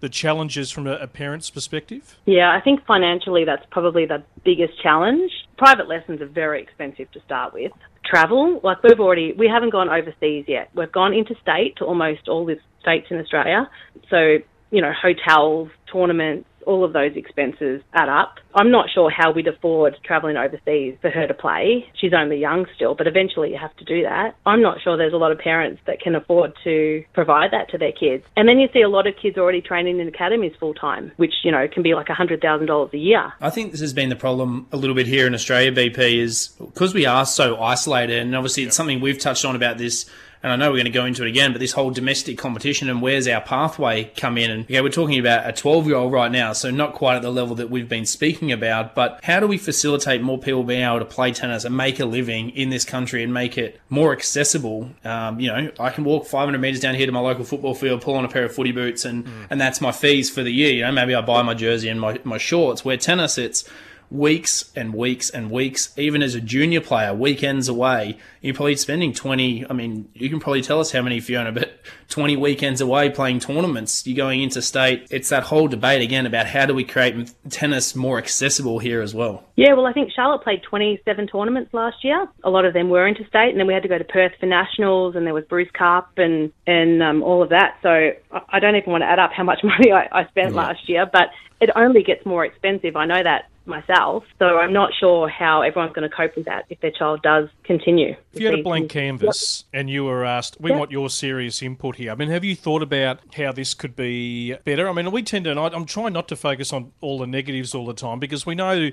the 0.00 0.08
challenges 0.08 0.70
from 0.70 0.86
a, 0.86 1.06
parent's 1.06 1.50
perspective? 1.50 2.16
Yeah, 2.26 2.50
I 2.50 2.60
think 2.60 2.84
financially 2.86 3.44
that's 3.44 3.64
probably 3.70 4.06
the 4.06 4.22
biggest 4.44 4.80
challenge. 4.82 5.30
Private 5.56 5.88
lessons 5.88 6.20
are 6.20 6.26
very 6.26 6.62
expensive 6.62 7.10
to 7.12 7.20
start 7.22 7.54
with. 7.54 7.72
Travel, 8.04 8.60
like 8.64 8.82
we've 8.82 8.98
already, 8.98 9.34
we 9.34 9.46
haven't 9.46 9.70
gone 9.70 9.88
overseas 9.88 10.44
yet. 10.48 10.70
We've 10.74 10.90
gone 10.90 11.12
interstate 11.12 11.76
to 11.76 11.84
almost 11.84 12.28
all 12.28 12.44
the 12.46 12.56
states 12.80 13.06
in 13.10 13.18
Australia. 13.18 13.70
So, 14.08 14.38
you 14.70 14.80
know, 14.80 14.92
hotels, 14.92 15.68
tournaments, 15.92 16.48
all 16.70 16.84
of 16.84 16.92
those 16.92 17.16
expenses 17.16 17.82
add 17.94 18.08
up. 18.08 18.36
I'm 18.54 18.70
not 18.70 18.86
sure 18.94 19.10
how 19.10 19.32
we'd 19.32 19.48
afford 19.48 19.96
travelling 20.04 20.36
overseas 20.36 20.96
for 21.00 21.10
her 21.10 21.26
to 21.26 21.34
play. 21.34 21.84
She's 22.00 22.12
only 22.14 22.38
young 22.38 22.66
still, 22.76 22.94
but 22.94 23.08
eventually 23.08 23.50
you 23.50 23.58
have 23.58 23.76
to 23.76 23.84
do 23.84 24.02
that. 24.02 24.36
I'm 24.46 24.62
not 24.62 24.80
sure 24.80 24.96
there's 24.96 25.12
a 25.12 25.16
lot 25.16 25.32
of 25.32 25.38
parents 25.38 25.82
that 25.86 26.00
can 26.00 26.14
afford 26.14 26.52
to 26.64 27.04
provide 27.12 27.50
that 27.50 27.68
to 27.70 27.78
their 27.78 27.92
kids. 27.92 28.24
And 28.36 28.48
then 28.48 28.58
you 28.60 28.68
see 28.72 28.82
a 28.82 28.88
lot 28.88 29.08
of 29.08 29.14
kids 29.20 29.36
already 29.36 29.60
training 29.60 29.98
in 29.98 30.06
academies 30.06 30.52
full 30.60 30.74
time, 30.74 31.10
which, 31.16 31.34
you 31.42 31.50
know, 31.50 31.66
can 31.66 31.82
be 31.82 31.94
like 31.94 32.06
$100,000 32.06 32.92
a 32.92 32.96
year. 32.96 33.32
I 33.40 33.50
think 33.50 33.72
this 33.72 33.80
has 33.80 33.92
been 33.92 34.08
the 34.08 34.16
problem 34.16 34.68
a 34.70 34.76
little 34.76 34.94
bit 34.94 35.08
here 35.08 35.26
in 35.26 35.34
Australia, 35.34 35.72
BP, 35.72 36.18
is 36.18 36.48
because 36.58 36.94
we 36.94 37.04
are 37.04 37.26
so 37.26 37.60
isolated, 37.60 38.18
and 38.20 38.36
obviously 38.36 38.62
it's 38.62 38.76
something 38.76 39.00
we've 39.00 39.18
touched 39.18 39.44
on 39.44 39.56
about 39.56 39.78
this 39.78 40.08
and 40.42 40.52
I 40.52 40.56
know 40.56 40.70
we're 40.70 40.76
going 40.76 40.84
to 40.86 40.90
go 40.90 41.04
into 41.04 41.24
it 41.24 41.28
again, 41.28 41.52
but 41.52 41.58
this 41.58 41.72
whole 41.72 41.90
domestic 41.90 42.38
competition 42.38 42.88
and 42.88 43.02
where's 43.02 43.28
our 43.28 43.40
pathway 43.40 44.04
come 44.16 44.38
in? 44.38 44.50
And 44.50 44.64
okay, 44.64 44.80
we're 44.80 44.88
talking 44.88 45.18
about 45.18 45.48
a 45.48 45.52
12 45.52 45.86
year 45.86 45.96
old 45.96 46.12
right 46.12 46.32
now, 46.32 46.52
so 46.54 46.70
not 46.70 46.94
quite 46.94 47.16
at 47.16 47.22
the 47.22 47.30
level 47.30 47.54
that 47.56 47.70
we've 47.70 47.88
been 47.88 48.06
speaking 48.06 48.50
about, 48.50 48.94
but 48.94 49.20
how 49.22 49.40
do 49.40 49.46
we 49.46 49.58
facilitate 49.58 50.22
more 50.22 50.38
people 50.38 50.64
being 50.64 50.82
able 50.82 50.98
to 50.98 51.04
play 51.04 51.32
tennis 51.32 51.64
and 51.64 51.76
make 51.76 52.00
a 52.00 52.06
living 52.06 52.50
in 52.50 52.70
this 52.70 52.84
country 52.84 53.22
and 53.22 53.34
make 53.34 53.58
it 53.58 53.80
more 53.90 54.12
accessible? 54.12 54.88
Um, 55.04 55.40
you 55.40 55.48
know, 55.48 55.70
I 55.78 55.90
can 55.90 56.04
walk 56.04 56.26
500 56.26 56.58
meters 56.58 56.80
down 56.80 56.94
here 56.94 57.06
to 57.06 57.12
my 57.12 57.20
local 57.20 57.44
football 57.44 57.74
field, 57.74 58.00
pull 58.00 58.14
on 58.14 58.24
a 58.24 58.28
pair 58.28 58.44
of 58.44 58.54
footy 58.54 58.72
boots, 58.72 59.04
and, 59.04 59.26
mm. 59.26 59.46
and 59.50 59.60
that's 59.60 59.80
my 59.80 59.92
fees 59.92 60.30
for 60.30 60.42
the 60.42 60.52
year. 60.52 60.72
You 60.72 60.82
know, 60.84 60.92
maybe 60.92 61.14
I 61.14 61.20
buy 61.20 61.42
my 61.42 61.54
jersey 61.54 61.90
and 61.90 62.00
my, 62.00 62.18
my 62.24 62.38
shorts. 62.38 62.82
Where 62.82 62.96
tennis, 62.96 63.36
it's 63.36 63.68
weeks 64.10 64.70
and 64.74 64.92
weeks 64.94 65.30
and 65.30 65.50
weeks, 65.50 65.96
even 65.96 66.22
as 66.22 66.34
a 66.34 66.40
junior 66.40 66.80
player, 66.80 67.14
weekends 67.14 67.68
away. 67.68 68.18
You're 68.40 68.54
probably 68.54 68.76
spending 68.76 69.12
20, 69.12 69.66
I 69.68 69.72
mean, 69.72 70.08
you 70.14 70.28
can 70.28 70.40
probably 70.40 70.62
tell 70.62 70.80
us 70.80 70.92
how 70.92 71.02
many, 71.02 71.20
Fiona, 71.20 71.52
but 71.52 71.80
20 72.08 72.36
weekends 72.36 72.80
away 72.80 73.10
playing 73.10 73.40
tournaments. 73.40 74.06
You're 74.06 74.16
going 74.16 74.42
interstate. 74.42 75.06
It's 75.10 75.28
that 75.28 75.44
whole 75.44 75.68
debate 75.68 76.02
again 76.02 76.26
about 76.26 76.46
how 76.46 76.66
do 76.66 76.74
we 76.74 76.84
create 76.84 77.32
tennis 77.48 77.94
more 77.94 78.18
accessible 78.18 78.78
here 78.78 79.00
as 79.00 79.14
well. 79.14 79.44
Yeah, 79.56 79.74
well, 79.74 79.86
I 79.86 79.92
think 79.92 80.10
Charlotte 80.12 80.42
played 80.42 80.62
27 80.62 81.28
tournaments 81.28 81.72
last 81.72 82.02
year. 82.02 82.26
A 82.42 82.50
lot 82.50 82.64
of 82.64 82.72
them 82.72 82.88
were 82.88 83.06
interstate, 83.06 83.50
and 83.50 83.60
then 83.60 83.66
we 83.66 83.74
had 83.74 83.82
to 83.82 83.88
go 83.88 83.98
to 83.98 84.04
Perth 84.04 84.32
for 84.40 84.46
nationals, 84.46 85.14
and 85.14 85.26
there 85.26 85.34
was 85.34 85.44
Bruce 85.44 85.70
Cup 85.72 86.12
and, 86.16 86.52
and 86.66 87.02
um, 87.02 87.22
all 87.22 87.42
of 87.42 87.50
that. 87.50 87.76
So 87.82 88.10
I 88.48 88.58
don't 88.58 88.76
even 88.76 88.90
want 88.90 89.02
to 89.02 89.06
add 89.06 89.18
up 89.18 89.32
how 89.32 89.44
much 89.44 89.60
money 89.64 89.92
I, 89.92 90.08
I 90.10 90.28
spent 90.28 90.50
yeah. 90.50 90.56
last 90.56 90.88
year, 90.88 91.06
but 91.10 91.28
it 91.60 91.70
only 91.76 92.02
gets 92.02 92.24
more 92.24 92.44
expensive. 92.44 92.96
I 92.96 93.04
know 93.04 93.22
that 93.22 93.49
myself. 93.66 94.24
So 94.38 94.58
I'm 94.58 94.72
not 94.72 94.90
sure 94.98 95.28
how 95.28 95.62
everyone's 95.62 95.92
going 95.92 96.08
to 96.08 96.14
cope 96.14 96.36
with 96.36 96.46
that 96.46 96.64
if 96.70 96.80
their 96.80 96.90
child 96.90 97.22
does 97.22 97.48
continue. 97.64 98.16
If 98.32 98.40
you 98.40 98.46
had 98.46 98.58
a 98.58 98.62
blank 98.62 98.90
canvas 98.90 99.64
yep. 99.72 99.80
and 99.80 99.90
you 99.90 100.04
were 100.04 100.24
asked, 100.24 100.60
we 100.60 100.70
yep. 100.70 100.78
want 100.78 100.90
your 100.90 101.10
serious 101.10 101.62
input 101.62 101.96
here. 101.96 102.12
I 102.12 102.14
mean, 102.14 102.30
have 102.30 102.44
you 102.44 102.56
thought 102.56 102.82
about 102.82 103.20
how 103.34 103.52
this 103.52 103.74
could 103.74 103.94
be 103.94 104.54
better? 104.64 104.88
I 104.88 104.92
mean, 104.92 105.10
we 105.10 105.22
tend 105.22 105.44
to, 105.44 105.58
I'm 105.58 105.84
trying 105.86 106.12
not 106.12 106.28
to 106.28 106.36
focus 106.36 106.72
on 106.72 106.92
all 107.00 107.18
the 107.18 107.26
negatives 107.26 107.74
all 107.74 107.86
the 107.86 107.94
time 107.94 108.18
because 108.18 108.44
we 108.44 108.54
know 108.54 108.90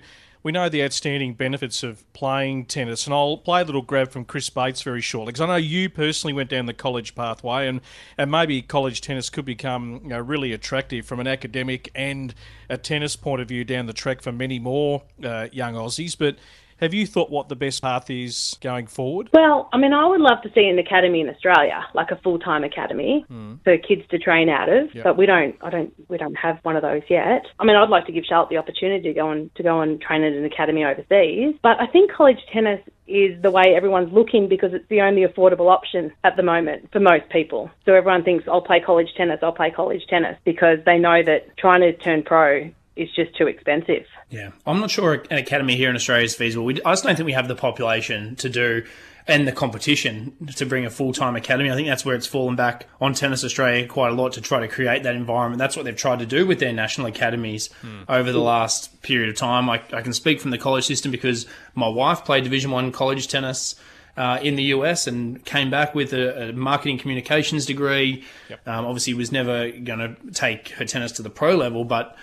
we 0.47 0.53
know 0.53 0.69
the 0.69 0.81
outstanding 0.81 1.33
benefits 1.33 1.83
of 1.83 2.09
playing 2.13 2.63
tennis, 2.63 3.05
and 3.05 3.13
I'll 3.13 3.35
play 3.35 3.59
a 3.59 3.65
little 3.65 3.81
grab 3.81 4.11
from 4.11 4.23
Chris 4.23 4.49
Bates 4.49 4.81
very 4.81 5.01
shortly 5.01 5.33
because 5.33 5.41
I 5.41 5.47
know 5.47 5.57
you 5.57 5.89
personally 5.89 6.31
went 6.31 6.49
down 6.49 6.67
the 6.67 6.73
college 6.73 7.15
pathway, 7.15 7.67
and, 7.67 7.81
and 8.17 8.31
maybe 8.31 8.61
college 8.61 9.01
tennis 9.01 9.29
could 9.29 9.43
become 9.43 9.99
you 10.03 10.09
know, 10.11 10.19
really 10.21 10.53
attractive 10.53 11.05
from 11.05 11.19
an 11.19 11.27
academic 11.27 11.91
and 11.93 12.33
a 12.69 12.77
tennis 12.77 13.17
point 13.17 13.41
of 13.41 13.49
view 13.49 13.65
down 13.65 13.87
the 13.87 13.93
track 13.93 14.21
for 14.21 14.31
many 14.31 14.57
more 14.57 15.03
uh, 15.21 15.49
young 15.51 15.73
Aussies. 15.73 16.17
But 16.17 16.37
have 16.77 16.93
you 16.93 17.05
thought 17.07 17.29
what 17.29 17.49
the 17.49 17.55
best 17.55 17.81
path 17.81 18.09
is 18.09 18.57
going 18.61 18.87
forward? 18.87 19.29
Well, 19.33 19.69
I 19.73 19.77
mean, 19.77 19.93
I 19.93 20.05
would 20.05 20.21
love 20.21 20.41
to 20.43 20.51
see 20.53 20.67
an 20.67 20.79
academy 20.79 21.21
in 21.21 21.29
Australia, 21.29 21.85
like 21.93 22.11
a 22.11 22.17
full 22.17 22.39
time 22.39 22.63
academy 22.63 23.25
mm. 23.31 23.59
for 23.63 23.77
kids 23.77 24.03
to 24.11 24.19
train 24.19 24.49
out 24.49 24.69
of. 24.69 24.93
Yep. 24.93 25.03
But 25.03 25.17
we 25.17 25.25
don't, 25.25 25.55
I 25.61 25.69
don't, 25.69 25.93
we 26.09 26.17
don't 26.17 26.35
have 26.35 26.59
one 26.63 26.75
of 26.75 26.81
those 26.81 27.01
yet. 27.09 27.45
I 27.59 27.65
mean, 27.65 27.75
I'd 27.75 27.89
like 27.89 28.05
to 28.05 28.11
give 28.11 28.25
Charlotte 28.25 28.49
the 28.49 28.57
opportunity 28.57 29.09
to 29.09 29.13
go 29.13 29.31
and 29.31 29.53
to 29.55 29.63
go 29.63 29.81
and 29.81 29.99
train 29.99 30.23
at 30.23 30.33
an 30.33 30.45
academy 30.45 30.83
overseas. 30.83 31.55
But 31.61 31.79
I 31.81 31.87
think 31.87 32.11
college 32.11 32.39
tennis 32.51 32.81
is 33.07 33.41
the 33.41 33.51
way 33.51 33.73
everyone's 33.75 34.11
looking 34.11 34.49
because 34.49 34.73
it's 34.73 34.87
the 34.89 35.01
only 35.01 35.25
affordable 35.25 35.71
option 35.71 36.11
at 36.23 36.35
the 36.35 36.43
moment 36.43 36.91
for 36.91 36.99
most 36.99 37.29
people. 37.29 37.71
So 37.85 37.93
everyone 37.93 38.23
thinks, 38.23 38.45
I'll 38.47 38.61
play 38.61 38.81
college 38.81 39.07
tennis, 39.15 39.39
I'll 39.41 39.53
play 39.53 39.71
college 39.71 40.05
tennis 40.09 40.37
because 40.43 40.79
they 40.85 40.97
know 40.97 41.23
that 41.23 41.57
trying 41.57 41.81
to 41.81 41.93
turn 41.93 42.23
pro 42.23 42.69
is 42.97 43.09
just 43.15 43.35
too 43.37 43.47
expensive. 43.47 44.05
Yeah, 44.29 44.51
I'm 44.65 44.79
not 44.79 44.91
sure 44.91 45.13
an 45.29 45.37
academy 45.37 45.75
here 45.75 45.89
in 45.89 45.95
Australia 45.95 46.25
is 46.25 46.35
feasible. 46.35 46.65
We, 46.65 46.81
I 46.83 46.91
just 46.91 47.03
don't 47.03 47.15
think 47.15 47.25
we 47.25 47.33
have 47.33 47.47
the 47.47 47.55
population 47.55 48.35
to 48.37 48.49
do 48.49 48.83
and 49.27 49.45
the 49.45 49.51
competition 49.51 50.33
to 50.55 50.65
bring 50.65 50.85
a 50.85 50.89
full 50.89 51.13
time 51.13 51.35
academy. 51.35 51.69
I 51.69 51.75
think 51.75 51.87
that's 51.87 52.05
where 52.05 52.15
it's 52.15 52.27
fallen 52.27 52.55
back 52.55 52.87
on 53.01 53.13
Tennis 53.13 53.43
Australia 53.43 53.85
quite 53.85 54.11
a 54.11 54.15
lot 54.15 54.33
to 54.33 54.41
try 54.41 54.61
to 54.61 54.67
create 54.67 55.03
that 55.03 55.15
environment. 55.15 55.59
That's 55.59 55.75
what 55.75 55.85
they've 55.85 55.95
tried 55.95 56.19
to 56.19 56.25
do 56.25 56.47
with 56.47 56.59
their 56.59 56.73
national 56.73 57.07
academies 57.07 57.69
mm. 57.81 58.05
over 58.07 58.31
the 58.31 58.39
last 58.39 59.01
period 59.01 59.29
of 59.29 59.35
time. 59.35 59.69
I, 59.69 59.81
I, 59.91 60.01
can 60.01 60.13
speak 60.13 60.39
from 60.39 60.51
the 60.51 60.57
college 60.57 60.85
system 60.85 61.11
because 61.11 61.45
my 61.75 61.89
wife 61.89 62.23
played 62.23 62.43
Division 62.45 62.71
One 62.71 62.91
college 62.91 63.27
tennis. 63.27 63.75
Uh, 64.15 64.39
in 64.41 64.55
the 64.55 64.63
US 64.63 65.05
and 65.05 65.45
came 65.45 65.69
back 65.69 65.93
with 65.93 66.11
a, 66.11 66.49
a 66.49 66.51
marketing 66.51 66.97
communications 66.97 67.67
degree. 67.67 68.23
Yep. 68.49 68.67
Um, 68.67 68.85
obviously, 68.87 69.13
was 69.13 69.31
never 69.31 69.69
going 69.69 69.99
to 69.99 70.15
take 70.31 70.69
her 70.69 70.85
tennis 70.85 71.11
to 71.13 71.21
the 71.21 71.29
pro 71.29 71.55
level, 71.55 71.85
but 71.85 72.17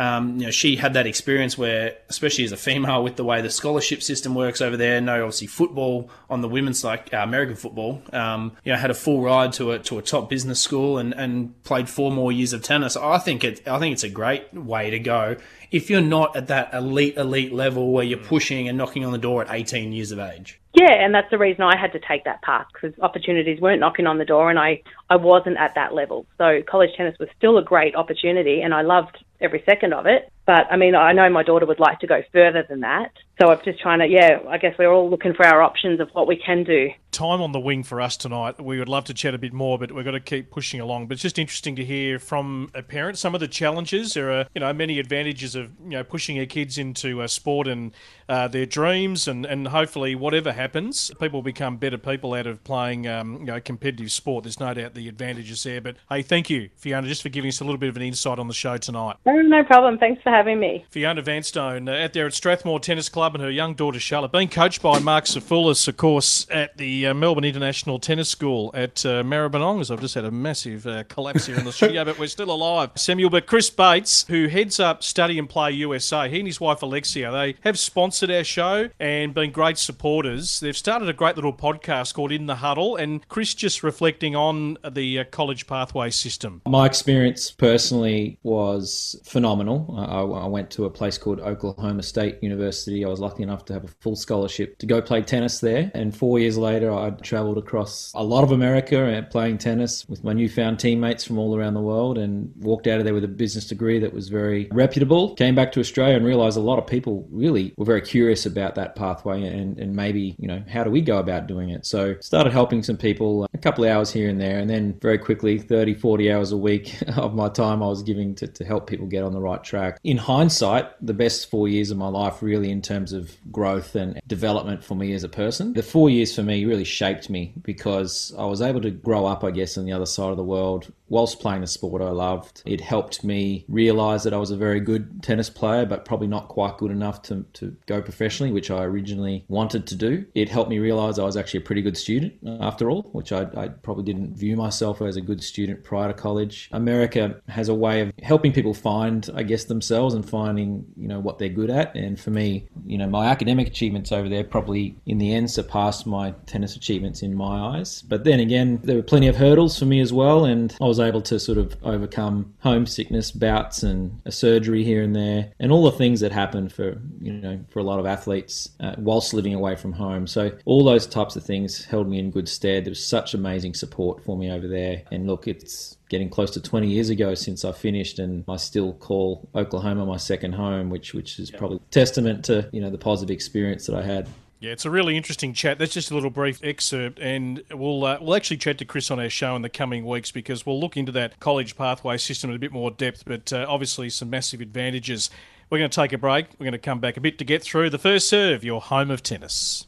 um, 0.00 0.38
you 0.38 0.46
know, 0.46 0.50
she 0.50 0.76
had 0.76 0.94
that 0.94 1.06
experience 1.06 1.58
where, 1.58 1.94
especially 2.08 2.44
as 2.44 2.52
a 2.52 2.56
female, 2.56 3.04
with 3.04 3.16
the 3.16 3.24
way 3.24 3.42
the 3.42 3.50
scholarship 3.50 4.02
system 4.02 4.34
works 4.34 4.62
over 4.62 4.74
there, 4.74 4.98
no, 4.98 5.24
obviously 5.24 5.46
football 5.46 6.08
on 6.30 6.40
the 6.40 6.48
women's 6.48 6.82
like 6.82 7.12
uh, 7.12 7.18
American 7.18 7.54
football, 7.54 8.02
um, 8.14 8.56
you 8.64 8.72
know, 8.72 8.78
had 8.78 8.90
a 8.90 8.94
full 8.94 9.20
ride 9.20 9.52
to 9.52 9.72
a 9.72 9.78
to 9.80 9.98
a 9.98 10.02
top 10.02 10.30
business 10.30 10.58
school 10.58 10.96
and, 10.96 11.12
and 11.12 11.62
played 11.64 11.86
four 11.86 12.10
more 12.10 12.32
years 12.32 12.54
of 12.54 12.62
tennis. 12.62 12.96
I 12.96 13.18
think 13.18 13.44
it, 13.44 13.68
I 13.68 13.78
think 13.78 13.92
it's 13.92 14.02
a 14.02 14.08
great 14.08 14.54
way 14.54 14.88
to 14.88 14.98
go 14.98 15.36
if 15.70 15.90
you're 15.90 16.00
not 16.00 16.34
at 16.34 16.46
that 16.46 16.72
elite 16.72 17.18
elite 17.18 17.52
level 17.52 17.92
where 17.92 18.02
you're 18.04 18.18
pushing 18.18 18.68
and 18.68 18.78
knocking 18.78 19.04
on 19.04 19.12
the 19.12 19.18
door 19.18 19.42
at 19.42 19.48
18 19.52 19.92
years 19.92 20.12
of 20.12 20.18
age. 20.18 20.58
Yeah, 20.72 20.92
and 20.92 21.14
that's 21.14 21.28
the 21.30 21.38
reason 21.38 21.62
I 21.62 21.76
had 21.76 21.92
to 21.92 21.98
take 21.98 22.24
that 22.24 22.40
path 22.40 22.68
because 22.72 22.98
opportunities 23.00 23.60
weren't 23.60 23.80
knocking 23.80 24.06
on 24.06 24.16
the 24.16 24.24
door, 24.24 24.48
and 24.48 24.58
I 24.58 24.82
I 25.10 25.16
wasn't 25.16 25.58
at 25.58 25.74
that 25.74 25.92
level. 25.92 26.24
So 26.38 26.62
college 26.66 26.90
tennis 26.96 27.18
was 27.20 27.28
still 27.36 27.58
a 27.58 27.62
great 27.62 27.94
opportunity, 27.94 28.62
and 28.62 28.72
I 28.72 28.80
loved 28.80 29.22
every 29.40 29.62
second 29.66 29.92
of 29.92 30.06
it. 30.06 30.30
But 30.46 30.66
I 30.70 30.76
mean, 30.76 30.94
I 30.94 31.12
know 31.12 31.28
my 31.30 31.42
daughter 31.42 31.66
would 31.66 31.80
like 31.80 32.00
to 32.00 32.06
go 32.06 32.22
further 32.32 32.64
than 32.68 32.80
that. 32.80 33.12
So 33.40 33.50
I'm 33.50 33.58
just 33.64 33.80
trying 33.80 34.00
to, 34.00 34.06
yeah, 34.06 34.40
I 34.50 34.58
guess 34.58 34.74
we're 34.78 34.92
all 34.92 35.08
looking 35.08 35.32
for 35.32 35.46
our 35.46 35.62
options 35.62 35.98
of 35.98 36.10
what 36.12 36.26
we 36.26 36.36
can 36.36 36.62
do. 36.62 36.90
Time 37.10 37.40
on 37.40 37.52
the 37.52 37.60
wing 37.60 37.82
for 37.82 37.98
us 38.00 38.18
tonight. 38.18 38.62
We 38.62 38.78
would 38.78 38.88
love 38.88 39.04
to 39.04 39.14
chat 39.14 39.32
a 39.32 39.38
bit 39.38 39.54
more, 39.54 39.78
but 39.78 39.92
we've 39.92 40.04
got 40.04 40.10
to 40.10 40.20
keep 40.20 40.50
pushing 40.50 40.78
along. 40.78 41.06
But 41.06 41.14
it's 41.14 41.22
just 41.22 41.38
interesting 41.38 41.74
to 41.76 41.84
hear 41.84 42.18
from 42.18 42.70
a 42.74 42.82
parent 42.82 43.16
some 43.16 43.34
of 43.34 43.40
the 43.40 43.48
challenges. 43.48 44.12
There 44.12 44.30
are, 44.30 44.44
you 44.54 44.60
know, 44.60 44.70
many 44.74 44.98
advantages 44.98 45.54
of, 45.54 45.70
you 45.82 45.90
know, 45.90 46.04
pushing 46.04 46.36
your 46.36 46.44
kids 46.44 46.76
into 46.76 47.22
a 47.22 47.28
sport 47.28 47.66
and 47.66 47.92
uh, 48.28 48.48
their 48.48 48.66
dreams, 48.66 49.26
and, 49.26 49.46
and 49.46 49.68
hopefully 49.68 50.14
whatever 50.14 50.52
happens, 50.52 51.10
people 51.18 51.40
become 51.40 51.78
better 51.78 51.98
people 51.98 52.34
out 52.34 52.46
of 52.46 52.62
playing, 52.62 53.08
um, 53.08 53.38
you 53.40 53.46
know, 53.46 53.60
competitive 53.60 54.12
sport. 54.12 54.44
There's 54.44 54.60
no 54.60 54.74
doubt 54.74 54.92
the 54.92 55.08
advantages 55.08 55.62
there. 55.62 55.80
But 55.80 55.96
hey, 56.10 56.20
thank 56.22 56.50
you, 56.50 56.68
Fiona, 56.76 57.08
just 57.08 57.22
for 57.22 57.30
giving 57.30 57.48
us 57.48 57.60
a 57.60 57.64
little 57.64 57.78
bit 57.78 57.88
of 57.88 57.96
an 57.96 58.02
insight 58.02 58.38
on 58.38 58.48
the 58.48 58.54
show 58.54 58.76
tonight. 58.76 59.16
Oh, 59.24 59.40
no 59.40 59.64
problem. 59.64 59.96
Thanks 59.96 60.22
for 60.22 60.29
having 60.30 60.60
me. 60.60 60.84
Fiona 60.90 61.22
Vanstone 61.22 61.88
uh, 61.88 62.04
out 62.04 62.12
there 62.12 62.26
at 62.26 62.34
Strathmore 62.34 62.80
Tennis 62.80 63.08
Club 63.08 63.34
and 63.34 63.42
her 63.42 63.50
young 63.50 63.74
daughter 63.74 64.00
Charlotte, 64.00 64.32
being 64.32 64.48
coached 64.48 64.82
by 64.82 64.98
Mark 64.98 65.24
Safoulis, 65.24 65.86
of 65.88 65.96
course, 65.96 66.46
at 66.50 66.76
the 66.76 67.08
uh, 67.08 67.14
Melbourne 67.14 67.44
International 67.44 67.98
Tennis 67.98 68.28
School 68.28 68.70
at 68.74 69.04
uh, 69.04 69.22
Maribyrnong. 69.22 69.80
As 69.80 69.90
I've 69.90 70.00
just 70.00 70.14
had 70.14 70.24
a 70.24 70.30
massive 70.30 70.86
uh, 70.86 71.04
collapse 71.04 71.46
here 71.46 71.58
in 71.58 71.64
the 71.64 71.72
studio, 71.72 72.04
but 72.04 72.18
we're 72.18 72.28
still 72.28 72.50
alive. 72.50 72.90
Samuel, 72.96 73.30
but 73.30 73.46
Chris 73.46 73.70
Bates, 73.70 74.24
who 74.28 74.48
heads 74.48 74.80
up 74.80 75.02
Study 75.02 75.38
and 75.38 75.48
Play 75.48 75.72
USA, 75.72 76.28
he 76.28 76.38
and 76.38 76.46
his 76.46 76.60
wife 76.60 76.82
Alexia, 76.82 77.30
they 77.30 77.56
have 77.62 77.78
sponsored 77.78 78.30
our 78.30 78.44
show 78.44 78.88
and 78.98 79.34
been 79.34 79.50
great 79.50 79.78
supporters. 79.78 80.60
They've 80.60 80.76
started 80.76 81.08
a 81.08 81.12
great 81.12 81.36
little 81.36 81.52
podcast 81.52 82.14
called 82.14 82.32
In 82.32 82.46
the 82.46 82.56
Huddle, 82.56 82.96
and 82.96 83.26
Chris 83.28 83.54
just 83.54 83.82
reflecting 83.82 84.36
on 84.36 84.78
the 84.88 85.20
uh, 85.20 85.24
college 85.30 85.66
pathway 85.66 86.10
system. 86.10 86.62
My 86.66 86.86
experience 86.86 87.50
personally 87.50 88.38
was 88.42 89.20
phenomenal. 89.24 89.94
I, 89.98 90.19
I 90.22 90.46
went 90.46 90.70
to 90.72 90.84
a 90.84 90.90
place 90.90 91.18
called 91.18 91.40
Oklahoma 91.40 92.02
State 92.02 92.42
University. 92.42 93.04
I 93.04 93.08
was 93.08 93.20
lucky 93.20 93.42
enough 93.42 93.64
to 93.66 93.72
have 93.72 93.84
a 93.84 93.88
full 94.00 94.16
scholarship 94.16 94.78
to 94.78 94.86
go 94.86 95.00
play 95.00 95.22
tennis 95.22 95.60
there. 95.60 95.90
And 95.94 96.16
four 96.16 96.38
years 96.38 96.56
later, 96.56 96.92
I 96.92 97.10
traveled 97.10 97.58
across 97.58 98.12
a 98.14 98.22
lot 98.22 98.44
of 98.44 98.52
America 98.52 99.02
and 99.04 99.28
playing 99.30 99.58
tennis 99.58 100.08
with 100.08 100.24
my 100.24 100.32
newfound 100.32 100.78
teammates 100.78 101.24
from 101.24 101.38
all 101.38 101.56
around 101.56 101.74
the 101.74 101.80
world 101.80 102.18
and 102.18 102.52
walked 102.56 102.86
out 102.86 102.98
of 102.98 103.04
there 103.04 103.14
with 103.14 103.24
a 103.24 103.28
business 103.28 103.66
degree 103.66 103.98
that 103.98 104.12
was 104.12 104.28
very 104.28 104.68
reputable. 104.72 105.34
Came 105.34 105.54
back 105.54 105.72
to 105.72 105.80
Australia 105.80 106.16
and 106.16 106.24
realized 106.24 106.56
a 106.56 106.60
lot 106.60 106.78
of 106.78 106.86
people 106.86 107.26
really 107.30 107.74
were 107.76 107.84
very 107.84 108.02
curious 108.02 108.46
about 108.46 108.74
that 108.76 108.96
pathway 108.96 109.42
and, 109.42 109.78
and 109.78 109.94
maybe, 109.94 110.36
you 110.38 110.48
know, 110.48 110.62
how 110.68 110.84
do 110.84 110.90
we 110.90 111.00
go 111.00 111.18
about 111.18 111.46
doing 111.46 111.70
it? 111.70 111.86
So 111.86 112.16
started 112.20 112.52
helping 112.52 112.82
some 112.82 112.96
people 112.96 113.46
couple 113.60 113.84
of 113.84 113.90
hours 113.90 114.12
here 114.12 114.28
and 114.28 114.40
there. 114.40 114.58
And 114.58 114.68
then 114.68 114.98
very 115.00 115.18
quickly, 115.18 115.58
30, 115.58 115.94
40 115.94 116.32
hours 116.32 116.52
a 116.52 116.56
week 116.56 116.96
of 117.16 117.34
my 117.34 117.48
time 117.48 117.82
I 117.82 117.86
was 117.86 118.02
giving 118.02 118.34
to, 118.36 118.46
to 118.46 118.64
help 118.64 118.86
people 118.86 119.06
get 119.06 119.22
on 119.22 119.32
the 119.32 119.40
right 119.40 119.62
track. 119.62 119.98
In 120.04 120.16
hindsight, 120.16 120.86
the 121.04 121.14
best 121.14 121.50
four 121.50 121.68
years 121.68 121.90
of 121.90 121.98
my 121.98 122.08
life, 122.08 122.42
really, 122.42 122.70
in 122.70 122.82
terms 122.82 123.12
of 123.12 123.36
growth 123.50 123.94
and 123.94 124.20
development 124.26 124.84
for 124.84 124.94
me 124.94 125.12
as 125.12 125.24
a 125.24 125.28
person. 125.28 125.72
The 125.74 125.82
four 125.82 126.10
years 126.10 126.34
for 126.34 126.42
me 126.42 126.64
really 126.64 126.84
shaped 126.84 127.30
me 127.30 127.52
because 127.62 128.34
I 128.38 128.44
was 128.44 128.62
able 128.62 128.80
to 128.82 128.90
grow 128.90 129.26
up, 129.26 129.44
I 129.44 129.50
guess, 129.50 129.76
on 129.76 129.84
the 129.84 129.92
other 129.92 130.06
side 130.06 130.30
of 130.30 130.36
the 130.36 130.44
world 130.44 130.92
whilst 131.10 131.40
playing 131.40 131.60
the 131.60 131.66
sport 131.66 132.00
I 132.00 132.10
loved. 132.10 132.62
It 132.64 132.80
helped 132.80 133.22
me 133.22 133.66
realize 133.68 134.22
that 134.22 134.32
I 134.32 134.38
was 134.38 134.50
a 134.50 134.56
very 134.56 134.80
good 134.80 135.22
tennis 135.22 135.50
player, 135.50 135.84
but 135.84 136.06
probably 136.06 136.28
not 136.28 136.48
quite 136.48 136.78
good 136.78 136.90
enough 136.90 137.20
to, 137.22 137.44
to 137.54 137.76
go 137.86 138.00
professionally, 138.00 138.52
which 138.52 138.70
I 138.70 138.84
originally 138.84 139.44
wanted 139.48 139.86
to 139.88 139.96
do. 139.96 140.24
It 140.34 140.48
helped 140.48 140.70
me 140.70 140.78
realize 140.78 141.18
I 141.18 141.24
was 141.24 141.36
actually 141.36 141.58
a 141.58 141.64
pretty 141.64 141.82
good 141.82 141.96
student 141.96 142.34
after 142.60 142.88
all, 142.88 143.02
which 143.12 143.32
I, 143.32 143.42
I 143.56 143.68
probably 143.68 144.04
didn't 144.04 144.36
view 144.36 144.56
myself 144.56 145.02
as 145.02 145.16
a 145.16 145.20
good 145.20 145.42
student 145.42 145.84
prior 145.84 146.08
to 146.08 146.14
college. 146.14 146.68
America 146.72 147.40
has 147.48 147.68
a 147.68 147.74
way 147.74 148.00
of 148.02 148.12
helping 148.22 148.52
people 148.52 148.72
find, 148.72 149.28
I 149.34 149.42
guess, 149.42 149.64
themselves 149.64 150.14
and 150.14 150.28
finding, 150.28 150.86
you 150.96 151.08
know, 151.08 151.18
what 151.18 151.38
they're 151.38 151.48
good 151.48 151.70
at. 151.70 151.94
And 151.96 152.18
for 152.18 152.30
me, 152.30 152.68
you 152.86 152.96
know, 152.96 153.08
my 153.08 153.26
academic 153.26 153.66
achievements 153.66 154.12
over 154.12 154.28
there 154.28 154.44
probably 154.44 154.96
in 155.06 155.18
the 155.18 155.34
end 155.34 155.50
surpassed 155.50 156.06
my 156.06 156.32
tennis 156.46 156.76
achievements 156.76 157.22
in 157.22 157.34
my 157.34 157.76
eyes. 157.76 158.02
But 158.02 158.22
then 158.22 158.38
again, 158.38 158.80
there 158.84 158.96
were 158.96 159.02
plenty 159.02 159.26
of 159.26 159.36
hurdles 159.36 159.78
for 159.78 159.86
me 159.86 160.00
as 160.00 160.12
well, 160.12 160.44
and 160.44 160.76
I 160.80 160.84
was 160.84 160.99
able 161.00 161.22
to 161.22 161.38
sort 161.38 161.58
of 161.58 161.76
overcome 161.82 162.54
homesickness 162.60 163.30
bouts 163.30 163.82
and 163.82 164.20
a 164.24 164.32
surgery 164.32 164.84
here 164.84 165.02
and 165.02 165.14
there, 165.14 165.52
and 165.58 165.72
all 165.72 165.84
the 165.84 165.92
things 165.92 166.20
that 166.20 166.32
happen 166.32 166.68
for 166.68 167.00
you 167.20 167.32
know 167.32 167.60
for 167.70 167.78
a 167.78 167.84
lot 167.84 167.98
of 167.98 168.06
athletes 168.06 168.68
uh, 168.80 168.94
whilst 168.98 169.34
living 169.34 169.54
away 169.54 169.76
from 169.76 169.92
home. 169.92 170.26
So 170.26 170.52
all 170.64 170.84
those 170.84 171.06
types 171.06 171.36
of 171.36 171.44
things 171.44 171.84
held 171.84 172.08
me 172.08 172.18
in 172.18 172.30
good 172.30 172.48
stead. 172.48 172.84
There 172.84 172.90
was 172.90 173.04
such 173.04 173.34
amazing 173.34 173.74
support 173.74 174.24
for 174.24 174.36
me 174.36 174.50
over 174.50 174.68
there, 174.68 175.02
and 175.10 175.26
look, 175.26 175.48
it's 175.48 175.96
getting 176.08 176.28
close 176.28 176.50
to 176.50 176.60
20 176.60 176.88
years 176.88 177.08
ago 177.08 177.34
since 177.34 177.64
I 177.64 177.72
finished, 177.72 178.18
and 178.18 178.44
I 178.48 178.56
still 178.56 178.94
call 178.94 179.48
Oklahoma 179.54 180.04
my 180.06 180.16
second 180.16 180.54
home, 180.54 180.90
which 180.90 181.14
which 181.14 181.38
is 181.38 181.50
probably 181.50 181.80
testament 181.90 182.44
to 182.46 182.68
you 182.72 182.80
know 182.80 182.90
the 182.90 182.98
positive 182.98 183.32
experience 183.34 183.86
that 183.86 183.96
I 183.96 184.02
had. 184.02 184.28
Yeah, 184.60 184.72
it's 184.72 184.84
a 184.84 184.90
really 184.90 185.16
interesting 185.16 185.54
chat. 185.54 185.78
That's 185.78 185.94
just 185.94 186.10
a 186.10 186.14
little 186.14 186.28
brief 186.28 186.62
excerpt, 186.62 187.18
and 187.18 187.64
we'll 187.70 188.04
uh, 188.04 188.18
we'll 188.20 188.36
actually 188.36 188.58
chat 188.58 188.76
to 188.78 188.84
Chris 188.84 189.10
on 189.10 189.18
our 189.18 189.30
show 189.30 189.56
in 189.56 189.62
the 189.62 189.70
coming 189.70 190.04
weeks 190.04 190.30
because 190.30 190.66
we'll 190.66 190.78
look 190.78 190.98
into 190.98 191.10
that 191.12 191.40
college 191.40 191.78
pathway 191.78 192.18
system 192.18 192.50
in 192.50 192.56
a 192.56 192.58
bit 192.58 192.70
more 192.70 192.90
depth. 192.90 193.24
But 193.24 193.54
uh, 193.54 193.64
obviously, 193.66 194.10
some 194.10 194.28
massive 194.28 194.60
advantages. 194.60 195.30
We're 195.70 195.78
going 195.78 195.88
to 195.88 195.96
take 195.96 196.12
a 196.12 196.18
break. 196.18 196.48
We're 196.58 196.64
going 196.64 196.72
to 196.72 196.78
come 196.78 197.00
back 197.00 197.16
a 197.16 197.22
bit 197.22 197.38
to 197.38 197.44
get 197.44 197.62
through 197.62 197.88
the 197.88 197.98
first 197.98 198.28
serve, 198.28 198.62
your 198.62 198.82
home 198.82 199.10
of 199.10 199.22
tennis. 199.22 199.86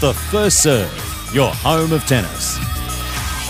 The 0.00 0.12
first 0.32 0.64
serve, 0.64 1.30
your 1.32 1.52
home 1.52 1.92
of 1.92 2.04
tennis. 2.06 2.58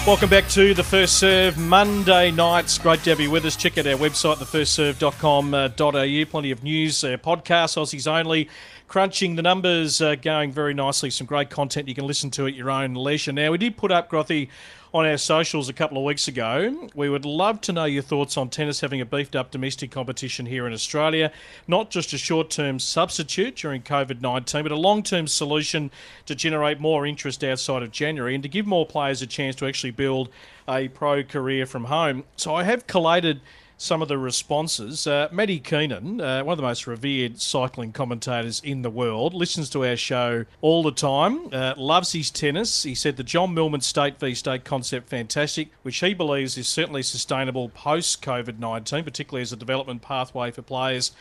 Welcome 0.06 0.30
back 0.30 0.48
to 0.50 0.72
the 0.72 0.84
First 0.84 1.18
Serve 1.18 1.58
Monday 1.58 2.30
nights. 2.30 2.78
Great 2.78 3.02
to 3.02 3.10
have 3.10 3.18
you 3.18 3.28
with 3.28 3.44
us. 3.44 3.56
Check 3.56 3.76
out 3.76 3.88
our 3.88 3.94
website, 3.94 4.36
thefirstserve.com.au. 4.36 6.30
Plenty 6.30 6.50
of 6.52 6.62
news, 6.62 7.02
uh, 7.02 7.16
podcasts, 7.16 7.76
Aussies 7.76 8.06
only, 8.06 8.48
crunching 8.88 9.36
the 9.36 9.42
numbers, 9.42 10.00
uh, 10.00 10.14
going 10.14 10.52
very 10.52 10.74
nicely. 10.74 11.10
Some 11.10 11.26
great 11.26 11.50
content 11.50 11.88
you 11.88 11.94
can 11.94 12.06
listen 12.06 12.30
to 12.32 12.46
at 12.46 12.54
your 12.54 12.70
own 12.70 12.94
leisure. 12.94 13.32
Now, 13.32 13.50
we 13.50 13.58
did 13.58 13.76
put 13.76 13.90
up, 13.90 14.10
Grothy, 14.10 14.48
on 14.94 15.04
our 15.04 15.18
socials 15.18 15.68
a 15.68 15.72
couple 15.72 15.98
of 15.98 16.04
weeks 16.04 16.28
ago. 16.28 16.88
We 16.94 17.10
would 17.10 17.24
love 17.24 17.60
to 17.62 17.72
know 17.72 17.84
your 17.84 18.02
thoughts 18.02 18.36
on 18.36 18.48
tennis 18.48 18.80
having 18.80 19.00
a 19.00 19.04
beefed 19.04 19.36
up 19.36 19.50
domestic 19.50 19.90
competition 19.90 20.46
here 20.46 20.66
in 20.66 20.72
Australia. 20.72 21.32
Not 21.66 21.90
just 21.90 22.12
a 22.12 22.18
short 22.18 22.48
term 22.48 22.78
substitute 22.78 23.56
during 23.56 23.82
COVID 23.82 24.20
19, 24.20 24.62
but 24.62 24.72
a 24.72 24.76
long 24.76 25.02
term 25.02 25.26
solution 25.26 25.90
to 26.26 26.34
generate 26.34 26.80
more 26.80 27.04
interest 27.04 27.44
outside 27.44 27.82
of 27.82 27.90
January 27.90 28.34
and 28.34 28.42
to 28.42 28.48
give 28.48 28.66
more 28.66 28.86
players 28.86 29.20
a 29.20 29.26
chance 29.26 29.56
to 29.56 29.66
actually 29.66 29.90
build 29.90 30.30
a 30.68 30.88
pro 30.88 31.22
career 31.22 31.66
from 31.66 31.84
home. 31.84 32.24
So 32.36 32.54
I 32.54 32.62
have 32.62 32.86
collated 32.86 33.40
some 33.78 34.00
of 34.00 34.08
the 34.08 34.16
responses. 34.16 35.06
Uh, 35.06 35.28
Matty 35.30 35.58
Keenan, 35.60 36.20
uh, 36.20 36.42
one 36.42 36.54
of 36.54 36.56
the 36.56 36.62
most 36.62 36.86
revered 36.86 37.40
cycling 37.40 37.92
commentators 37.92 38.60
in 38.64 38.82
the 38.82 38.88
world, 38.90 39.34
listens 39.34 39.68
to 39.70 39.84
our 39.84 39.96
show 39.96 40.46
all 40.62 40.82
the 40.82 40.92
time, 40.92 41.48
uh, 41.52 41.74
loves 41.76 42.12
his 42.12 42.30
tennis. 42.30 42.84
He 42.84 42.94
said 42.94 43.16
the 43.16 43.22
John 43.22 43.52
Millman 43.54 43.82
state 43.82 44.18
v 44.18 44.34
state 44.34 44.64
concept 44.64 45.08
fantastic, 45.10 45.68
which 45.82 46.00
he 46.00 46.14
believes 46.14 46.56
is 46.56 46.68
certainly 46.68 47.02
sustainable 47.02 47.68
post 47.68 48.22
COVID 48.22 48.58
19, 48.58 49.04
particularly 49.04 49.42
as 49.42 49.52
a 49.52 49.56
development 49.56 50.00
pathway 50.02 50.50
for 50.50 50.62
players 50.62 51.12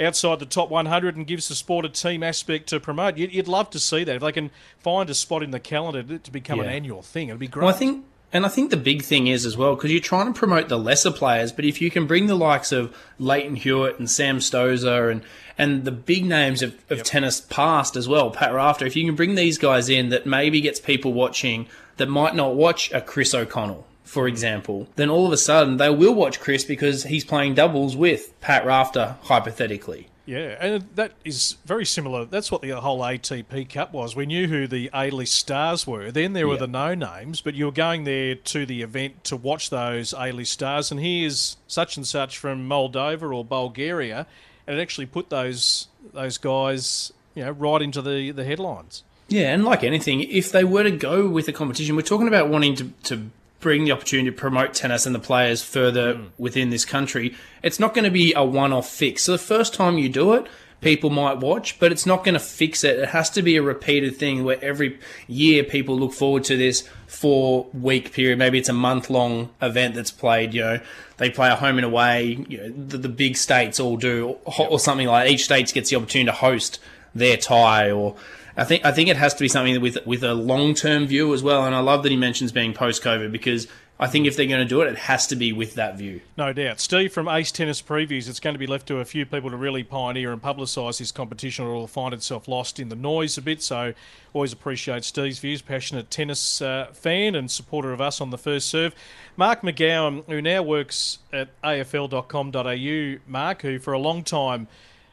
outside 0.00 0.38
the 0.38 0.46
top 0.46 0.70
100 0.70 1.16
and 1.16 1.26
gives 1.26 1.48
the 1.48 1.54
sport 1.54 1.84
a 1.84 1.88
team 1.88 2.22
aspect 2.22 2.68
to 2.68 2.80
promote. 2.80 3.16
You'd, 3.18 3.32
you'd 3.32 3.46
love 3.46 3.70
to 3.70 3.78
see 3.78 4.04
that. 4.04 4.16
If 4.16 4.22
they 4.22 4.32
can 4.32 4.50
find 4.80 5.08
a 5.10 5.14
spot 5.14 5.42
in 5.42 5.50
the 5.50 5.60
calendar 5.60 6.18
to 6.18 6.30
become 6.30 6.58
Yeah. 6.58 6.64
an 6.64 6.70
annual 6.70 7.02
thing, 7.02 7.28
it'd 7.28 7.38
be 7.38 7.46
great. 7.46 7.66
Well, 7.66 7.74
I 7.74 7.78
think, 7.78 8.04
and 8.32 8.46
I 8.46 8.48
think 8.48 8.70
the 8.70 8.76
big 8.76 9.02
thing 9.02 9.26
is 9.26 9.44
as 9.44 9.56
well 9.56 9.74
because 9.74 9.90
you're 9.90 10.00
trying 10.00 10.32
to 10.32 10.38
promote 10.38 10.68
the 10.68 10.78
lesser 10.78 11.10
players, 11.10 11.52
but 11.52 11.64
if 11.64 11.80
you 11.80 11.90
can 11.90 12.06
bring 12.06 12.26
the 12.26 12.34
likes 12.34 12.72
of 12.72 12.96
Lleyton 13.18 13.56
Hewitt 13.56 13.98
and 13.98 14.10
Sam 14.10 14.38
Stosur 14.38 15.10
and 15.10 15.22
and 15.58 15.84
the 15.84 15.92
big 15.92 16.24
names 16.24 16.62
of, 16.62 16.74
of 16.88 17.02
tennis 17.02 17.40
past 17.40 17.94
as 17.94 18.08
well, 18.08 18.30
Pat 18.30 18.54
Rafter, 18.54 18.86
if 18.86 18.96
you 18.96 19.04
can 19.04 19.14
bring 19.14 19.34
these 19.34 19.58
guys 19.58 19.88
in 19.88 20.08
that 20.08 20.24
maybe 20.24 20.60
gets 20.60 20.80
people 20.80 21.12
watching 21.12 21.66
that 21.98 22.08
might 22.08 22.34
not 22.34 22.54
watch 22.54 22.90
a 22.92 23.00
Chris 23.00 23.34
O'Connell. 23.34 23.86
For 24.02 24.26
example, 24.26 24.88
then 24.96 25.10
all 25.10 25.26
of 25.26 25.32
a 25.32 25.36
sudden 25.36 25.76
they 25.76 25.90
will 25.90 26.14
watch 26.14 26.40
Chris 26.40 26.64
because 26.64 27.04
he's 27.04 27.24
playing 27.24 27.54
doubles 27.54 27.96
with 27.96 28.38
Pat 28.40 28.64
Rafter, 28.64 29.16
hypothetically. 29.22 30.08
Yeah, 30.24 30.56
and 30.60 30.84
that 30.94 31.12
is 31.24 31.56
very 31.64 31.84
similar. 31.84 32.24
That's 32.24 32.52
what 32.52 32.62
the 32.62 32.70
whole 32.80 33.00
ATP 33.00 33.68
Cup 33.68 33.92
was. 33.92 34.14
We 34.14 34.24
knew 34.24 34.46
who 34.46 34.68
the 34.68 34.88
A-list 34.94 35.34
stars 35.34 35.84
were. 35.84 36.12
Then 36.12 36.32
there 36.32 36.46
were 36.46 36.54
Yeah. 36.54 36.60
the 36.60 36.66
no-names, 36.68 37.40
but 37.40 37.54
you 37.54 37.64
were 37.64 37.72
going 37.72 38.04
there 38.04 38.36
to 38.36 38.64
the 38.64 38.82
event 38.82 39.24
to 39.24 39.36
watch 39.36 39.70
those 39.70 40.14
A-list 40.16 40.52
stars. 40.52 40.92
And 40.92 41.00
here's 41.00 41.56
such 41.66 41.96
and 41.96 42.06
such 42.06 42.38
from 42.38 42.68
Moldova 42.68 43.34
or 43.34 43.44
Bulgaria, 43.44 44.26
and 44.66 44.78
it 44.78 44.82
actually 44.82 45.06
put 45.06 45.28
those 45.30 45.88
those 46.14 46.38
guys, 46.38 47.12
you 47.34 47.44
know, 47.44 47.50
right 47.50 47.82
into 47.82 48.00
the 48.00 48.30
the 48.30 48.44
headlines. 48.44 49.02
Yeah, 49.28 49.52
and 49.54 49.64
like 49.64 49.82
anything, 49.82 50.20
if 50.20 50.52
they 50.52 50.62
were 50.62 50.82
to 50.84 50.90
go 50.90 51.26
with 51.26 51.48
a 51.48 51.52
competition, 51.52 51.96
we're 51.96 52.02
talking 52.02 52.28
about 52.28 52.48
wanting 52.48 52.74
to, 52.76 52.90
to 53.04 53.30
bring 53.62 53.84
the 53.84 53.92
opportunity 53.92 54.30
to 54.30 54.36
promote 54.36 54.74
tennis 54.74 55.06
and 55.06 55.14
the 55.14 55.20
players 55.20 55.62
further 55.62 56.14
hmm. 56.14 56.26
within 56.36 56.68
this 56.68 56.84
country. 56.84 57.34
It's 57.62 57.80
not 57.80 57.94
going 57.94 58.04
to 58.04 58.10
be 58.10 58.34
a 58.34 58.44
one 58.44 58.72
off 58.72 58.90
fix. 58.90 59.22
So 59.22 59.32
the 59.32 59.38
first 59.38 59.72
time 59.72 59.96
you 59.96 60.10
do 60.10 60.34
it, 60.34 60.46
people 60.82 61.10
might 61.10 61.38
watch, 61.38 61.78
but 61.78 61.92
it's 61.92 62.04
not 62.04 62.24
going 62.24 62.34
to 62.34 62.40
fix 62.40 62.84
it. 62.84 62.98
It 62.98 63.08
has 63.10 63.30
to 63.30 63.42
be 63.42 63.56
a 63.56 63.62
repeated 63.62 64.16
thing 64.16 64.44
where 64.44 64.62
every 64.62 64.98
year 65.28 65.62
people 65.62 65.96
look 65.96 66.12
forward 66.12 66.44
to 66.44 66.56
this 66.56 66.86
four 67.06 67.68
week 67.72 68.12
period. 68.12 68.38
Maybe 68.38 68.58
it's 68.58 68.68
a 68.68 68.74
month 68.74 69.08
long 69.08 69.50
event 69.62 69.94
that's 69.94 70.10
played, 70.10 70.52
you 70.52 70.60
know, 70.60 70.80
they 71.16 71.30
play 71.30 71.48
a 71.50 71.56
home 71.56 71.78
and 71.78 71.84
away, 71.84 72.44
you 72.48 72.58
know, 72.58 72.68
the, 72.68 72.98
the 72.98 73.08
big 73.08 73.36
states 73.36 73.78
all 73.78 73.96
do, 73.96 74.36
or, 74.44 74.68
or 74.68 74.78
something 74.80 75.06
like 75.06 75.30
Each 75.30 75.44
state 75.44 75.72
gets 75.72 75.90
the 75.90 75.96
opportunity 75.96 76.26
to 76.26 76.36
host 76.36 76.80
their 77.14 77.36
tie 77.36 77.90
or 77.90 78.16
I 78.56 78.64
think 78.64 78.84
I 78.84 78.92
think 78.92 79.08
it 79.08 79.16
has 79.16 79.34
to 79.34 79.40
be 79.40 79.48
something 79.48 79.80
with 79.80 79.98
with 80.06 80.22
a 80.22 80.34
long 80.34 80.74
term 80.74 81.06
view 81.06 81.32
as 81.34 81.42
well. 81.42 81.64
And 81.64 81.74
I 81.74 81.80
love 81.80 82.02
that 82.02 82.10
he 82.10 82.16
mentions 82.16 82.52
being 82.52 82.74
post 82.74 83.02
COVID 83.02 83.32
because 83.32 83.66
I 84.02 84.08
think 84.08 84.26
if 84.26 84.36
they're 84.36 84.46
going 84.46 84.66
to 84.66 84.68
do 84.68 84.80
it, 84.80 84.88
it 84.88 84.98
has 84.98 85.28
to 85.28 85.36
be 85.36 85.52
with 85.52 85.74
that 85.74 85.96
view. 85.96 86.22
No 86.36 86.52
doubt. 86.52 86.80
Steve 86.80 87.12
from 87.12 87.28
Ace 87.28 87.52
Tennis 87.52 87.80
Previews, 87.80 88.28
it's 88.28 88.40
going 88.40 88.54
to 88.54 88.58
be 88.58 88.66
left 88.66 88.88
to 88.88 88.98
a 88.98 89.04
few 89.04 89.24
people 89.24 89.50
to 89.50 89.56
really 89.56 89.84
pioneer 89.84 90.32
and 90.32 90.42
publicise 90.42 90.98
this 90.98 91.12
competition 91.12 91.64
or 91.66 91.68
it'll 91.68 91.86
find 91.86 92.12
itself 92.12 92.48
lost 92.48 92.80
in 92.80 92.88
the 92.88 92.96
noise 92.96 93.38
a 93.38 93.42
bit. 93.42 93.62
So 93.62 93.94
always 94.32 94.52
appreciate 94.52 95.04
Steve's 95.04 95.38
views, 95.38 95.62
passionate 95.62 96.10
tennis 96.10 96.60
uh, 96.60 96.88
fan 96.92 97.36
and 97.36 97.48
supporter 97.48 97.92
of 97.92 98.00
us 98.00 98.20
on 98.20 98.30
the 98.30 98.38
first 98.38 98.68
serve. 98.68 98.92
Mark 99.36 99.62
McGowan, 99.62 100.26
who 100.26 100.42
now 100.42 100.62
works 100.62 101.18
at 101.32 101.50
afl.com.au, 101.62 103.20
Mark, 103.30 103.62
who 103.62 103.78
for 103.78 103.92
a 103.92 104.00
long 104.00 104.24
time 104.24 104.66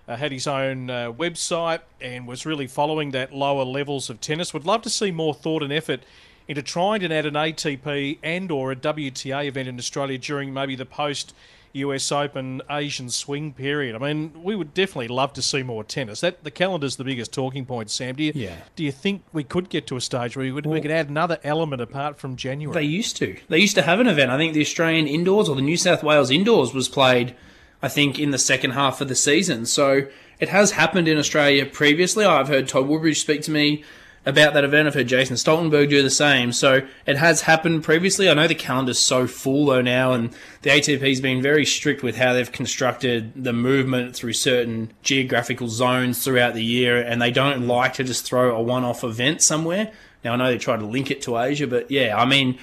uh, 0.10 0.16
had 0.18 0.32
his 0.32 0.48
own 0.48 0.90
uh, 0.90 1.12
website 1.14 1.80
and 2.02 2.28
was 2.28 2.46
really 2.46 2.68
following 2.68 3.12
that 3.12 3.34
lower 3.34 3.64
levels 3.64 4.10
of 4.10 4.20
tennis. 4.20 4.54
Would 4.54 4.66
love 4.66 4.82
to 4.82 4.90
see 4.90 5.12
more 5.12 5.34
thought 5.34 5.64
and 5.64 5.72
effort 5.72 6.02
into 6.48 6.64
trying 6.64 7.00
to 7.02 7.14
add 7.14 7.26
an 7.28 7.36
ATP 7.36 8.18
and 8.24 8.52
or 8.52 8.72
a 8.72 8.76
WTA 8.76 9.46
event 9.46 9.68
in 9.70 9.78
Australia 9.78 10.18
during 10.18 10.52
maybe 10.54 10.76
the 10.76 10.86
post 10.86 11.34
US 11.74 12.12
Open 12.12 12.64
Asian 12.68 13.12
swing 13.12 13.54
period. 13.54 13.96
I 13.96 14.00
mean, 14.00 14.44
we 14.44 14.56
would 14.56 14.74
definitely 14.74 15.10
love 15.10 15.34
to 15.34 15.42
see 15.44 15.62
more 15.62 15.84
tennis. 15.84 16.22
That 16.22 16.44
the 16.44 16.50
calendar's 16.50 16.96
the 16.96 17.04
biggest 17.04 17.32
talking 17.32 17.64
point, 17.66 17.92
Sam. 17.92 18.16
Do 18.16 18.24
you 18.24 18.32
Yeah. 18.34 18.56
do 18.76 18.84
you 18.84 18.92
think 18.92 19.22
we 19.32 19.44
could 19.44 19.70
get 19.70 19.86
to 19.88 19.96
a 19.96 20.02
stage 20.02 20.36
where 20.36 20.44
we, 20.46 20.52
would, 20.52 20.66
we 20.66 20.82
could 20.82 20.90
add 20.90 21.10
another 21.10 21.38
element 21.44 21.84
apart 21.84 22.18
from 22.18 22.36
January? 22.36 22.74
They 22.74 22.88
used 22.88 23.18
to. 23.18 23.38
They 23.50 23.60
used 23.60 23.76
to 23.76 23.84
have 23.84 24.00
an 24.00 24.08
event. 24.08 24.32
I 24.32 24.38
think 24.38 24.56
the 24.56 24.62
Australian 24.62 25.06
indoors 25.06 25.48
or 25.48 25.56
the 25.56 25.62
New 25.62 25.78
South 25.78 26.02
Wales 26.02 26.32
indoors 26.32 26.74
was 26.74 26.90
played, 26.90 27.36
I 27.82 27.88
think, 27.88 28.20
in 28.20 28.32
the 28.32 28.38
second 28.38 28.72
half 28.72 29.02
of 29.02 29.08
the 29.08 29.16
season. 29.16 29.66
So 29.66 30.08
it 30.40 30.50
has 30.50 30.72
happened 30.72 31.08
in 31.08 31.18
Australia 31.18 31.66
previously. 31.66 32.26
I've 32.26 32.48
heard 32.48 32.68
Todd 32.68 32.88
Woodbridge 32.88 33.22
speak 33.22 33.42
to 33.44 33.52
me 33.52 33.84
about 34.26 34.54
that 34.54 34.64
event. 34.66 34.88
I've 34.88 34.94
heard 34.94 35.08
Jason 35.08 35.38
Stoltenberg 35.38 35.90
do 35.90 36.04
the 36.04 36.10
same. 36.10 36.52
So 36.52 36.82
it 37.06 37.18
has 37.18 37.42
happened 37.42 37.84
previously. 37.84 38.30
I 38.30 38.34
know 38.34 38.48
the 38.48 38.56
calendar's 38.56 39.00
so 39.00 39.28
full 39.28 39.66
though 39.66 39.82
now, 39.82 40.12
and 40.12 40.36
the 40.62 40.72
ATP's 40.72 41.22
been 41.22 41.42
very 41.42 41.66
strict 41.66 42.04
with 42.04 42.18
how 42.18 42.34
they've 42.34 42.52
constructed 42.52 43.32
the 43.44 43.54
movement 43.54 44.16
through 44.16 44.34
certain 44.34 44.92
geographical 45.02 45.70
zones 45.70 46.24
throughout 46.24 46.54
the 46.54 46.64
year, 46.64 47.02
and 47.02 47.22
they 47.22 47.32
don't 47.32 47.66
like 47.66 47.94
to 47.94 48.04
just 48.04 48.26
throw 48.26 48.56
a 48.56 48.62
one-off 48.62 49.04
event 49.04 49.42
somewhere. 49.42 49.92
Now 50.24 50.34
I 50.34 50.36
know 50.36 50.52
they 50.52 50.58
try 50.58 50.76
to 50.76 50.86
link 50.86 51.10
it 51.12 51.22
to 51.24 51.38
Asia, 51.38 51.68
but 51.68 51.90
yeah, 51.90 52.16
I 52.18 52.26
mean. 52.26 52.60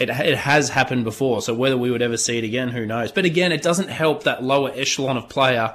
It, 0.00 0.10
it 0.10 0.38
has 0.38 0.70
happened 0.70 1.04
before, 1.04 1.42
so 1.42 1.54
whether 1.54 1.76
we 1.76 1.90
would 1.90 2.02
ever 2.02 2.16
see 2.16 2.38
it 2.38 2.44
again, 2.44 2.68
who 2.68 2.86
knows? 2.86 3.12
But 3.12 3.24
again, 3.24 3.52
it 3.52 3.62
doesn't 3.62 3.88
help 3.88 4.24
that 4.24 4.42
lower 4.42 4.70
echelon 4.74 5.16
of 5.16 5.28
player 5.28 5.74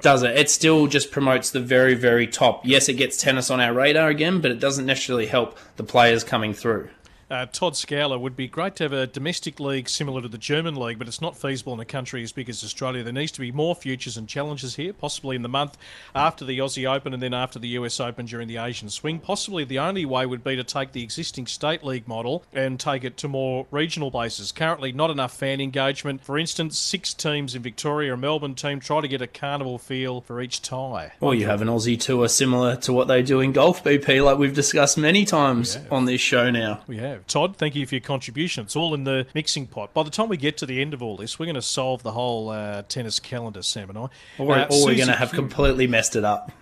does 0.00 0.22
it? 0.22 0.36
It 0.36 0.50
still 0.50 0.86
just 0.86 1.10
promotes 1.10 1.50
the 1.50 1.60
very, 1.60 1.94
very 1.94 2.26
top. 2.26 2.66
Yes, 2.66 2.88
it 2.88 2.94
gets 2.94 3.16
tennis 3.16 3.50
on 3.50 3.60
our 3.60 3.72
radar 3.72 4.08
again, 4.08 4.40
but 4.40 4.50
it 4.50 4.60
doesn't 4.60 4.86
necessarily 4.86 5.26
help 5.26 5.58
the 5.76 5.84
players 5.84 6.24
coming 6.24 6.54
through. 6.54 6.88
Uh, 7.34 7.46
Todd 7.46 7.72
Scowler 7.72 8.20
would 8.20 8.36
be 8.36 8.46
great 8.46 8.76
to 8.76 8.84
have 8.84 8.92
a 8.92 9.08
domestic 9.08 9.58
league 9.58 9.88
similar 9.88 10.22
to 10.22 10.28
the 10.28 10.38
German 10.38 10.76
league, 10.76 11.00
but 11.00 11.08
it's 11.08 11.20
not 11.20 11.36
feasible 11.36 11.74
in 11.74 11.80
a 11.80 11.84
country 11.84 12.22
as 12.22 12.30
big 12.30 12.48
as 12.48 12.62
Australia. 12.62 13.02
There 13.02 13.12
needs 13.12 13.32
to 13.32 13.40
be 13.40 13.50
more 13.50 13.74
futures 13.74 14.16
and 14.16 14.28
challenges 14.28 14.76
here, 14.76 14.92
possibly 14.92 15.34
in 15.34 15.42
the 15.42 15.48
month 15.48 15.76
after 16.14 16.44
the 16.44 16.60
Aussie 16.60 16.88
Open 16.88 17.12
and 17.12 17.20
then 17.20 17.34
after 17.34 17.58
the 17.58 17.70
US 17.70 17.98
Open 17.98 18.26
during 18.26 18.46
the 18.46 18.58
Asian 18.58 18.88
swing. 18.88 19.18
Possibly 19.18 19.64
the 19.64 19.80
only 19.80 20.04
way 20.04 20.26
would 20.26 20.44
be 20.44 20.54
to 20.54 20.62
take 20.62 20.92
the 20.92 21.02
existing 21.02 21.48
state 21.48 21.82
league 21.82 22.06
model 22.06 22.44
and 22.52 22.78
take 22.78 23.02
it 23.02 23.16
to 23.16 23.26
more 23.26 23.66
regional 23.72 24.12
bases. 24.12 24.52
Currently, 24.52 24.92
not 24.92 25.10
enough 25.10 25.36
fan 25.36 25.60
engagement. 25.60 26.22
For 26.22 26.38
instance, 26.38 26.78
six 26.78 27.12
teams 27.12 27.56
in 27.56 27.62
Victoria, 27.62 28.14
a 28.14 28.16
Melbourne 28.16 28.54
team, 28.54 28.78
try 28.78 29.00
to 29.00 29.08
get 29.08 29.20
a 29.20 29.26
carnival 29.26 29.78
feel 29.78 30.20
for 30.20 30.40
each 30.40 30.62
tie. 30.62 31.14
Or 31.20 31.34
you 31.34 31.46
have 31.46 31.62
an 31.62 31.66
Aussie 31.66 31.98
tour 31.98 32.28
similar 32.28 32.76
to 32.76 32.92
what 32.92 33.08
they 33.08 33.24
do 33.24 33.40
in 33.40 33.50
golf, 33.50 33.82
BP, 33.82 34.24
like 34.24 34.38
we've 34.38 34.54
discussed 34.54 34.96
many 34.96 35.24
times 35.24 35.76
on 35.90 36.04
this 36.04 36.20
show 36.20 36.48
now. 36.48 36.82
We 36.86 36.98
have. 36.98 37.23
Todd, 37.26 37.56
thank 37.56 37.74
you 37.74 37.86
for 37.86 37.94
your 37.94 38.02
contribution. 38.02 38.64
It's 38.64 38.76
all 38.76 38.94
in 38.94 39.04
the 39.04 39.26
mixing 39.34 39.66
pot. 39.66 39.94
By 39.94 40.02
the 40.02 40.10
time 40.10 40.28
we 40.28 40.36
get 40.36 40.56
to 40.58 40.66
the 40.66 40.80
end 40.80 40.92
of 40.94 41.02
all 41.02 41.16
this, 41.16 41.38
we're 41.38 41.46
going 41.46 41.54
to 41.54 41.62
solve 41.62 42.02
the 42.02 42.12
whole 42.12 42.50
uh, 42.50 42.82
tennis 42.88 43.18
calendar, 43.18 43.62
Sam 43.62 43.88
and 43.88 43.98
I. 43.98 44.08
Or, 44.38 44.54
Uh, 44.56 44.66
or 44.70 44.84
we're 44.86 44.94
going 44.96 45.08
to 45.08 45.14
have 45.16 45.30
Q- 45.30 45.38
completely 45.38 45.86
messed 45.86 46.16
it 46.16 46.24
up. 46.24 46.52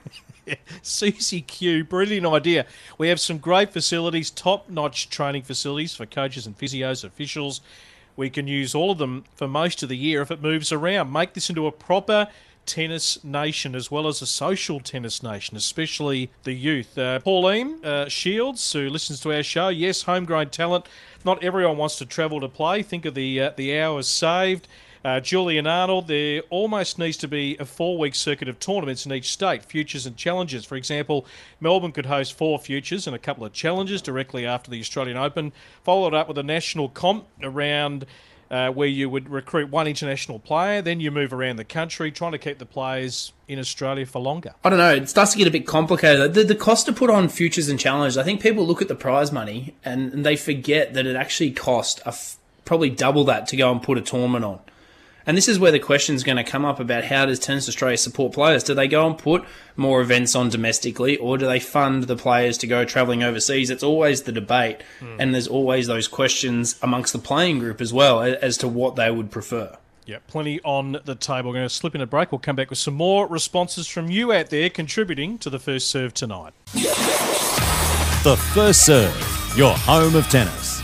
CCQ, 0.82 1.88
brilliant 1.88 2.26
idea. 2.26 2.66
We 2.98 3.08
have 3.08 3.20
some 3.20 3.38
great 3.38 3.72
facilities, 3.72 4.30
top 4.30 4.68
notch 4.68 5.08
training 5.10 5.42
facilities 5.42 5.94
for 5.94 6.06
coaches 6.06 6.46
and 6.46 6.56
physios, 6.58 7.04
officials. 7.04 7.60
We 8.16 8.28
can 8.28 8.46
use 8.46 8.74
all 8.74 8.90
of 8.90 8.98
them 8.98 9.24
for 9.34 9.48
most 9.48 9.82
of 9.82 9.88
the 9.88 9.96
year 9.96 10.20
if 10.22 10.30
it 10.30 10.42
moves 10.42 10.70
around. 10.72 11.12
Make 11.12 11.34
this 11.34 11.48
into 11.48 11.66
a 11.66 11.72
proper 11.72 12.28
tennis 12.66 13.22
nation 13.24 13.74
as 13.74 13.90
well 13.90 14.06
as 14.06 14.22
a 14.22 14.26
social 14.26 14.80
tennis 14.80 15.22
nation, 15.22 15.56
especially 15.56 16.30
the 16.44 16.52
youth. 16.52 16.96
Uh, 16.96 17.18
Pauline 17.20 17.84
uh, 17.84 18.08
Shields, 18.08 18.72
who 18.72 18.88
listens 18.88 19.20
to 19.20 19.34
our 19.34 19.42
show, 19.42 19.68
yes, 19.68 20.02
homegrown 20.02 20.50
talent. 20.50 20.86
Not 21.24 21.42
everyone 21.42 21.76
wants 21.76 21.96
to 21.96 22.06
travel 22.06 22.40
to 22.40 22.48
play. 22.48 22.82
Think 22.82 23.04
of 23.04 23.14
the 23.14 23.40
uh, 23.40 23.50
the 23.56 23.78
hours 23.78 24.08
saved. 24.08 24.68
Uh, 25.04 25.18
Julian 25.18 25.66
Arnold, 25.66 26.06
there 26.06 26.42
almost 26.48 26.96
needs 26.96 27.16
to 27.16 27.28
be 27.28 27.56
a 27.58 27.64
four 27.64 27.98
week 27.98 28.14
circuit 28.14 28.48
of 28.48 28.60
tournaments 28.60 29.04
in 29.04 29.12
each 29.12 29.32
state, 29.32 29.64
futures 29.64 30.06
and 30.06 30.16
challenges. 30.16 30.64
For 30.64 30.76
example, 30.76 31.26
Melbourne 31.60 31.90
could 31.90 32.06
host 32.06 32.34
four 32.34 32.58
futures 32.58 33.08
and 33.08 33.16
a 33.16 33.18
couple 33.18 33.44
of 33.44 33.52
challenges 33.52 34.00
directly 34.00 34.46
after 34.46 34.70
the 34.70 34.78
Australian 34.78 35.16
Open, 35.16 35.52
followed 35.82 36.14
up 36.14 36.28
with 36.28 36.38
a 36.38 36.42
national 36.42 36.88
comp 36.88 37.26
around. 37.42 38.06
Uh, 38.52 38.70
where 38.70 38.86
you 38.86 39.08
would 39.08 39.30
recruit 39.30 39.70
one 39.70 39.86
international 39.86 40.38
player, 40.38 40.82
then 40.82 41.00
you 41.00 41.10
move 41.10 41.32
around 41.32 41.56
the 41.56 41.64
country 41.64 42.12
trying 42.12 42.32
to 42.32 42.38
keep 42.38 42.58
the 42.58 42.66
players 42.66 43.32
in 43.48 43.58
Australia 43.58 44.04
for 44.04 44.20
longer. 44.20 44.52
I 44.62 44.68
don't 44.68 44.78
know. 44.78 44.92
It 44.94 45.08
starts 45.08 45.32
to 45.32 45.38
get 45.38 45.48
a 45.48 45.50
bit 45.50 45.66
complicated. 45.66 46.34
The, 46.34 46.44
the 46.44 46.54
cost 46.54 46.84
to 46.84 46.92
put 46.92 47.08
on 47.08 47.30
futures 47.30 47.70
and 47.70 47.80
challenges, 47.80 48.18
I 48.18 48.24
think 48.24 48.42
people 48.42 48.66
look 48.66 48.82
at 48.82 48.88
the 48.88 48.94
prize 48.94 49.32
money 49.32 49.74
and, 49.86 50.12
and 50.12 50.26
they 50.26 50.36
forget 50.36 50.92
that 50.92 51.06
it 51.06 51.16
actually 51.16 51.52
cost 51.52 52.00
a 52.00 52.08
f- 52.08 52.36
probably 52.66 52.90
double 52.90 53.24
that 53.24 53.46
to 53.46 53.56
go 53.56 53.72
and 53.72 53.82
put 53.82 53.96
a 53.96 54.02
tournament 54.02 54.44
on. 54.44 54.60
And 55.26 55.36
this 55.36 55.48
is 55.48 55.58
where 55.58 55.72
the 55.72 55.78
question 55.78 56.14
is 56.14 56.24
going 56.24 56.36
to 56.36 56.44
come 56.44 56.64
up 56.64 56.80
about 56.80 57.04
how 57.04 57.26
does 57.26 57.38
Tennis 57.38 57.68
Australia 57.68 57.96
support 57.96 58.32
players? 58.32 58.62
Do 58.64 58.74
they 58.74 58.88
go 58.88 59.06
and 59.06 59.16
put 59.16 59.44
more 59.76 60.00
events 60.00 60.34
on 60.34 60.48
domestically, 60.48 61.16
or 61.16 61.38
do 61.38 61.46
they 61.46 61.60
fund 61.60 62.04
the 62.04 62.16
players 62.16 62.58
to 62.58 62.66
go 62.66 62.84
travelling 62.84 63.22
overseas? 63.22 63.70
It's 63.70 63.82
always 63.82 64.22
the 64.22 64.32
debate, 64.32 64.82
hmm. 65.00 65.16
and 65.18 65.34
there's 65.34 65.48
always 65.48 65.86
those 65.86 66.08
questions 66.08 66.78
amongst 66.82 67.12
the 67.12 67.18
playing 67.18 67.58
group 67.58 67.80
as 67.80 67.92
well 67.92 68.20
as 68.20 68.56
to 68.58 68.68
what 68.68 68.96
they 68.96 69.10
would 69.10 69.30
prefer. 69.30 69.76
Yeah, 70.04 70.18
plenty 70.26 70.60
on 70.64 70.98
the 71.04 71.14
table. 71.14 71.50
We're 71.50 71.56
going 71.56 71.68
to 71.68 71.74
slip 71.74 71.94
in 71.94 72.00
a 72.00 72.06
break. 72.06 72.32
We'll 72.32 72.40
come 72.40 72.56
back 72.56 72.70
with 72.70 72.78
some 72.78 72.94
more 72.94 73.28
responses 73.28 73.86
from 73.86 74.10
you 74.10 74.32
out 74.32 74.50
there 74.50 74.68
contributing 74.68 75.38
to 75.38 75.50
the 75.50 75.60
first 75.60 75.88
serve 75.90 76.12
tonight. 76.12 76.52
The 78.24 78.36
First 78.52 78.84
Serve, 78.86 79.54
your 79.56 79.74
home 79.74 80.16
of 80.16 80.28
tennis. 80.28 80.81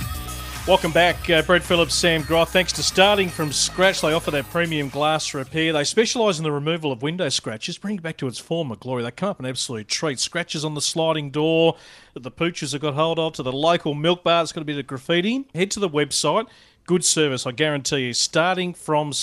Welcome 0.68 0.92
back, 0.92 1.30
uh, 1.30 1.40
Brett 1.40 1.62
Phillips, 1.62 1.94
Sam 1.94 2.20
Groth. 2.20 2.50
Thanks 2.50 2.72
to 2.72 2.82
Starting 2.82 3.30
From 3.30 3.52
Scratch, 3.52 4.02
they 4.02 4.12
offer 4.12 4.30
their 4.30 4.42
premium 4.42 4.90
glass 4.90 5.32
repair. 5.32 5.72
They 5.72 5.82
specialise 5.82 6.36
in 6.36 6.44
the 6.44 6.52
removal 6.52 6.92
of 6.92 7.00
window 7.00 7.30
scratches, 7.30 7.78
bring 7.78 7.94
it 7.94 8.02
back 8.02 8.18
to 8.18 8.26
its 8.26 8.38
former 8.38 8.76
glory. 8.76 9.02
They 9.02 9.10
come 9.10 9.30
up 9.30 9.40
an 9.40 9.46
absolute 9.46 9.88
treat. 9.88 10.20
Scratches 10.20 10.66
on 10.66 10.74
the 10.74 10.82
sliding 10.82 11.30
door 11.30 11.76
that 12.12 12.22
the 12.22 12.30
poochers 12.30 12.72
have 12.72 12.82
got 12.82 12.92
hold 12.92 13.18
of, 13.18 13.32
to 13.32 13.42
the 13.42 13.50
local 13.50 13.94
milk 13.94 14.22
bar 14.22 14.42
that's 14.42 14.52
got 14.52 14.60
a 14.60 14.66
bit 14.66 14.76
of 14.76 14.86
graffiti. 14.86 15.46
Head 15.54 15.70
to 15.70 15.80
the 15.80 15.88
website. 15.88 16.46
Good 16.84 17.02
service, 17.02 17.46
I 17.46 17.52
guarantee 17.52 18.08
you. 18.08 18.12
Starting 18.12 18.74
from 18.74 19.14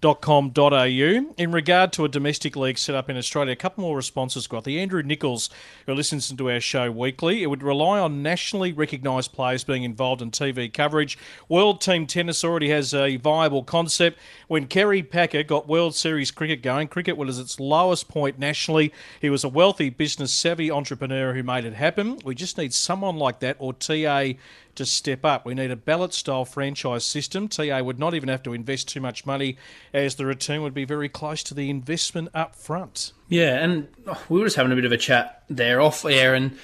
tennis.com.au. 0.00 1.34
In 1.36 1.52
regard 1.52 1.92
to 1.92 2.04
a 2.04 2.08
domestic 2.08 2.56
league 2.56 2.78
set 2.78 2.94
up 2.94 3.10
in 3.10 3.16
Australia, 3.16 3.52
a 3.52 3.56
couple 3.56 3.82
more 3.82 3.96
responses 3.96 4.46
got. 4.46 4.64
The 4.64 4.80
Andrew 4.80 5.02
Nichols, 5.02 5.50
who 5.86 5.94
listens 5.94 6.32
to 6.32 6.50
our 6.50 6.60
show 6.60 6.90
weekly, 6.90 7.42
it 7.42 7.46
would 7.46 7.62
rely 7.62 7.98
on 7.98 8.22
nationally 8.22 8.72
recognised 8.72 9.32
players 9.32 9.64
being 9.64 9.82
involved 9.82 10.22
in 10.22 10.30
TV 10.30 10.72
coverage. 10.72 11.18
World 11.48 11.80
Team 11.80 12.06
Tennis 12.06 12.44
already 12.44 12.70
has 12.70 12.94
a 12.94 13.16
viable 13.16 13.62
concept. 13.62 14.18
When 14.48 14.66
Kerry 14.66 15.02
Packer 15.02 15.42
got 15.42 15.68
World 15.68 15.94
Series 15.94 16.30
cricket 16.30 16.62
going, 16.62 16.88
cricket 16.88 17.16
was 17.16 17.38
at 17.38 17.44
its 17.44 17.60
lowest 17.60 18.08
point 18.08 18.38
nationally. 18.38 18.92
He 19.20 19.30
was 19.30 19.44
a 19.44 19.48
wealthy, 19.48 19.90
business 19.90 20.32
savvy 20.32 20.70
entrepreneur 20.70 21.34
who 21.34 21.42
made 21.42 21.64
it 21.64 21.74
happen. 21.74 22.18
We 22.24 22.34
just 22.34 22.58
need 22.58 22.72
someone 22.72 23.16
like 23.16 23.40
that 23.40 23.56
or 23.58 23.72
TA 23.74 24.32
to 24.74 24.86
step 24.86 25.24
up. 25.24 25.44
We 25.44 25.54
need 25.54 25.70
a 25.70 25.76
ballot 25.76 26.14
style 26.14 26.44
franchise 26.44 27.04
system. 27.04 27.48
TA 27.48 27.80
would 27.80 27.98
not 27.98 28.14
even 28.14 28.28
have 28.28 28.42
to 28.44 28.52
invest 28.52 28.88
too 28.88 29.00
much 29.00 29.26
money, 29.26 29.56
as 29.92 30.16
the 30.16 30.26
return 30.26 30.62
would 30.62 30.74
be 30.74 30.84
very 30.84 31.08
close 31.08 31.42
to 31.44 31.54
the 31.54 31.70
investment 31.70 32.28
up 32.34 32.54
front. 32.54 33.12
Yeah, 33.28 33.62
and 33.62 33.88
oh, 34.06 34.22
we 34.28 34.38
were 34.40 34.46
just 34.46 34.56
having 34.56 34.72
a 34.72 34.76
bit 34.76 34.84
of 34.84 34.92
a 34.92 34.98
chat 34.98 35.44
there 35.48 35.80
off 35.80 36.04
air, 36.04 36.34
and 36.34 36.56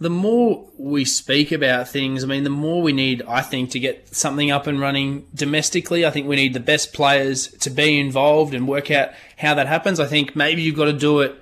the 0.00 0.10
more 0.10 0.66
we 0.78 1.04
speak 1.04 1.52
about 1.52 1.86
things, 1.86 2.24
I 2.24 2.26
mean, 2.26 2.42
the 2.42 2.50
more 2.50 2.80
we 2.80 2.92
need, 2.92 3.22
I 3.28 3.42
think, 3.42 3.70
to 3.72 3.78
get 3.78 4.14
something 4.14 4.50
up 4.50 4.66
and 4.66 4.80
running 4.80 5.26
domestically. 5.34 6.06
I 6.06 6.10
think 6.10 6.26
we 6.26 6.36
need 6.36 6.54
the 6.54 6.60
best 6.60 6.94
players 6.94 7.48
to 7.58 7.68
be 7.68 8.00
involved 8.00 8.54
and 8.54 8.66
work 8.66 8.90
out 8.90 9.10
how 9.36 9.54
that 9.54 9.66
happens. 9.66 10.00
I 10.00 10.06
think 10.06 10.34
maybe 10.34 10.62
you've 10.62 10.76
got 10.76 10.86
to 10.86 10.94
do 10.94 11.20
it. 11.20 11.38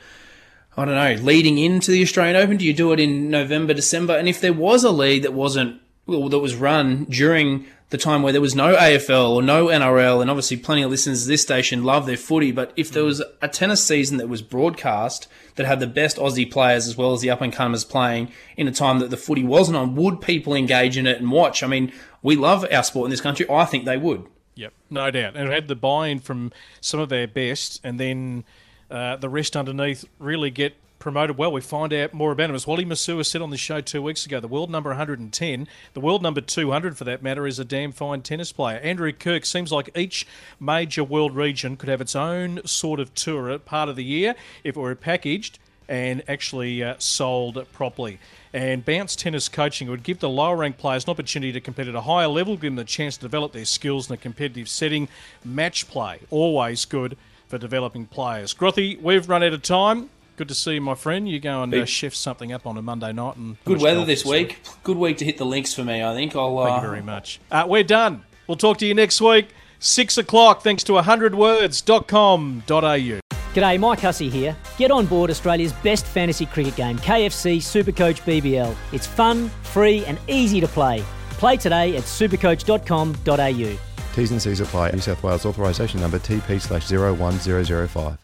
I 0.77 0.85
don't 0.85 0.95
know, 0.95 1.25
leading 1.25 1.59
into 1.59 1.91
the 1.91 2.03
Australian 2.03 2.37
Open? 2.37 2.57
Do 2.57 2.65
you 2.65 2.73
do 2.73 2.93
it 2.93 3.01
in 3.01 3.31
November, 3.31 3.75
December? 3.75 4.17
And 4.17 4.29
if 4.29 4.41
there 4.41 4.53
was 4.53 4.85
a 4.85 4.93
league 4.93 5.23
that 5.23 5.33
wasn't 5.33 5.81
that 6.09 6.39
was 6.39 6.55
run 6.55 7.05
during 7.05 7.67
the 7.91 7.99
time 7.99 8.23
where 8.23 8.33
there 8.33 8.41
was 8.41 8.55
no 8.55 8.77
AFL 8.77 9.31
or 9.31 9.43
no 9.43 9.67
NRL, 9.67 10.21
and 10.21 10.31
obviously 10.31 10.57
plenty 10.57 10.83
of 10.83 10.91
listeners 10.91 11.23
to 11.23 11.29
this 11.29 11.43
station 11.43 11.85
love 11.85 12.07
their 12.07 12.17
footy. 12.17 12.53
But 12.53 12.73
if 12.77 12.91
there 12.91 13.05
was 13.05 13.23
a 13.41 13.49
tennis 13.49 13.83
season 13.83 14.19
that 14.19 14.29
was 14.29 14.43
broadcast 14.43 15.27
that 15.57 15.67
had 15.67 15.81
the 15.81 15.87
best 15.87 16.19
Aussie 16.19 16.51
players 16.51 16.87
as 16.87 16.97
well 16.97 17.13
as 17.13 17.23
the 17.23 17.31
up 17.31 17.41
and 17.41 17.53
comers 17.53 17.85
playing 17.85 18.31
in 18.57 18.69
a 18.69 18.73
time 18.73 18.99
that 18.99 19.11
the 19.11 19.17
footy 19.17 19.43
wasn't 19.43 19.77
on, 19.77 19.95
would 19.95 20.21
people 20.21 20.55
engage 20.55 20.99
in 20.99 21.07
it 21.07 21.19
and 21.19 21.31
watch? 21.31 21.63
I 21.63 21.67
mean, 21.67 21.93
we 22.23 22.37
love 22.37 22.67
our 22.71 22.83
sport 22.83 23.07
in 23.07 23.11
this 23.11 23.21
country. 23.23 23.47
I 23.49 23.65
think 23.65 23.85
they 23.85 23.97
would. 23.97 24.27
Yep, 24.55 24.73
no 24.91 25.11
doubt. 25.11 25.37
And 25.37 25.49
it 25.49 25.53
had 25.53 25.69
the 25.69 25.77
buy-in 25.77 26.19
from 26.19 26.53
some 26.81 27.01
of 27.01 27.13
our 27.13 27.27
best, 27.27 27.81
and 27.85 27.99
then 27.99 28.45
uh, 28.91 29.17
the 29.17 29.29
rest 29.29 29.57
underneath 29.57 30.05
really 30.19 30.51
get 30.51 30.75
promoted 30.99 31.39
well. 31.39 31.53
We 31.53 31.61
find 31.61 31.93
out 31.93 32.13
more 32.13 32.33
about 32.33 32.51
him. 32.51 32.57
As 32.57 32.67
Wally 32.67 32.85
Masur 32.85 33.25
said 33.25 33.43
on 33.43 33.51
the 33.51 33.57
show 33.57 33.81
two 33.81 34.03
weeks 34.03 34.27
ago, 34.27 34.41
the 34.41 34.49
world 34.49 34.71
number 34.71 34.91
110, 34.91 35.69
the 35.95 36.01
world 36.01 36.23
number 36.23 36.41
200 36.41 36.97
for 36.97 37.05
that 37.05 37.23
matter, 37.23 37.47
is 37.47 37.59
a 37.59 37.65
damn 37.65 37.93
fine 37.93 38.23
tennis 38.23 38.53
player. 38.53 38.79
Andrew 38.79 39.13
Kirk 39.13 39.47
seems 39.47 39.73
like 39.73 39.91
each 39.97 40.27
major 40.61 41.05
world 41.05 41.35
region 41.35 41.77
could 41.77 41.89
have 41.89 42.01
its 42.01 42.17
own 42.17 42.61
sort 42.67 43.01
of 43.01 43.15
tour 43.15 43.51
at 43.51 43.65
part 43.65 43.89
of 43.89 43.97
the 43.97 44.05
year 44.05 44.35
if 44.65 44.77
it 44.77 44.81
were 44.81 44.95
packaged 44.95 45.59
and 45.89 46.23
actually 46.29 46.83
uh, 46.83 46.95
sold 46.99 47.67
properly. 47.73 48.19
And 48.53 48.85
bounce 48.85 49.17
tennis 49.17 49.49
coaching 49.49 49.89
would 49.89 50.03
give 50.03 50.21
the 50.21 50.29
lower 50.29 50.57
ranked 50.57 50.79
players 50.79 51.05
an 51.05 51.11
opportunity 51.11 51.53
to 51.53 51.61
compete 51.61 51.89
at 51.89 51.95
a 51.95 52.03
higher 52.03 52.29
level, 52.29 52.55
give 52.55 52.73
them 52.73 52.77
the 52.77 52.85
chance 52.85 53.17
to 53.17 53.23
develop 53.23 53.53
their 53.53 53.65
skills 53.65 54.09
in 54.09 54.15
a 54.15 54.17
competitive 54.17 54.69
setting. 54.69 55.09
Match 55.45 55.89
play, 55.89 56.21
always 56.31 56.85
good 56.85 57.17
for 57.47 57.59
developing 57.59 58.07
players. 58.07 58.53
Grothy, 58.55 59.01
we've 59.01 59.29
run 59.29 59.43
out 59.43 59.55
of 59.55 59.63
time. 59.63 60.11
Good 60.39 60.47
to 60.47 60.55
see 60.55 60.75
you, 60.75 60.81
my 60.81 60.95
friend. 60.95 61.29
You 61.29 61.41
go 61.41 61.65
and 61.65 61.75
uh, 61.75 61.85
chef 61.85 62.15
something 62.15 62.53
up 62.53 62.65
on 62.65 62.79
a 62.79 62.83
Monday 62.83 63.13
night 63.13 63.35
and 63.35 63.57
good 63.65 63.81
weather 63.81 64.05
this 64.05 64.25
week. 64.25 64.61
Good 64.85 64.97
week 64.97 65.17
to 65.17 65.25
hit 65.25 65.37
the 65.37 65.45
links 65.45 65.75
for 65.75 65.83
me. 65.83 66.01
I 66.01 66.15
think. 66.15 66.37
I'll. 66.37 66.57
Uh... 66.57 66.67
Thank 66.67 66.83
you 66.83 66.89
very 66.89 67.03
much. 67.03 67.41
Uh, 67.51 67.67
we're 67.69 67.83
done. 67.83 68.23
We'll 68.47 68.57
talk 68.57 68.79
to 68.79 68.87
you 68.87 68.95
next 68.95 69.21
week, 69.21 69.49
six 69.81 70.17
o'clock. 70.17 70.63
Thanks 70.63 70.85
to 70.85 70.93
100words.com.au. 70.93 73.21
G'day, 73.53 73.81
Mike 73.81 73.99
Hussey 73.99 74.31
here. 74.31 74.57
Get 74.77 74.93
on 74.93 75.07
board 75.07 75.29
Australia's 75.29 75.73
best 75.73 76.07
fantasy 76.07 76.47
cricket 76.47 76.77
game, 76.77 76.99
KFC 76.99 77.57
Supercoach 77.57 78.23
BBL. 78.23 78.77
It's 78.93 79.09
fun, 79.09 79.49
free, 79.65 80.05
and 80.05 80.21
easy 80.29 80.61
to 80.61 80.69
play. 80.69 81.03
Play 81.31 81.57
today 81.57 81.97
at 81.97 82.05
supercoach.com.au. 82.05 83.79
T's 84.15 84.31
and 84.31 84.41
C's 84.41 84.61
apply. 84.61 84.93
New 84.93 85.01
South 85.01 85.21
Wales 85.25 85.45
authorisation 85.45 86.01
number 86.01 86.21
TP 86.21 86.61
slash 86.61 86.89
01005. 86.89 88.19